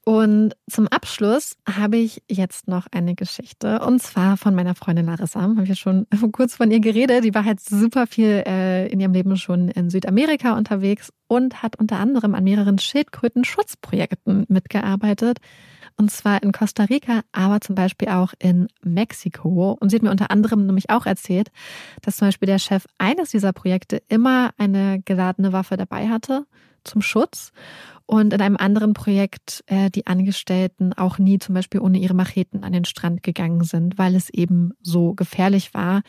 [0.04, 5.42] und zum Abschluss habe ich jetzt noch eine Geschichte und zwar von meiner Freundin Larissa.
[5.42, 7.24] Habe ich ja schon kurz von ihr geredet.
[7.24, 11.78] Die war halt super viel äh, in ihrem Leben schon in Südamerika unterwegs und hat
[11.78, 15.38] unter anderem an mehreren Schildkröten-Schutzprojekten mitgearbeitet.
[15.96, 19.78] Und zwar in Costa Rica, aber zum Beispiel auch in Mexiko.
[19.80, 21.50] Und sie hat mir unter anderem nämlich auch erzählt,
[22.02, 26.46] dass zum Beispiel der Chef eines dieser Projekte immer eine geladene Waffe dabei hatte
[26.84, 27.54] zum Schutz
[28.06, 32.66] und in einem anderen Projekt äh, die Angestellten auch nie zum Beispiel ohne ihre Macheten
[32.66, 36.02] an den Strand gegangen sind, weil es eben so gefährlich war.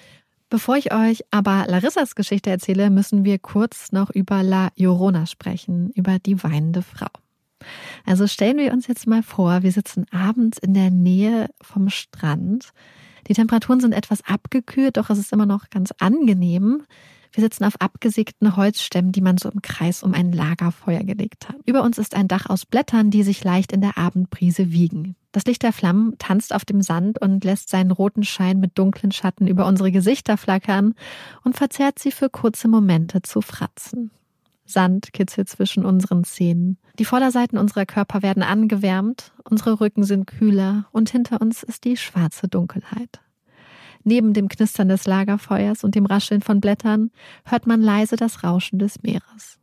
[0.52, 5.88] Bevor ich euch aber Larissas Geschichte erzähle, müssen wir kurz noch über La Llorona sprechen,
[5.94, 7.06] über die weinende Frau.
[8.04, 12.74] Also stellen wir uns jetzt mal vor, wir sitzen abends in der Nähe vom Strand.
[13.28, 16.82] Die Temperaturen sind etwas abgekühlt, doch es ist immer noch ganz angenehm.
[17.32, 21.56] Wir sitzen auf abgesägten Holzstämmen, die man so im Kreis um ein Lagerfeuer gelegt hat.
[21.64, 25.16] Über uns ist ein Dach aus Blättern, die sich leicht in der Abendbrise wiegen.
[25.32, 29.12] Das Licht der Flammen tanzt auf dem Sand und lässt seinen roten Schein mit dunklen
[29.12, 30.94] Schatten über unsere Gesichter flackern
[31.42, 34.10] und verzerrt sie für kurze Momente zu Fratzen.
[34.66, 36.78] Sand kitzelt zwischen unseren Zähnen.
[36.98, 41.96] Die Vorderseiten unserer Körper werden angewärmt, unsere Rücken sind kühler und hinter uns ist die
[41.96, 43.20] schwarze Dunkelheit.
[44.04, 47.10] Neben dem Knistern des Lagerfeuers und dem Rascheln von Blättern
[47.44, 49.58] hört man leise das Rauschen des Meeres.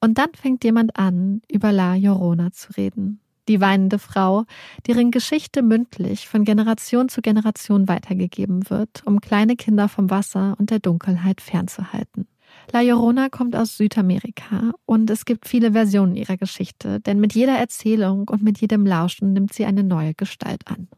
[0.00, 3.20] Und dann fängt jemand an, über La Llorona zu reden.
[3.48, 4.44] Die weinende Frau,
[4.86, 10.70] deren Geschichte mündlich von Generation zu Generation weitergegeben wird, um kleine Kinder vom Wasser und
[10.70, 12.28] der Dunkelheit fernzuhalten.
[12.72, 17.58] La Llorona kommt aus Südamerika und es gibt viele Versionen ihrer Geschichte, denn mit jeder
[17.58, 20.88] Erzählung und mit jedem Lauschen nimmt sie eine neue Gestalt an.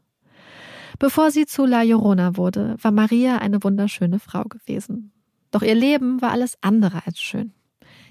[0.98, 5.12] Bevor sie zu La Llorona wurde, war Maria eine wunderschöne Frau gewesen.
[5.50, 7.52] Doch ihr Leben war alles andere als schön.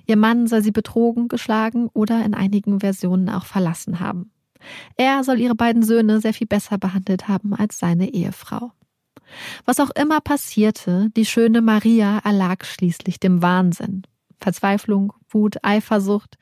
[0.06, 4.32] Ihr Mann soll sie betrogen, geschlagen oder in einigen Versionen auch verlassen haben.
[4.96, 8.72] Er soll ihre beiden Söhne sehr viel besser behandelt haben als seine Ehefrau.
[9.66, 14.04] Was auch immer passierte, die schöne Maria erlag schließlich dem Wahnsinn.
[14.40, 16.38] Verzweiflung, Wut, Eifersucht,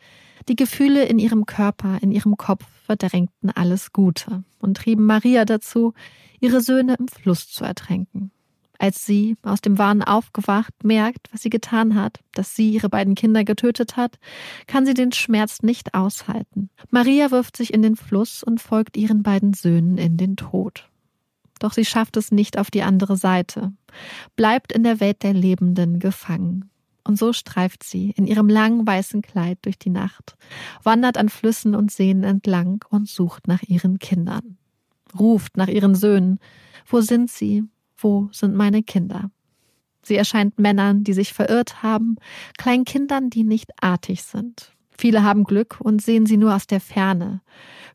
[0.47, 5.93] die Gefühle in ihrem Körper, in ihrem Kopf verdrängten alles Gute und trieben Maria dazu,
[6.39, 8.31] ihre Söhne im Fluss zu ertränken.
[8.81, 13.13] Als sie, aus dem Wahn aufgewacht, merkt, was sie getan hat, dass sie ihre beiden
[13.13, 14.17] Kinder getötet hat,
[14.65, 16.71] kann sie den Schmerz nicht aushalten.
[16.89, 20.89] Maria wirft sich in den Fluss und folgt ihren beiden Söhnen in den Tod.
[21.59, 23.71] Doch sie schafft es nicht auf die andere Seite,
[24.35, 26.70] bleibt in der Welt der Lebenden gefangen.
[27.03, 30.35] Und so streift sie in ihrem langen weißen Kleid durch die Nacht,
[30.83, 34.57] wandert an Flüssen und Seen entlang und sucht nach ihren Kindern
[35.17, 36.39] ruft nach ihren Söhnen.
[36.85, 37.63] Wo sind sie?
[37.97, 39.31] Wo sind meine Kinder?
[40.03, 42.15] Sie erscheint Männern, die sich verirrt haben,
[42.57, 44.73] kleinen Kindern, die nicht artig sind.
[44.89, 47.41] Viele haben Glück und sehen sie nur aus der Ferne,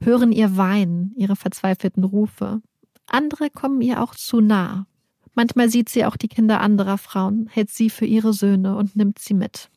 [0.00, 2.62] hören ihr Weinen, ihre verzweifelten Rufe.
[3.06, 4.86] Andere kommen ihr auch zu nah.
[5.36, 9.18] Manchmal sieht sie auch die Kinder anderer Frauen, hält sie für ihre Söhne und nimmt
[9.18, 9.68] sie mit.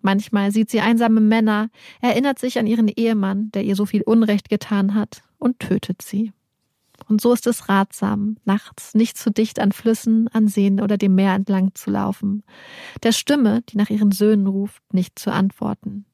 [0.00, 1.68] Manchmal sieht sie einsame Männer,
[2.00, 6.32] erinnert sich an ihren Ehemann, der ihr so viel Unrecht getan hat, und tötet sie.
[7.06, 11.14] Und so ist es ratsam, nachts nicht zu dicht an Flüssen, an Seen oder dem
[11.14, 12.42] Meer entlang zu laufen,
[13.02, 16.06] der Stimme, die nach ihren Söhnen ruft, nicht zu antworten,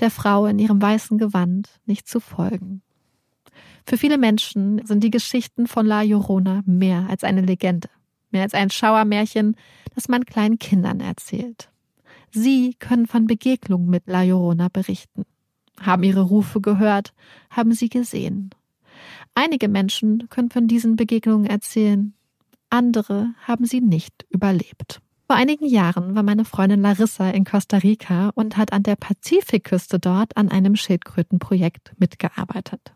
[0.00, 2.82] der Frau in ihrem weißen Gewand nicht zu folgen.
[3.86, 7.88] Für viele Menschen sind die Geschichten von La Llorona mehr als eine Legende,
[8.34, 9.56] mehr als ein Schauermärchen,
[9.94, 11.70] das man kleinen Kindern erzählt.
[12.30, 15.24] Sie können von Begegnungen mit La Llorona berichten,
[15.80, 17.14] haben ihre Rufe gehört,
[17.48, 18.50] haben sie gesehen
[19.34, 22.14] Einige Menschen können von diesen Begegnungen erzählen,
[22.70, 25.00] andere haben sie nicht überlebt.
[25.26, 29.98] Vor einigen Jahren war meine Freundin Larissa in Costa Rica und hat an der Pazifikküste
[29.98, 32.94] dort an einem Schildkrötenprojekt mitgearbeitet.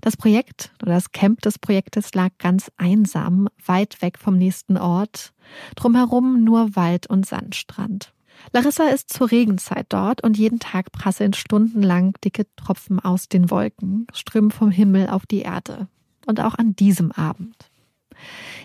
[0.00, 5.32] Das Projekt oder das Camp des Projektes lag ganz einsam, weit weg vom nächsten Ort,
[5.74, 8.12] drumherum nur Wald und Sandstrand.
[8.52, 14.06] Larissa ist zur Regenzeit dort und jeden Tag prasseln stundenlang dicke Tropfen aus den Wolken,
[14.12, 15.88] strömen vom Himmel auf die Erde.
[16.26, 17.70] Und auch an diesem Abend.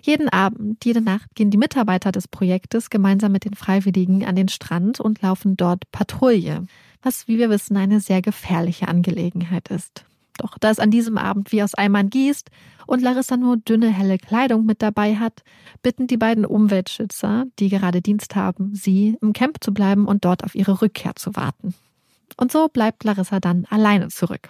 [0.01, 4.47] Jeden Abend, jede Nacht gehen die Mitarbeiter des Projektes gemeinsam mit den Freiwilligen an den
[4.47, 6.65] Strand und laufen dort Patrouille,
[7.01, 10.05] was, wie wir wissen, eine sehr gefährliche Angelegenheit ist.
[10.37, 12.49] Doch da es an diesem Abend wie aus Eimern gießt
[12.87, 15.43] und Larissa nur dünne, helle Kleidung mit dabei hat,
[15.81, 20.43] bitten die beiden Umweltschützer, die gerade Dienst haben, sie im Camp zu bleiben und dort
[20.43, 21.73] auf ihre Rückkehr zu warten.
[22.37, 24.49] Und so bleibt Larissa dann alleine zurück.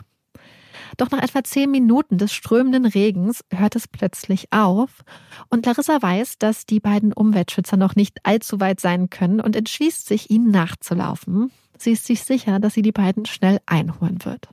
[0.98, 5.04] Doch nach etwa zehn Minuten des strömenden Regens hört es plötzlich auf
[5.50, 10.08] und Larissa weiß, dass die beiden Umweltschützer noch nicht allzu weit sein können und entschließt
[10.08, 11.52] sich, ihnen nachzulaufen.
[11.78, 14.50] Sie ist sich sicher, dass sie die beiden schnell einholen wird.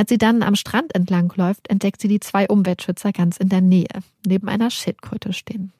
[0.00, 3.60] Als sie dann am Strand entlang läuft, entdeckt sie die zwei Umweltschützer ganz in der
[3.60, 5.72] Nähe, neben einer Schildkröte stehen.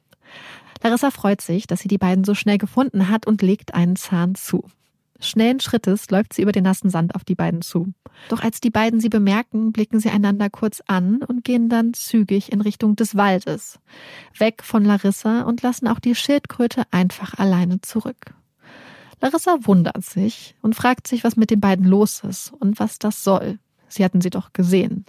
[0.82, 4.34] Larissa freut sich, dass sie die beiden so schnell gefunden hat und legt einen Zahn
[4.34, 4.62] zu.
[5.20, 7.94] Schnellen Schrittes läuft sie über den nassen Sand auf die beiden zu.
[8.28, 12.52] Doch als die beiden sie bemerken, blicken sie einander kurz an und gehen dann zügig
[12.52, 13.80] in Richtung des Waldes.
[14.36, 18.34] Weg von Larissa und lassen auch die Schildkröte einfach alleine zurück.
[19.22, 23.24] Larissa wundert sich und fragt sich, was mit den beiden los ist und was das
[23.24, 23.58] soll.
[23.90, 25.04] Sie hatten sie doch gesehen.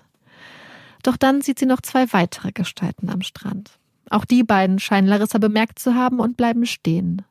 [1.04, 3.80] Doch dann sieht sie noch zwei weitere Gestalten am Strand.
[4.10, 7.22] Auch die beiden scheinen Larissa bemerkt zu haben und bleiben stehen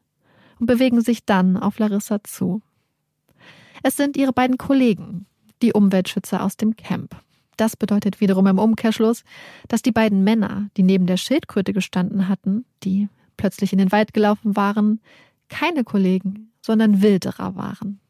[0.58, 2.62] und bewegen sich dann auf Larissa zu.
[3.82, 5.26] Es sind ihre beiden Kollegen,
[5.62, 7.16] die Umweltschützer aus dem Camp.
[7.56, 9.24] Das bedeutet wiederum im Umkehrschluss,
[9.68, 14.14] dass die beiden Männer, die neben der Schildkröte gestanden hatten, die plötzlich in den Wald
[14.14, 15.00] gelaufen waren,
[15.48, 18.00] keine Kollegen, sondern Wilderer waren.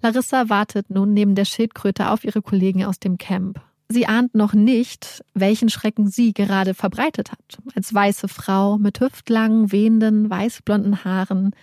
[0.00, 3.60] Larissa wartet nun neben der Schildkröte auf ihre Kollegen aus dem Camp.
[3.88, 7.58] Sie ahnt noch nicht, welchen Schrecken sie gerade verbreitet hat.
[7.74, 11.54] Als weiße Frau mit hüftlangen, wehenden, weißblonden Haaren,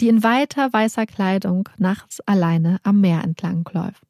[0.00, 4.02] die in weiter weißer Kleidung nachts alleine am Meer entlang läuft.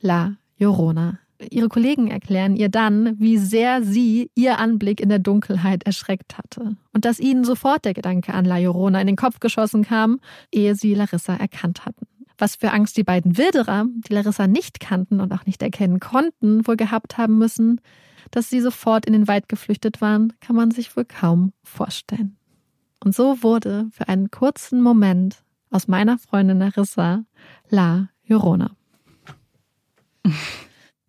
[0.00, 1.18] La Llorona.
[1.50, 6.76] Ihre Kollegen erklären ihr dann, wie sehr sie ihr Anblick in der Dunkelheit erschreckt hatte
[6.92, 10.20] und dass ihnen sofort der Gedanke an La Llorona in den Kopf geschossen kam,
[10.52, 12.06] ehe sie Larissa erkannt hatten.
[12.40, 16.66] Was für Angst die beiden Wilderer, die Larissa nicht kannten und auch nicht erkennen konnten,
[16.66, 17.82] wohl gehabt haben müssen,
[18.30, 22.38] dass sie sofort in den Wald geflüchtet waren, kann man sich wohl kaum vorstellen.
[23.04, 27.24] Und so wurde für einen kurzen Moment aus meiner Freundin Larissa
[27.68, 28.70] La Llorona.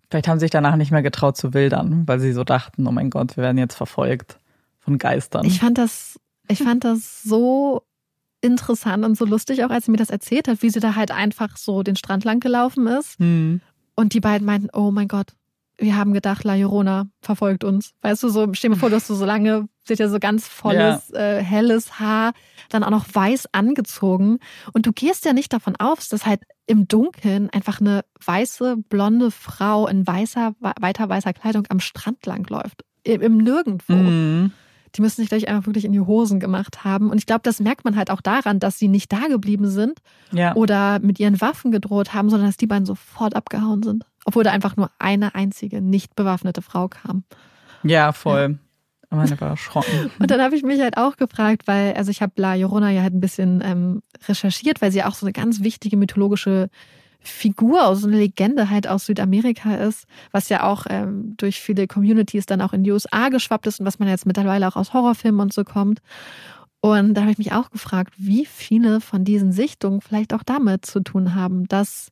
[0.09, 2.91] Vielleicht haben sie sich danach nicht mehr getraut zu wildern, weil sie so dachten, oh
[2.91, 4.37] mein Gott, wir werden jetzt verfolgt
[4.79, 5.45] von Geistern.
[5.45, 7.83] Ich fand das, ich fand das so
[8.41, 11.11] interessant und so lustig, auch als sie mir das erzählt hat, wie sie da halt
[11.11, 13.19] einfach so den Strand lang gelaufen ist.
[13.19, 13.61] Hm.
[13.95, 15.33] Und die beiden meinten, oh mein Gott,
[15.77, 17.93] wir haben gedacht, La Llorona verfolgt uns.
[18.01, 20.19] Weißt du, so, stell mir vor, du hast du so lange, sie hat ja so
[20.19, 21.19] ganz volles, ja.
[21.19, 22.33] äh, helles Haar,
[22.69, 24.37] dann auch noch weiß angezogen.
[24.73, 29.31] Und du gehst ja nicht davon aus, dass halt im Dunkeln einfach eine weiße, blonde
[29.31, 32.83] Frau in weißer, weiter weißer Kleidung am Strand langläuft.
[33.03, 33.93] Im, im Nirgendwo.
[33.93, 34.53] Mhm.
[34.95, 37.09] Die müssen sich gleich einfach wirklich in die Hosen gemacht haben.
[37.09, 39.99] Und ich glaube, das merkt man halt auch daran, dass sie nicht da geblieben sind
[40.31, 40.55] ja.
[40.55, 44.05] oder mit ihren Waffen gedroht haben, sondern dass die beiden sofort abgehauen sind.
[44.25, 47.23] Obwohl da einfach nur eine einzige nicht bewaffnete Frau kam.
[47.83, 48.57] Ja, voll.
[49.11, 49.17] Ja.
[49.17, 50.09] Meine war erschrocken.
[50.19, 53.01] Und dann habe ich mich halt auch gefragt, weil, also ich habe La Llorona ja
[53.01, 56.69] halt ein bisschen ähm, recherchiert, weil sie auch so eine ganz wichtige mythologische
[57.23, 61.87] Figur, aus so eine Legende halt aus Südamerika ist, was ja auch ähm, durch viele
[61.87, 64.93] Communities dann auch in die USA geschwappt ist und was man jetzt mittlerweile auch aus
[64.93, 66.01] Horrorfilmen und so kommt.
[66.81, 70.85] Und da habe ich mich auch gefragt, wie viele von diesen Sichtungen vielleicht auch damit
[70.85, 72.11] zu tun haben, dass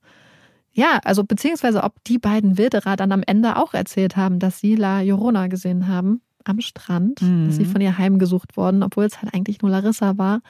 [0.71, 4.75] ja, also beziehungsweise ob die beiden Wilderer dann am Ende auch erzählt haben, dass sie
[4.75, 7.47] La Llorona gesehen haben am Strand, mhm.
[7.47, 10.41] dass sie von ihr heimgesucht wurden, obwohl es halt eigentlich nur Larissa war.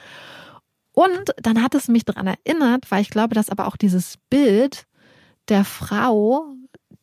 [1.00, 4.84] Und dann hat es mich daran erinnert, weil ich glaube, dass aber auch dieses Bild
[5.48, 6.44] der Frau,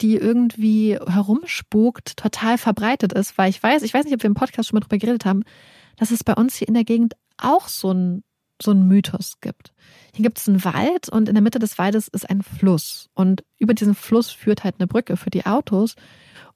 [0.02, 4.36] die irgendwie herumspukt, total verbreitet ist, weil ich weiß, ich weiß nicht, ob wir im
[4.36, 5.41] Podcast schon mal drüber geredet haben,
[5.95, 8.24] dass es bei uns hier in der Gegend auch so ein
[8.61, 9.74] so einen Mythos gibt.
[10.14, 13.10] Hier gibt es einen Wald und in der Mitte des Waldes ist ein Fluss.
[13.15, 15.95] Und über diesen Fluss führt halt eine Brücke für die Autos.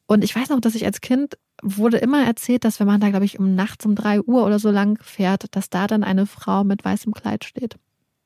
[0.06, 3.10] Und ich weiß noch, dass ich als Kind wurde immer erzählt, dass wenn man da,
[3.10, 6.26] glaube ich, um nachts um drei Uhr oder so lang fährt, dass da dann eine
[6.26, 7.78] Frau mit weißem Kleid steht.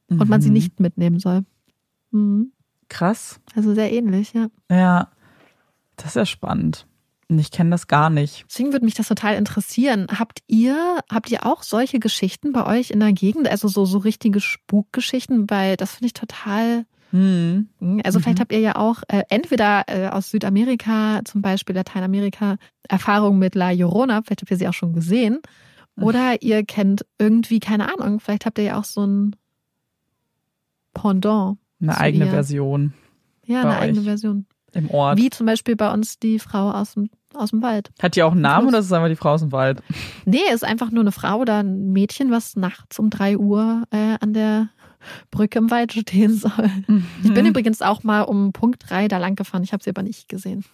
[0.09, 0.27] Und mhm.
[0.27, 0.53] man sie mhm.
[0.53, 1.43] nicht mitnehmen soll.
[2.11, 2.51] Mhm.
[2.89, 3.39] Krass.
[3.55, 4.47] Also sehr ähnlich, ja.
[4.69, 5.11] Ja,
[5.95, 6.87] das ist ja spannend.
[7.27, 8.45] Ich kenne das gar nicht.
[8.47, 10.07] Deswegen würde mich das total interessieren.
[10.11, 13.47] Habt ihr, habt ihr auch solche Geschichten bei euch in der Gegend?
[13.47, 15.49] Also so, so richtige Spukgeschichten?
[15.49, 16.85] Weil das finde ich total.
[17.15, 18.01] Hm.
[18.03, 18.41] Also vielleicht mhm.
[18.41, 22.57] habt ihr ja auch äh, entweder äh, aus Südamerika, zum Beispiel Lateinamerika,
[22.89, 25.39] Erfahrungen mit La Llorona, vielleicht habt ihr sie auch schon gesehen.
[25.97, 29.35] Oder ihr kennt irgendwie, keine Ahnung, vielleicht habt ihr ja auch so ein
[30.93, 31.57] Pendant.
[31.81, 32.31] Eine eigene ihr.
[32.31, 32.93] Version
[33.45, 34.01] Ja, eine eigene.
[34.01, 34.45] Version.
[34.73, 35.17] im Ort.
[35.17, 37.91] Wie zum Beispiel bei uns die Frau aus dem, aus dem Wald.
[38.01, 39.81] Hat die auch einen Namen oder ist es einfach die Frau aus dem Wald?
[40.25, 44.17] Nee, ist einfach nur eine Frau oder ein Mädchen, was nachts um drei Uhr äh,
[44.19, 44.69] an der
[45.31, 46.69] Brücke im Wald stehen soll.
[47.23, 47.33] Ich Mhm.
[47.33, 49.63] bin übrigens auch mal um Punkt drei da lang gefahren.
[49.63, 50.65] Ich habe sie aber nicht gesehen.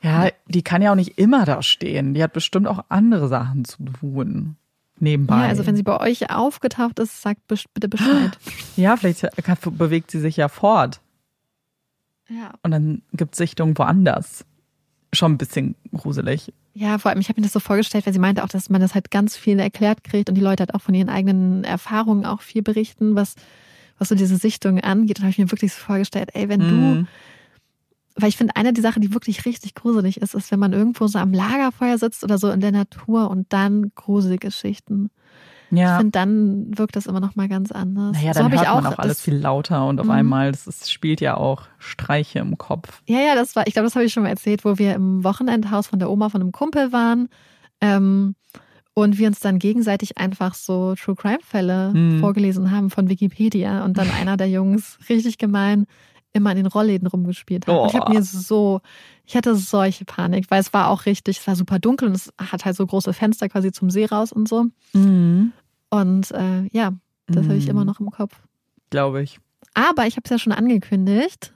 [0.00, 2.14] Ja, die kann ja auch nicht immer da stehen.
[2.14, 4.56] Die hat bestimmt auch andere Sachen zu tun.
[5.00, 5.42] Nebenbei.
[5.42, 7.40] Ja, also wenn sie bei euch aufgetaucht ist, sagt
[7.74, 8.38] bitte Bescheid.
[8.76, 9.26] Ja, vielleicht
[9.76, 11.00] bewegt sie sich ja fort.
[12.28, 12.52] Ja.
[12.62, 14.44] Und dann gibt es Sichtungen woanders.
[15.12, 16.52] Schon ein bisschen gruselig.
[16.74, 18.80] Ja, vor allem, ich habe mir das so vorgestellt, weil sie meinte auch, dass man
[18.80, 22.24] das halt ganz viel erklärt kriegt und die Leute halt auch von ihren eigenen Erfahrungen
[22.24, 23.34] auch viel berichten, was,
[23.98, 25.18] was so diese Sichtung angeht.
[25.18, 27.08] Und habe ich mir wirklich so vorgestellt, ey, wenn du, Mhm.
[28.14, 31.06] weil ich finde, eine der Sachen, die wirklich richtig gruselig ist, ist, wenn man irgendwo
[31.08, 35.10] so am Lagerfeuer sitzt oder so in der Natur und dann gruselige Geschichten.
[35.70, 35.96] Ich Ja.
[35.98, 38.16] finde, dann wirkt das immer noch mal ganz anders.
[38.16, 40.12] Naja, so dann habe ich hört auch, man auch alles viel lauter und auf Mhm.
[40.12, 43.02] einmal, das ist, spielt ja auch Streiche im Kopf.
[43.06, 45.24] Ja, ja, das war, ich glaube, das habe ich schon mal erzählt, wo wir im
[45.24, 47.28] Wochenendhaus von der Oma von einem Kumpel waren.
[47.80, 48.34] Ähm,
[48.94, 52.18] und wir uns dann gegenseitig einfach so True Crime Fälle Mhm.
[52.18, 55.86] vorgelesen haben von Wikipedia und dann einer der Jungs richtig gemein
[56.32, 57.74] immer in den Rollläden rumgespielt hat.
[57.76, 58.14] Und ich habe Oh.
[58.14, 58.80] mir so,
[59.24, 62.32] ich hatte solche Panik, weil es war auch richtig, es war super dunkel und es
[62.38, 64.66] hat halt so große Fenster quasi zum See raus und so.
[64.92, 65.52] Mhm.
[65.90, 66.92] Und äh, ja,
[67.26, 67.70] das habe ich Mhm.
[67.70, 68.34] immer noch im Kopf.
[68.90, 69.40] Glaube ich.
[69.74, 71.52] Aber ich habe es ja schon angekündigt.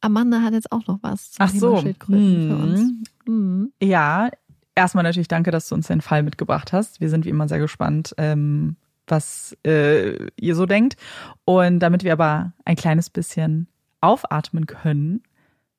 [0.00, 1.76] Amanda hat jetzt auch noch was zum Ach Thema so.
[1.78, 2.62] Schildkröten für Mhm.
[2.62, 2.92] uns.
[3.26, 3.72] Mhm.
[3.82, 4.30] Ja,
[4.74, 7.00] erstmal natürlich danke, dass du uns den Fall mitgebracht hast.
[7.00, 8.76] Wir sind wie immer sehr gespannt, ähm,
[9.08, 10.96] was äh, ihr so denkt.
[11.44, 13.66] Und damit wir aber ein kleines bisschen
[14.00, 15.22] aufatmen können,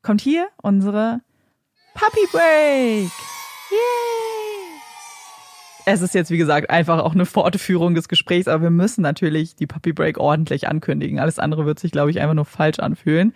[0.01, 1.21] kommt hier unsere
[1.93, 3.11] Puppy Break.
[5.85, 9.55] Es ist jetzt, wie gesagt, einfach auch eine Fortführung des Gesprächs, aber wir müssen natürlich
[9.55, 11.19] die Puppy Break ordentlich ankündigen.
[11.19, 13.33] Alles andere wird sich, glaube ich, einfach nur falsch anfühlen.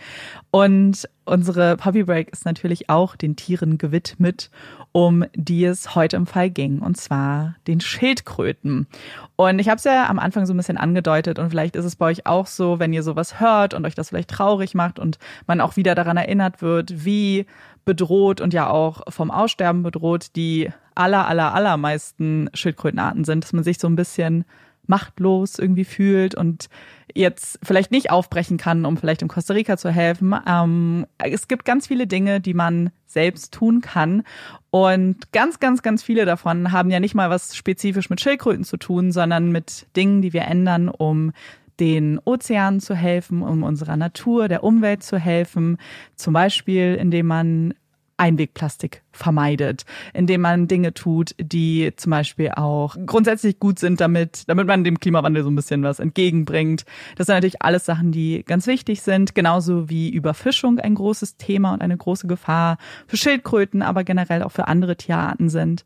[0.52, 4.50] Und unsere Puppy Break ist natürlich auch den Tieren gewidmet,
[4.92, 8.88] um die es heute im Fall ging, und zwar den Schildkröten.
[9.36, 11.96] Und ich habe es ja am Anfang so ein bisschen angedeutet und vielleicht ist es
[11.96, 15.18] bei euch auch so, wenn ihr sowas hört und euch das vielleicht traurig macht und
[15.48, 17.46] man auch wieder daran erinnert wird, wie
[17.86, 23.64] bedroht und ja auch vom Aussterben bedroht die aller, aller, allermeisten Schildkrötenarten sind, dass man
[23.64, 24.46] sich so ein bisschen
[24.88, 26.68] machtlos irgendwie fühlt und
[27.14, 30.36] jetzt vielleicht nicht aufbrechen kann, um vielleicht in Costa Rica zu helfen.
[30.48, 34.24] Ähm, es gibt ganz viele Dinge, die man selbst tun kann.
[34.72, 38.78] Und ganz, ganz, ganz viele davon haben ja nicht mal was spezifisch mit Schildkröten zu
[38.78, 41.32] tun, sondern mit Dingen, die wir ändern, um
[41.80, 45.78] den Ozeanen zu helfen, um unserer Natur, der Umwelt zu helfen.
[46.16, 47.74] Zum Beispiel, indem man
[48.18, 54.68] Einwegplastik vermeidet, indem man Dinge tut, die zum Beispiel auch grundsätzlich gut sind, damit, damit
[54.68, 56.86] man dem Klimawandel so ein bisschen was entgegenbringt.
[57.16, 61.74] Das sind natürlich alles Sachen, die ganz wichtig sind, genauso wie Überfischung ein großes Thema
[61.74, 62.78] und eine große Gefahr
[63.08, 65.86] für Schildkröten, aber generell auch für andere Tierarten sind.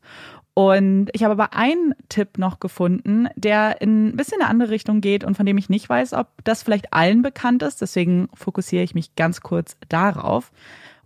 [0.58, 5.00] Und ich habe aber einen Tipp noch gefunden, der in ein bisschen eine andere Richtung
[5.00, 7.80] geht und von dem ich nicht weiß, ob das vielleicht allen bekannt ist.
[7.80, 10.50] Deswegen fokussiere ich mich ganz kurz darauf.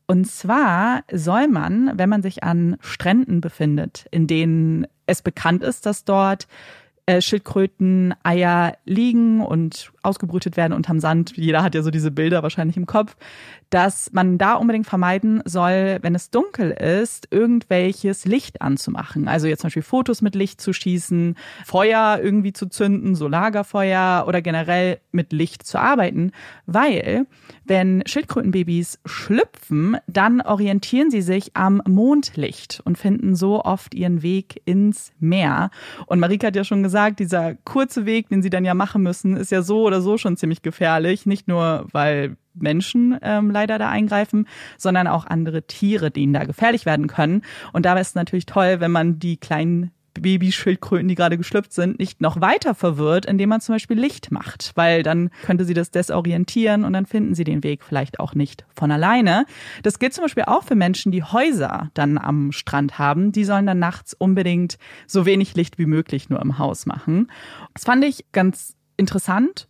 [0.06, 5.86] Und zwar soll man, wenn man sich an Stränden befindet, in denen es bekannt ist,
[5.86, 6.46] dass dort
[7.06, 11.36] äh, Schildkröten-Eier liegen und ausgebrütet werden unterm Sand.
[11.36, 13.16] Jeder hat ja so diese Bilder wahrscheinlich im Kopf,
[13.70, 19.28] dass man da unbedingt vermeiden soll, wenn es dunkel ist, irgendwelches Licht anzumachen.
[19.28, 24.24] Also jetzt zum Beispiel Fotos mit Licht zu schießen, Feuer irgendwie zu zünden, so Lagerfeuer
[24.26, 26.32] oder generell mit Licht zu arbeiten,
[26.66, 27.26] weil
[27.64, 34.60] wenn Schildkrötenbabys schlüpfen, dann orientieren sie sich am Mondlicht und finden so oft ihren Weg
[34.64, 35.70] ins Meer.
[36.06, 39.36] Und Marika hat ja schon gesagt, dieser kurze Weg, den sie dann ja machen müssen,
[39.36, 41.26] ist ja so oder so schon ziemlich gefährlich.
[41.26, 44.46] Nicht nur, weil Menschen ähm, leider da eingreifen,
[44.78, 47.42] sondern auch andere Tiere, die ihnen da gefährlich werden können.
[47.72, 51.98] Und da wäre es natürlich toll, wenn man die kleinen Babyschildkröten, die gerade geschlüpft sind,
[51.98, 55.90] nicht noch weiter verwirrt, indem man zum Beispiel Licht macht, weil dann könnte sie das
[55.90, 59.46] desorientieren und dann finden sie den Weg vielleicht auch nicht von alleine.
[59.82, 63.32] Das gilt zum Beispiel auch für Menschen, die Häuser dann am Strand haben.
[63.32, 67.30] Die sollen dann nachts unbedingt so wenig Licht wie möglich nur im Haus machen.
[67.72, 69.66] Das fand ich ganz interessant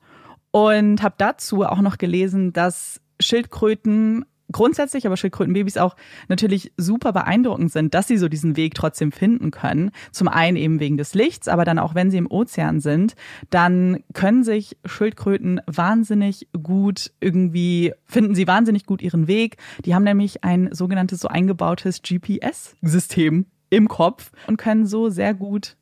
[0.52, 5.96] und habe dazu auch noch gelesen, dass Schildkröten grundsätzlich, aber Schildkrötenbabys auch
[6.28, 9.90] natürlich super beeindruckend sind, dass sie so diesen Weg trotzdem finden können.
[10.12, 13.16] Zum einen eben wegen des Lichts, aber dann auch wenn sie im Ozean sind,
[13.50, 19.56] dann können sich Schildkröten wahnsinnig gut irgendwie, finden sie wahnsinnig gut ihren Weg.
[19.84, 25.76] Die haben nämlich ein sogenanntes so eingebautes GPS-System im Kopf und können so sehr gut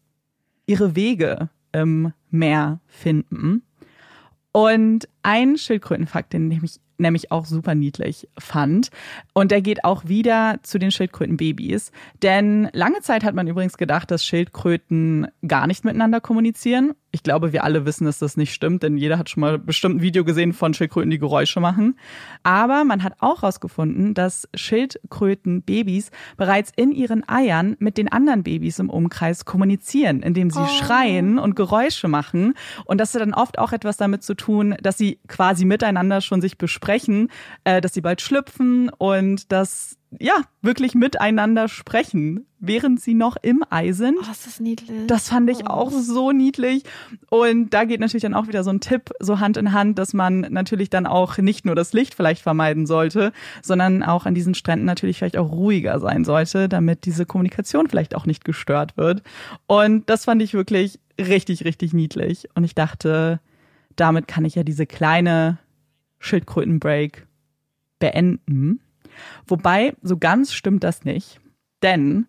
[0.66, 3.62] ihre Wege im Meer finden.
[4.52, 8.90] Und ein Schildkrötenfakt, den ich nämlich auch super niedlich fand.
[9.32, 11.93] Und der geht auch wieder zu den Schildkrötenbabys.
[12.22, 16.93] Denn lange Zeit hat man übrigens gedacht, dass Schildkröten gar nicht miteinander kommunizieren.
[17.12, 19.97] Ich glaube, wir alle wissen, dass das nicht stimmt, denn jeder hat schon mal bestimmt
[19.97, 21.99] ein Video gesehen von Schildkröten, die Geräusche machen.
[22.43, 28.78] Aber man hat auch herausgefunden, dass Schildkrötenbabys bereits in ihren Eiern mit den anderen Babys
[28.78, 30.66] im Umkreis kommunizieren, indem sie oh.
[30.66, 32.55] schreien und Geräusche machen.
[32.85, 36.41] Und das hat dann oft auch etwas damit zu tun, dass sie quasi miteinander schon
[36.41, 37.28] sich besprechen,
[37.65, 43.62] äh, dass sie bald schlüpfen und dass ja, wirklich miteinander sprechen, während sie noch im
[43.70, 44.19] Ei sind.
[44.19, 45.07] Oh, das ist niedlich.
[45.07, 45.69] Das fand ich oh.
[45.69, 46.82] auch so niedlich.
[47.31, 50.12] Und da geht natürlich dann auch wieder so ein Tipp so Hand in Hand, dass
[50.12, 53.32] man natürlich dann auch nicht nur das Licht vielleicht vermeiden sollte,
[53.62, 58.16] sondern auch an diesen Stränden natürlich vielleicht auch ruhiger sein sollte, damit diese Kommunikation vielleicht
[58.16, 59.23] auch nicht gestört wird.
[59.69, 62.49] Und das fand ich wirklich richtig, richtig niedlich.
[62.55, 63.41] Und ich dachte,
[63.95, 65.59] damit kann ich ja diese kleine
[66.19, 67.27] Schildkrötenbreak
[67.99, 68.81] beenden.
[69.47, 71.41] Wobei, so ganz stimmt das nicht.
[71.82, 72.27] Denn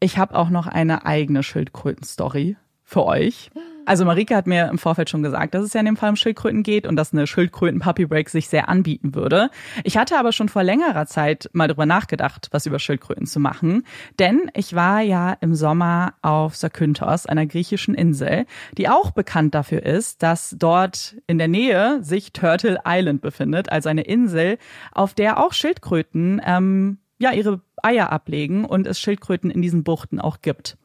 [0.00, 3.50] ich habe auch noch eine eigene Schildkröten-Story für euch.
[3.88, 6.16] Also Marike hat mir im Vorfeld schon gesagt, dass es ja in dem Fall um
[6.16, 9.48] Schildkröten geht und dass eine Schildkröten-Puppy-Break sich sehr anbieten würde.
[9.82, 13.84] Ich hatte aber schon vor längerer Zeit mal drüber nachgedacht, was über Schildkröten zu machen.
[14.18, 18.44] Denn ich war ja im Sommer auf Zakynthos, einer griechischen Insel,
[18.76, 23.88] die auch bekannt dafür ist, dass dort in der Nähe sich Turtle Island befindet, also
[23.88, 24.58] eine Insel,
[24.92, 30.20] auf der auch Schildkröten ähm, ja ihre Eier ablegen und es Schildkröten in diesen Buchten
[30.20, 30.76] auch gibt.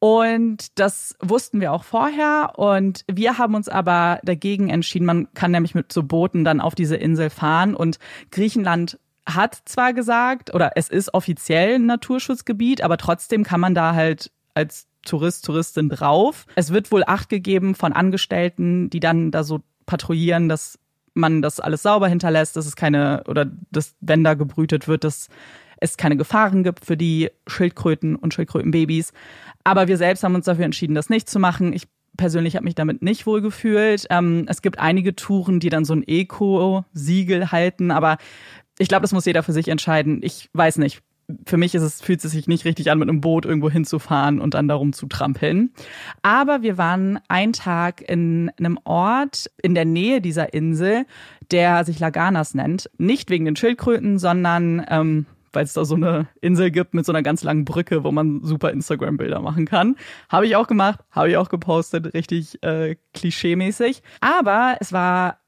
[0.00, 2.52] Und das wussten wir auch vorher.
[2.56, 5.06] Und wir haben uns aber dagegen entschieden.
[5.06, 7.74] Man kann nämlich mit so Booten dann auf diese Insel fahren.
[7.74, 7.98] Und
[8.30, 13.94] Griechenland hat zwar gesagt, oder es ist offiziell ein Naturschutzgebiet, aber trotzdem kann man da
[13.94, 16.46] halt als Tourist, Touristin drauf.
[16.54, 20.78] Es wird wohl Acht gegeben von Angestellten, die dann da so patrouillieren, dass
[21.14, 25.28] man das alles sauber hinterlässt, dass es keine, oder dass, wenn da gebrütet wird, dass
[25.80, 29.12] es keine Gefahren gibt für die Schildkröten und Schildkrötenbabys.
[29.64, 31.72] Aber wir selbst haben uns dafür entschieden, das nicht zu machen.
[31.72, 31.84] Ich
[32.16, 34.06] persönlich habe mich damit nicht wohl gefühlt.
[34.10, 38.18] Ähm, es gibt einige Touren, die dann so ein Eco-Siegel halten, aber
[38.78, 40.20] ich glaube, das muss jeder für sich entscheiden.
[40.22, 41.00] Ich weiß nicht.
[41.44, 44.40] Für mich ist es, fühlt es sich nicht richtig an, mit einem Boot irgendwo hinzufahren
[44.40, 45.74] und dann darum zu trampeln.
[46.22, 51.04] Aber wir waren einen Tag in einem Ort in der Nähe dieser Insel,
[51.50, 52.88] der sich Laganas nennt.
[52.96, 57.12] Nicht wegen den Schildkröten, sondern ähm, weil es da so eine Insel gibt mit so
[57.12, 59.96] einer ganz langen Brücke, wo man super Instagram-Bilder machen kann.
[60.28, 64.02] Habe ich auch gemacht, habe ich auch gepostet, richtig äh, klischee-mäßig.
[64.20, 65.38] Aber es war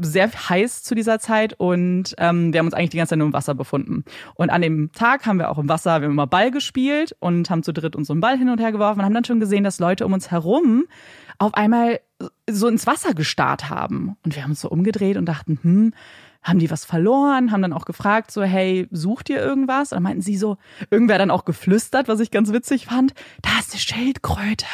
[0.00, 3.28] sehr heiß zu dieser Zeit und ähm, wir haben uns eigentlich die ganze Zeit nur
[3.28, 4.04] im Wasser befunden.
[4.34, 7.50] Und an dem Tag haben wir auch im Wasser, wir haben immer Ball gespielt und
[7.50, 9.78] haben zu dritt unseren Ball hin und her geworfen und haben dann schon gesehen, dass
[9.78, 10.84] Leute um uns herum
[11.38, 12.00] auf einmal
[12.48, 14.16] so ins Wasser gestarrt haben.
[14.24, 15.94] Und wir haben uns so umgedreht und dachten, hm,
[16.44, 19.92] haben die was verloren, haben dann auch gefragt, so, hey, sucht ihr irgendwas?
[19.92, 20.58] Und dann meinten sie so,
[20.90, 24.66] irgendwer dann auch geflüstert, was ich ganz witzig fand, da ist eine Schildkröte.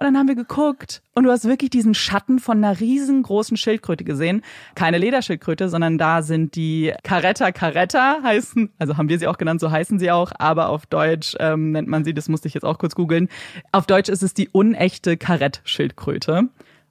[0.00, 4.04] Und dann haben wir geguckt und du hast wirklich diesen Schatten von einer riesengroßen Schildkröte
[4.04, 4.42] gesehen.
[4.76, 9.60] Keine Lederschildkröte, sondern da sind die Caretta Caretta heißen, also haben wir sie auch genannt,
[9.60, 12.62] so heißen sie auch, aber auf Deutsch ähm, nennt man sie, das musste ich jetzt
[12.62, 13.28] auch kurz googeln.
[13.72, 16.48] Auf Deutsch ist es die unechte Karettschildkröte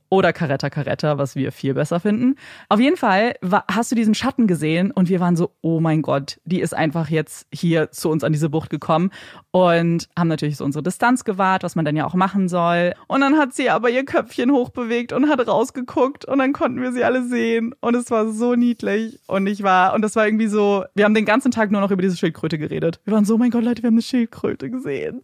[0.10, 2.36] oder Caretta Caretta, was wir viel besser finden.
[2.70, 3.36] Auf jeden Fall
[3.70, 7.10] hast du diesen Schatten gesehen und wir waren so, oh mein Gott, die ist einfach
[7.10, 9.12] jetzt hier zu uns an diese Bucht gekommen
[9.52, 12.94] und haben natürlich so unsere Distanz gewahrt, was man dann ja auch machen soll.
[13.08, 16.92] Und dann hat sie aber ihr Köpfchen hochbewegt und hat rausgeguckt und dann konnten wir
[16.92, 20.48] sie alle sehen und es war so niedlich und ich war, und das war irgendwie
[20.48, 23.00] so, wir haben den ganzen Tag nur noch über diese Schildkröte geredet.
[23.06, 25.22] Wir waren so, oh mein Gott, Leute, wir haben eine Schildkröte gesehen.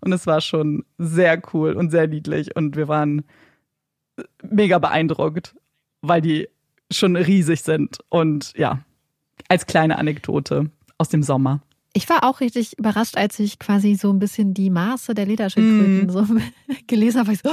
[0.00, 3.24] Und es war schon sehr cool und sehr niedlich und wir waren
[4.42, 5.54] mega beeindruckt,
[6.02, 6.48] weil die
[6.90, 7.98] schon riesig sind.
[8.08, 8.80] Und ja,
[9.48, 11.62] als kleine Anekdote aus dem Sommer.
[11.92, 16.06] Ich war auch richtig überrascht, als ich quasi so ein bisschen die Maße der Lederschildkröten
[16.06, 16.10] mm.
[16.10, 16.26] so
[16.86, 17.32] gelesen habe.
[17.32, 17.48] Ich so,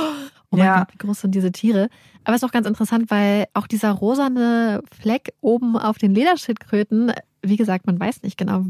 [0.52, 0.80] oh mein ja.
[0.80, 1.88] Gott, wie groß sind diese Tiere?
[2.26, 7.14] Aber es ist auch ganz interessant, weil auch dieser rosane Fleck oben auf den Lederschildkröten,
[7.42, 8.66] wie gesagt, man weiß nicht genau,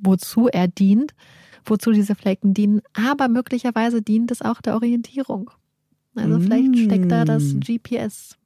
[0.00, 1.14] wozu er dient,
[1.66, 5.50] wozu diese Flecken dienen, aber möglicherweise dient es auch der Orientierung.
[6.18, 7.60] Also vielleicht steckt da das mm.
[7.60, 8.36] GPS.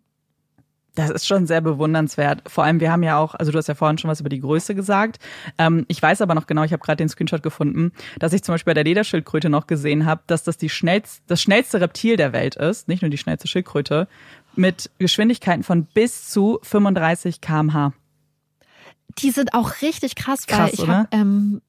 [0.94, 2.42] Das ist schon sehr bewundernswert.
[2.46, 4.40] Vor allem, wir haben ja auch, also du hast ja vorhin schon was über die
[4.40, 5.18] Größe gesagt.
[5.56, 8.52] Ähm, ich weiß aber noch genau, ich habe gerade den Screenshot gefunden, dass ich zum
[8.52, 12.34] Beispiel bei der Lederschildkröte noch gesehen habe, dass das die schnellst, das schnellste Reptil der
[12.34, 14.06] Welt ist, nicht nur die schnellste Schildkröte,
[14.54, 17.94] mit Geschwindigkeiten von bis zu 35 km/h.
[19.18, 21.62] Die sind auch richtig krass, krass weil ich habe ähm,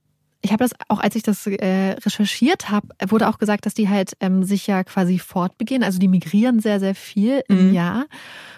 [0.44, 3.88] ich habe das auch, als ich das äh, recherchiert habe, wurde auch gesagt, dass die
[3.88, 5.84] halt ähm, sich ja quasi fortbegehen.
[5.84, 7.74] Also die migrieren sehr, sehr viel im mhm.
[7.74, 8.06] Jahr.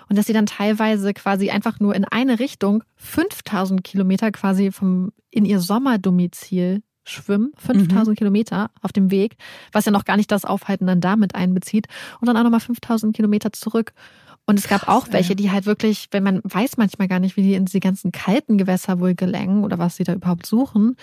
[0.09, 5.11] Und dass sie dann teilweise quasi einfach nur in eine Richtung 5000 Kilometer quasi vom,
[5.29, 8.15] in ihr Sommerdomizil schwimmen, 5000 mhm.
[8.15, 9.35] Kilometer auf dem Weg,
[9.71, 11.85] was ja noch gar nicht das Aufhalten dann damit einbezieht.
[12.19, 13.93] Und dann auch nochmal 5000 Kilometer zurück.
[14.47, 17.35] Und es gab Krass, auch welche, die halt wirklich, wenn man weiß manchmal gar nicht,
[17.35, 20.97] wie die in diese ganzen kalten Gewässer wohl gelangen oder was sie da überhaupt suchen.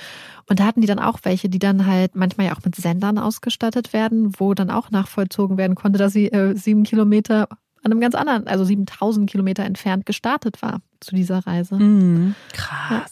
[0.47, 3.19] Und da hatten die dann auch welche, die dann halt manchmal ja auch mit Sendern
[3.19, 7.49] ausgestattet werden, wo dann auch nachvollzogen werden konnte, dass sie äh, sieben Kilometer
[7.83, 11.77] an einem ganz anderen, also 7000 Kilometer entfernt gestartet war zu dieser Reise.
[11.77, 12.37] Mhm.
[12.53, 12.91] Krass.
[12.91, 13.05] Ja.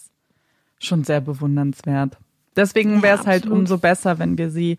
[0.79, 2.17] Schon sehr bewundernswert.
[2.57, 4.79] Deswegen wäre es ja, halt umso besser, wenn wir sie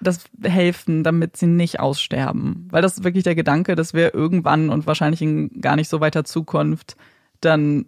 [0.00, 2.68] das helfen, damit sie nicht aussterben.
[2.70, 6.00] Weil das ist wirklich der Gedanke, dass wir irgendwann und wahrscheinlich in gar nicht so
[6.00, 6.96] weiter Zukunft
[7.40, 7.86] dann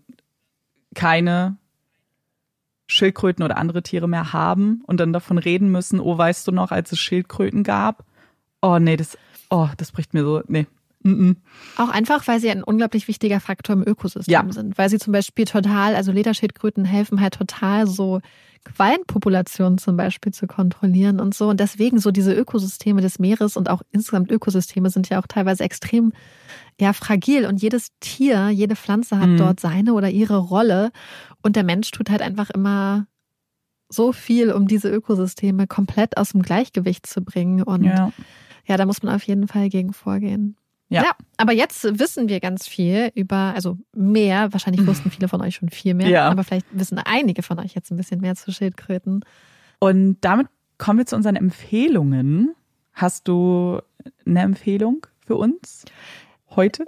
[0.94, 1.56] keine
[2.86, 6.72] Schildkröten oder andere Tiere mehr haben und dann davon reden müssen, oh, weißt du noch,
[6.72, 8.04] als es Schildkröten gab?
[8.60, 9.16] Oh, nee, das,
[9.48, 10.66] oh, das bricht mir so, nee.
[11.02, 11.36] Mm -mm.
[11.76, 14.52] Auch einfach, weil sie ein unglaublich wichtiger Faktor im Ökosystem ja.
[14.52, 14.76] sind.
[14.76, 18.20] Weil sie zum Beispiel total, also Lederschildkröten helfen halt total so
[18.64, 21.48] Quallenpopulationen zum Beispiel zu kontrollieren und so.
[21.48, 25.64] Und deswegen so diese Ökosysteme des Meeres und auch insgesamt Ökosysteme sind ja auch teilweise
[25.64, 26.12] extrem
[26.78, 27.46] ja, fragil.
[27.46, 29.36] Und jedes Tier, jede Pflanze hat mhm.
[29.38, 30.90] dort seine oder ihre Rolle.
[31.42, 33.06] Und der Mensch tut halt einfach immer
[33.88, 37.62] so viel, um diese Ökosysteme komplett aus dem Gleichgewicht zu bringen.
[37.62, 38.12] Und ja,
[38.66, 40.56] ja da muss man auf jeden Fall gegen vorgehen.
[40.90, 41.04] Ja.
[41.04, 41.12] ja.
[41.36, 45.70] aber jetzt wissen wir ganz viel über, also mehr, wahrscheinlich wussten viele von euch schon
[45.70, 46.28] viel mehr, ja.
[46.28, 49.24] aber vielleicht wissen einige von euch jetzt ein bisschen mehr zu Schildkröten.
[49.78, 50.48] Und damit
[50.78, 52.54] kommen wir zu unseren Empfehlungen.
[52.92, 53.80] Hast du
[54.26, 55.84] eine Empfehlung für uns?
[56.56, 56.84] Heute?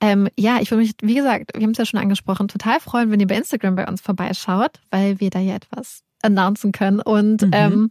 [0.00, 3.12] Ähm, ja, ich würde mich, wie gesagt, wir haben es ja schon angesprochen, total freuen,
[3.12, 7.00] wenn ihr bei Instagram bei uns vorbeischaut, weil wir da ja etwas announcen können.
[7.00, 7.50] Und mhm.
[7.52, 7.90] ähm,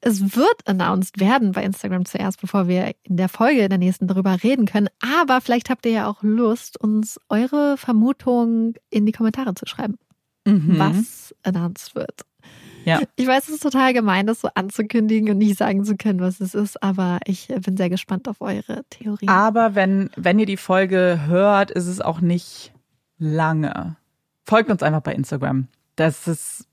[0.00, 4.06] es wird announced werden bei Instagram zuerst, bevor wir in der Folge in der nächsten
[4.06, 4.88] darüber reden können.
[5.00, 9.98] Aber vielleicht habt ihr ja auch Lust, uns eure Vermutung in die Kommentare zu schreiben,
[10.44, 10.78] mhm.
[10.78, 12.22] was announced wird.
[12.84, 13.00] Ja.
[13.14, 16.40] Ich weiß, es ist total gemein, das so anzukündigen und nicht sagen zu können, was
[16.40, 19.28] es ist, aber ich bin sehr gespannt auf eure Theorie.
[19.28, 22.72] Aber wenn, wenn ihr die Folge hört, ist es auch nicht
[23.18, 23.96] lange.
[24.44, 25.68] Folgt uns einfach bei Instagram.
[25.94, 26.66] Das ist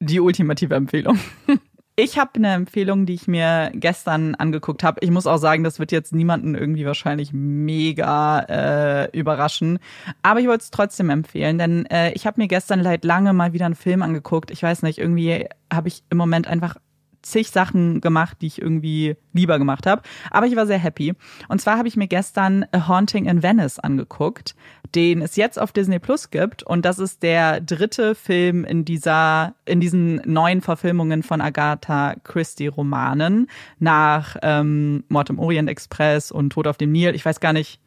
[0.00, 1.18] die ultimative Empfehlung.
[1.94, 5.00] Ich habe eine Empfehlung, die ich mir gestern angeguckt habe.
[5.02, 9.78] Ich muss auch sagen, das wird jetzt niemanden irgendwie wahrscheinlich mega äh, überraschen.
[10.22, 13.52] Aber ich wollte es trotzdem empfehlen, denn äh, ich habe mir gestern seit lange mal
[13.52, 14.50] wieder einen Film angeguckt.
[14.50, 16.76] Ich weiß nicht, irgendwie habe ich im Moment einfach
[17.20, 20.00] zig Sachen gemacht, die ich irgendwie lieber gemacht habe.
[20.30, 21.14] Aber ich war sehr happy.
[21.48, 24.54] Und zwar habe ich mir gestern A Haunting in Venice angeguckt,
[24.94, 26.62] den es jetzt auf Disney Plus gibt.
[26.62, 32.66] Und das ist der dritte Film in dieser, in diesen neuen Verfilmungen von Agatha Christie
[32.66, 33.48] Romanen
[33.78, 37.14] nach ähm, Mord im Orient Express und Tod auf dem Nil.
[37.14, 37.80] Ich weiß gar nicht.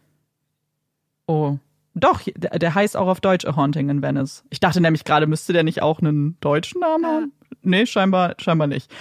[1.28, 1.58] Oh,
[1.96, 4.44] doch, der heißt auch auf Deutsch A Haunting in Venice.
[4.50, 7.32] Ich dachte nämlich gerade, müsste der nicht auch einen deutschen Namen haben?
[7.62, 8.94] Nee, scheinbar, scheinbar nicht.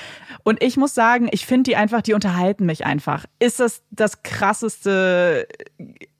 [0.44, 3.26] Und ich muss sagen, ich finde die einfach, die unterhalten mich einfach.
[3.40, 5.48] Ist das das krasseste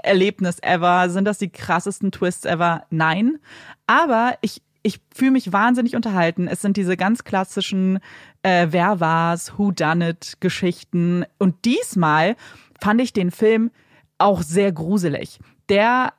[0.02, 1.08] Erlebnis ever?
[1.10, 2.84] Sind das die krassesten Twists ever?
[2.90, 3.38] Nein.
[3.86, 6.48] Aber ich, ich fühle mich wahnsinnig unterhalten.
[6.48, 8.00] Es sind diese ganz klassischen
[8.42, 11.24] äh, Wer war's, Who Done It Geschichten.
[11.38, 12.36] Und diesmal
[12.80, 13.70] fand ich den Film
[14.18, 15.38] auch sehr gruselig.
[15.68, 16.12] Der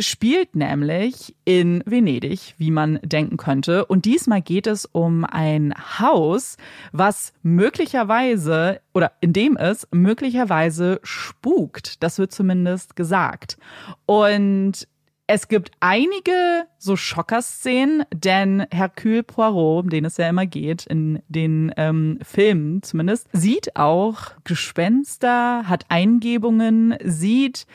[0.00, 3.84] spielt nämlich in Venedig, wie man denken könnte.
[3.86, 6.56] Und diesmal geht es um ein Haus,
[6.92, 12.02] was möglicherweise oder in dem es möglicherweise spukt.
[12.02, 13.58] Das wird zumindest gesagt.
[14.06, 14.88] Und
[15.32, 21.22] es gibt einige so Schockerszenen, denn Hercule Poirot, um den es ja immer geht, in
[21.28, 27.66] den ähm, Filmen zumindest, sieht auch Gespenster, hat Eingebungen, sieht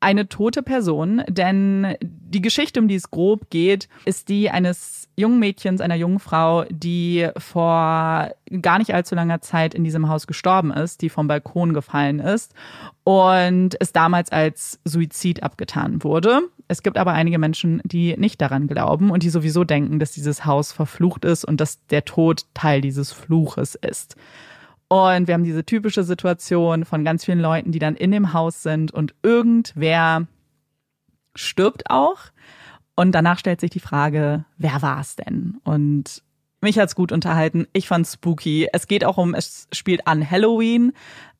[0.00, 5.38] eine tote Person, denn die Geschichte, um die es grob geht, ist die eines jungen
[5.38, 8.30] Mädchens, einer jungen Frau, die vor
[8.62, 12.54] gar nicht allzu langer Zeit in diesem Haus gestorben ist, die vom Balkon gefallen ist
[13.04, 16.40] und es damals als Suizid abgetan wurde.
[16.66, 20.46] Es gibt aber einige Menschen, die nicht daran glauben und die sowieso denken, dass dieses
[20.46, 24.16] Haus verflucht ist und dass der Tod Teil dieses Fluches ist.
[24.92, 28.64] Und wir haben diese typische Situation von ganz vielen Leuten, die dann in dem Haus
[28.64, 30.26] sind und irgendwer
[31.36, 32.18] stirbt auch.
[32.96, 35.60] Und danach stellt sich die Frage, wer war es denn?
[35.62, 36.24] Und
[36.60, 37.68] mich hat's gut unterhalten.
[37.72, 38.66] Ich fand's spooky.
[38.72, 40.92] Es geht auch um, es spielt an Halloween.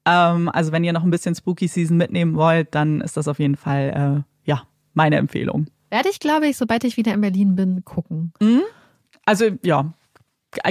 [0.05, 3.40] Ähm, also wenn ihr noch ein bisschen Spooky Season mitnehmen wollt, dann ist das auf
[3.40, 4.62] jeden Fall äh, ja
[4.94, 5.66] meine Empfehlung.
[5.90, 8.32] Werde ich, glaube ich, sobald ich wieder in Berlin bin, gucken.
[8.40, 8.62] Mhm.
[9.27, 9.93] Also ja,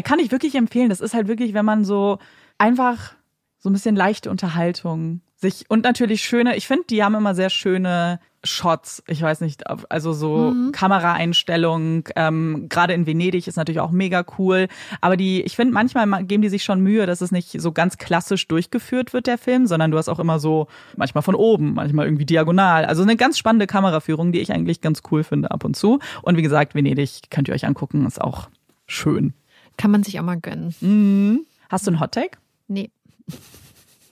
[0.06, 0.88] kann ich wirklich empfehlen.
[0.88, 2.20] Das ist halt wirklich, wenn man so
[2.60, 3.14] einfach
[3.58, 7.50] so ein bisschen leichte Unterhaltung sich und natürlich schöne, ich finde, die haben immer sehr
[7.50, 10.72] schöne Shots, ich weiß nicht, also so mhm.
[10.72, 14.68] Kameraeinstellung, ähm, gerade in Venedig ist natürlich auch mega cool,
[15.02, 17.98] aber die, ich finde, manchmal geben die sich schon Mühe, dass es nicht so ganz
[17.98, 22.06] klassisch durchgeführt wird, der Film, sondern du hast auch immer so, manchmal von oben, manchmal
[22.06, 25.76] irgendwie diagonal, also eine ganz spannende Kameraführung, die ich eigentlich ganz cool finde ab und
[25.76, 28.50] zu und wie gesagt, Venedig könnt ihr euch angucken, ist auch
[28.88, 29.34] schön.
[29.78, 30.76] Kann man sich auch mal gönnen.
[30.82, 31.46] Mhm.
[31.70, 32.40] Hast du einen Hottag?
[32.70, 32.92] Nee.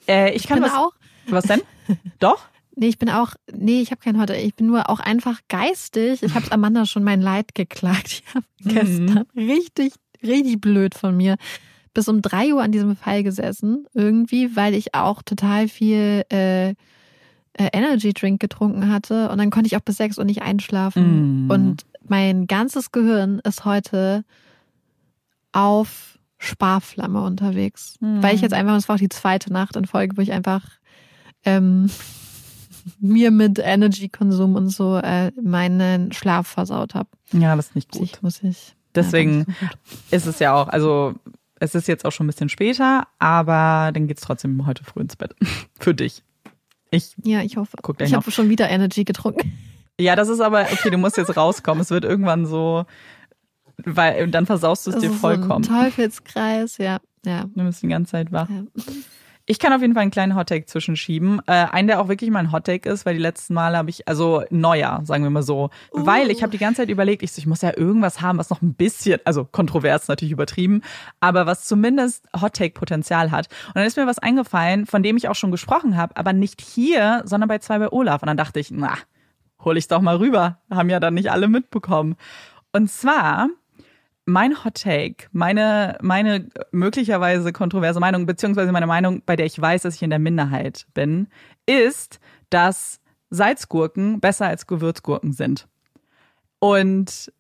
[0.08, 0.92] Äh, ich, ich kann was, auch.
[1.28, 1.62] Was denn?
[2.20, 2.46] Doch?
[2.76, 4.36] Nee, ich bin auch, nee, ich habe keinen heute.
[4.36, 6.22] Ich bin nur auch einfach geistig.
[6.22, 8.24] Ich habe Amanda schon mein Leid geklagt.
[8.26, 8.70] Ich habe mhm.
[8.70, 11.38] gestern richtig, richtig blöd von mir
[11.94, 13.88] bis um drei Uhr an diesem Fall gesessen.
[13.94, 16.76] Irgendwie, weil ich auch total viel äh, äh,
[17.74, 19.30] Energy Drink getrunken hatte.
[19.30, 21.46] Und dann konnte ich auch bis sechs Uhr nicht einschlafen.
[21.46, 21.50] Mhm.
[21.50, 24.24] Und mein ganzes Gehirn ist heute
[25.52, 27.96] auf Sparflamme unterwegs.
[28.00, 28.22] Mhm.
[28.22, 30.64] Weil ich jetzt einfach, das war auch die zweite Nacht in Folge, wo ich einfach
[31.46, 31.90] ähm,
[33.00, 37.10] mir mit Energy-Konsum und so äh, meinen Schlaf versaut habe.
[37.34, 38.04] Ja, das ist nicht gut.
[38.04, 38.76] Ich, muss ich.
[38.96, 39.70] Deswegen ja,
[40.12, 41.14] ist es ja auch, also
[41.60, 45.16] es ist jetzt auch schon ein bisschen später, aber dann geht's trotzdem heute früh ins
[45.16, 45.36] Bett.
[45.80, 46.24] Für dich.
[46.92, 47.16] Ich.
[47.24, 47.78] Ja, ich hoffe.
[47.82, 49.58] Guck ich habe schon wieder Energy getrunken.
[50.00, 51.82] Ja, das ist aber, okay, du musst jetzt rauskommen.
[51.82, 52.86] Es wird irgendwann so,
[53.86, 55.64] weil dann versaust du es dir vollkommen.
[55.64, 57.00] So ein Teufelskreis, ja.
[57.26, 57.46] ja.
[57.56, 58.50] Du bist die ganze Zeit wach.
[58.50, 58.64] Ja.
[59.50, 61.42] Ich kann auf jeden Fall einen kleinen Hottake zwischenschieben.
[61.48, 64.44] Äh, einen, der auch wirklich mein Hottake ist, weil die letzten Male habe ich, also
[64.50, 65.70] neuer, sagen wir mal so.
[65.94, 66.06] Uh.
[66.06, 68.50] Weil ich habe die ganze Zeit überlegt, ich, so, ich muss ja irgendwas haben, was
[68.50, 70.82] noch ein bisschen, also kontrovers natürlich übertrieben,
[71.22, 73.48] aber was zumindest Hottake-Potenzial hat.
[73.68, 76.60] Und dann ist mir was eingefallen, von dem ich auch schon gesprochen habe, aber nicht
[76.60, 78.22] hier, sondern bei zwei bei Olaf.
[78.22, 78.96] Und dann dachte ich, na,
[79.64, 80.60] hol ich's doch mal rüber.
[80.70, 82.18] Haben ja dann nicht alle mitbekommen.
[82.74, 83.48] Und zwar
[84.28, 89.84] mein Hot Take, meine, meine möglicherweise kontroverse Meinung, beziehungsweise meine Meinung, bei der ich weiß,
[89.84, 91.28] dass ich in der Minderheit bin,
[91.66, 93.00] ist, dass
[93.30, 95.68] Salzgurken besser als Gewürzgurken sind.
[96.60, 97.32] Und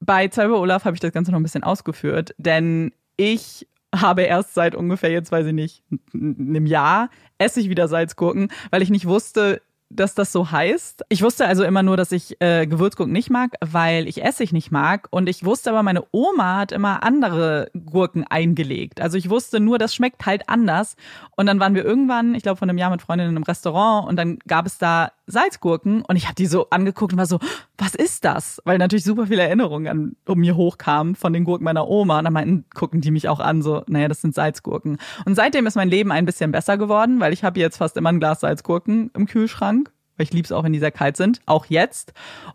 [0.00, 4.52] bei Zauber Olaf habe ich das Ganze noch ein bisschen ausgeführt, denn ich habe erst
[4.52, 7.08] seit ungefähr jetzt, weiß ich nicht, einem Jahr
[7.38, 11.04] esse ich wieder Salzgurken, weil ich nicht wusste, dass das so heißt.
[11.08, 14.70] Ich wusste also immer nur, dass ich äh, Gewürzgurken nicht mag, weil ich Essig nicht
[14.70, 15.06] mag.
[15.10, 19.00] Und ich wusste aber, meine Oma hat immer andere Gurken eingelegt.
[19.00, 20.96] Also ich wusste nur, das schmeckt halt anders.
[21.36, 24.16] Und dann waren wir irgendwann, ich glaube, von einem Jahr mit Freundinnen im Restaurant und
[24.16, 27.38] dann gab es da Salzgurken und ich habe die so angeguckt und war so,
[27.78, 28.60] was ist das?
[28.64, 32.18] Weil natürlich super viele Erinnerungen an, um mir hochkamen von den Gurken meiner Oma.
[32.18, 34.98] Und dann meinten, gucken die mich auch an, so, naja, das sind Salzgurken.
[35.24, 38.10] Und seitdem ist mein Leben ein bisschen besser geworden, weil ich habe jetzt fast immer
[38.10, 39.90] ein Glas Salzgurken im Kühlschrank.
[40.16, 42.12] Weil ich lieb's auch, wenn die sehr kalt sind, auch jetzt.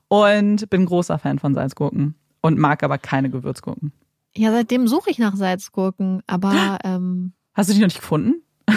[0.07, 3.91] Und bin großer Fan von Salzgurken und mag aber keine Gewürzgurken.
[4.35, 8.43] Ja, seitdem suche ich nach Salzgurken, aber ähm Hast du die noch nicht gefunden?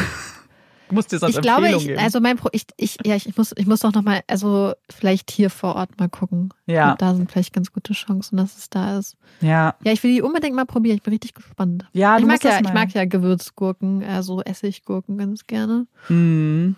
[0.93, 1.99] muss dir sonst ich glaube, ich, geben.
[1.99, 5.31] also mein Pro, ich, ich, ja, ich muss, ich muss doch noch mal, also vielleicht
[5.31, 6.53] hier vor Ort mal gucken.
[6.67, 6.95] Ja.
[6.97, 9.17] Da sind vielleicht ganz gute Chancen, dass es da ist.
[9.41, 9.75] Ja.
[9.85, 10.97] Ja, ich will die unbedingt mal probieren.
[10.97, 11.87] Ich bin richtig gespannt.
[11.93, 15.87] Ja, ich du mag ja, ich mag ja Gewürzgurken, also Essiggurken ganz gerne.
[16.09, 16.77] Mhm.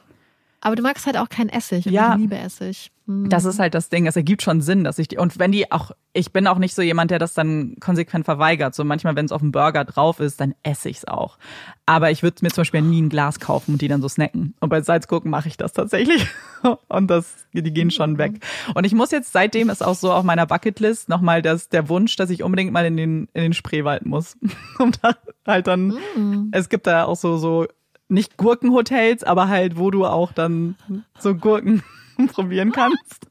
[0.65, 1.85] Aber du magst halt auch kein Essig.
[1.85, 2.15] ja.
[2.15, 2.91] Ich liebe Essig.
[3.07, 3.29] Hm.
[3.29, 4.07] Das ist halt das Ding.
[4.07, 6.75] Es ergibt schon Sinn, dass ich die, und wenn die auch, ich bin auch nicht
[6.75, 8.75] so jemand, der das dann konsequent verweigert.
[8.75, 11.37] So manchmal, wenn es auf dem Burger drauf ist, dann esse ich es auch.
[11.85, 14.55] Aber ich würde mir zum Beispiel nie ein Glas kaufen und die dann so snacken.
[14.61, 16.27] Und bei Salzgurken mache ich das tatsächlich.
[16.89, 18.43] und das, die gehen schon weg.
[18.75, 22.17] Und ich muss jetzt, seitdem ist auch so auf meiner Bucketlist nochmal das, der Wunsch,
[22.17, 24.39] dass ich unbedingt mal in den, in den Spreewald muss.
[24.79, 25.15] und da
[25.47, 26.49] halt dann, mm.
[26.53, 27.67] es gibt da auch so, so
[28.09, 30.77] nicht Gurkenhotels, aber halt, wo du auch dann
[31.19, 31.83] so Gurken
[32.33, 33.27] probieren kannst.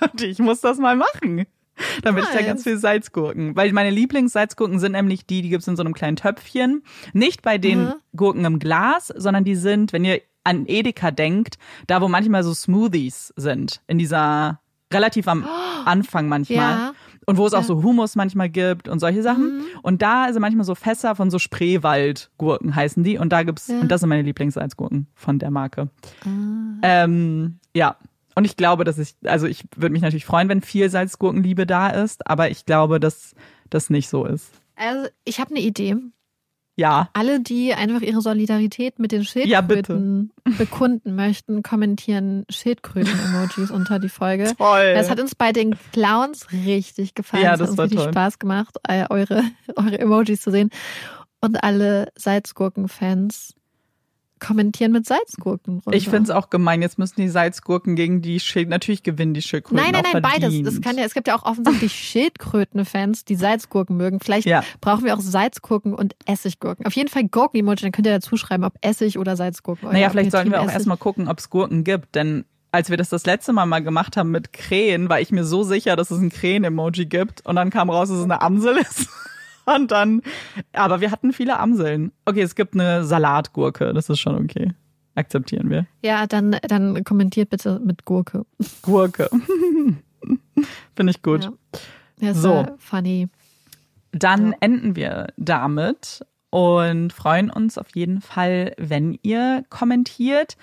[0.00, 1.46] Und ich muss das mal machen.
[2.02, 2.34] Damit nice.
[2.34, 3.56] ich da ganz viel Salzgurken.
[3.56, 6.84] Weil meine Lieblingssalzgurken sind nämlich die, die gibt's in so einem kleinen Töpfchen.
[7.12, 7.94] Nicht bei den mhm.
[8.14, 11.56] Gurken im Glas, sondern die sind, wenn ihr an Edeka denkt,
[11.86, 13.80] da wo manchmal so Smoothies sind.
[13.86, 14.60] In dieser
[14.92, 15.44] relativ am
[15.84, 16.58] Anfang manchmal.
[16.58, 16.94] Ja.
[17.26, 19.58] Und wo es auch so Humus manchmal gibt und solche Sachen.
[19.58, 19.64] Mhm.
[19.82, 23.18] Und da sind manchmal so Fässer von so Spreewaldgurken heißen die.
[23.18, 23.80] Und da gibt's, ja.
[23.80, 25.88] und das sind meine Lieblingssalzgurken von der Marke.
[26.24, 26.78] Ah.
[26.82, 27.96] Ähm, ja.
[28.34, 31.88] Und ich glaube, dass ich, also ich würde mich natürlich freuen, wenn viel Salzgurkenliebe da
[31.88, 33.34] ist, aber ich glaube, dass
[33.70, 34.50] das nicht so ist.
[34.76, 35.96] Also ich habe eine Idee.
[36.76, 37.08] Ja.
[37.12, 44.08] Alle, die einfach ihre Solidarität mit den Schildkröten ja, bekunden möchten, kommentieren Schildkröten-Emojis unter die
[44.08, 44.52] Folge.
[44.56, 44.94] Toll.
[44.94, 47.44] Das hat uns bei den Clowns richtig gefallen.
[47.44, 48.12] Ja, das hat uns richtig toll.
[48.12, 49.44] Spaß gemacht, eure,
[49.76, 50.70] eure Emojis zu sehen.
[51.40, 53.54] Und alle Salzgurken-Fans
[54.46, 55.80] kommentieren mit Salzgurken.
[55.84, 55.96] Runter.
[55.96, 56.82] Ich finde es auch gemein.
[56.82, 58.68] Jetzt müssen die Salzgurken gegen die Schild.
[58.68, 59.82] Natürlich gewinnen die Schildkröten.
[59.82, 60.54] Nein, nein, nein, beides.
[60.54, 64.20] Es, kann ja, es gibt ja auch offensichtlich Schildkröten-Fans, die Salzgurken mögen.
[64.20, 64.62] Vielleicht Ja.
[64.80, 66.86] brauchen wir auch Salzgurken und Essiggurken.
[66.86, 69.90] Auf jeden Fall Gurken-Emoji, dann könnt ihr dazu schreiben, ob Essig oder Salzgurken.
[69.90, 72.14] Naja, vielleicht sollten wir auch erstmal gucken, ob es Gurken gibt.
[72.14, 75.44] Denn als wir das das letzte Mal mal gemacht haben mit Krähen, war ich mir
[75.44, 77.46] so sicher, dass es ein Krähen-Emoji gibt.
[77.46, 79.08] Und dann kam raus, dass es eine Amsel ist.
[79.76, 80.22] Und dann,
[80.72, 82.12] aber wir hatten viele Amseln.
[82.24, 83.92] Okay, es gibt eine Salatgurke.
[83.94, 84.72] Das ist schon okay.
[85.14, 85.86] Akzeptieren wir.
[86.02, 88.44] Ja, dann, dann kommentiert bitte mit Gurke.
[88.82, 89.30] Gurke.
[90.96, 91.44] Finde ich gut.
[91.44, 91.52] Ja.
[92.20, 92.66] Ja, So.
[92.78, 93.28] funny.
[94.12, 94.56] Dann Ja.
[94.60, 100.56] enden wir damit und freuen uns auf jeden Fall, wenn ihr kommentiert.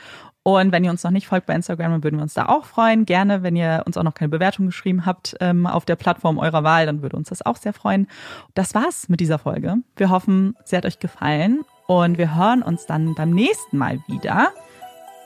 [0.43, 2.65] Und wenn ihr uns noch nicht folgt bei Instagram, dann würden wir uns da auch
[2.65, 3.05] freuen.
[3.05, 6.63] Gerne, wenn ihr uns auch noch keine Bewertung geschrieben habt ähm, auf der Plattform eurer
[6.63, 8.07] Wahl, dann würde uns das auch sehr freuen.
[8.55, 9.77] Das war's mit dieser Folge.
[9.95, 14.49] Wir hoffen, sie hat euch gefallen und wir hören uns dann beim nächsten Mal wieder.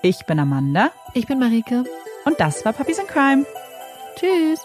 [0.02, 1.86] Ich bin Amanda Ich bin Marike.
[2.26, 3.46] und das war Puppies in Crime.
[4.18, 4.60] Tschüss.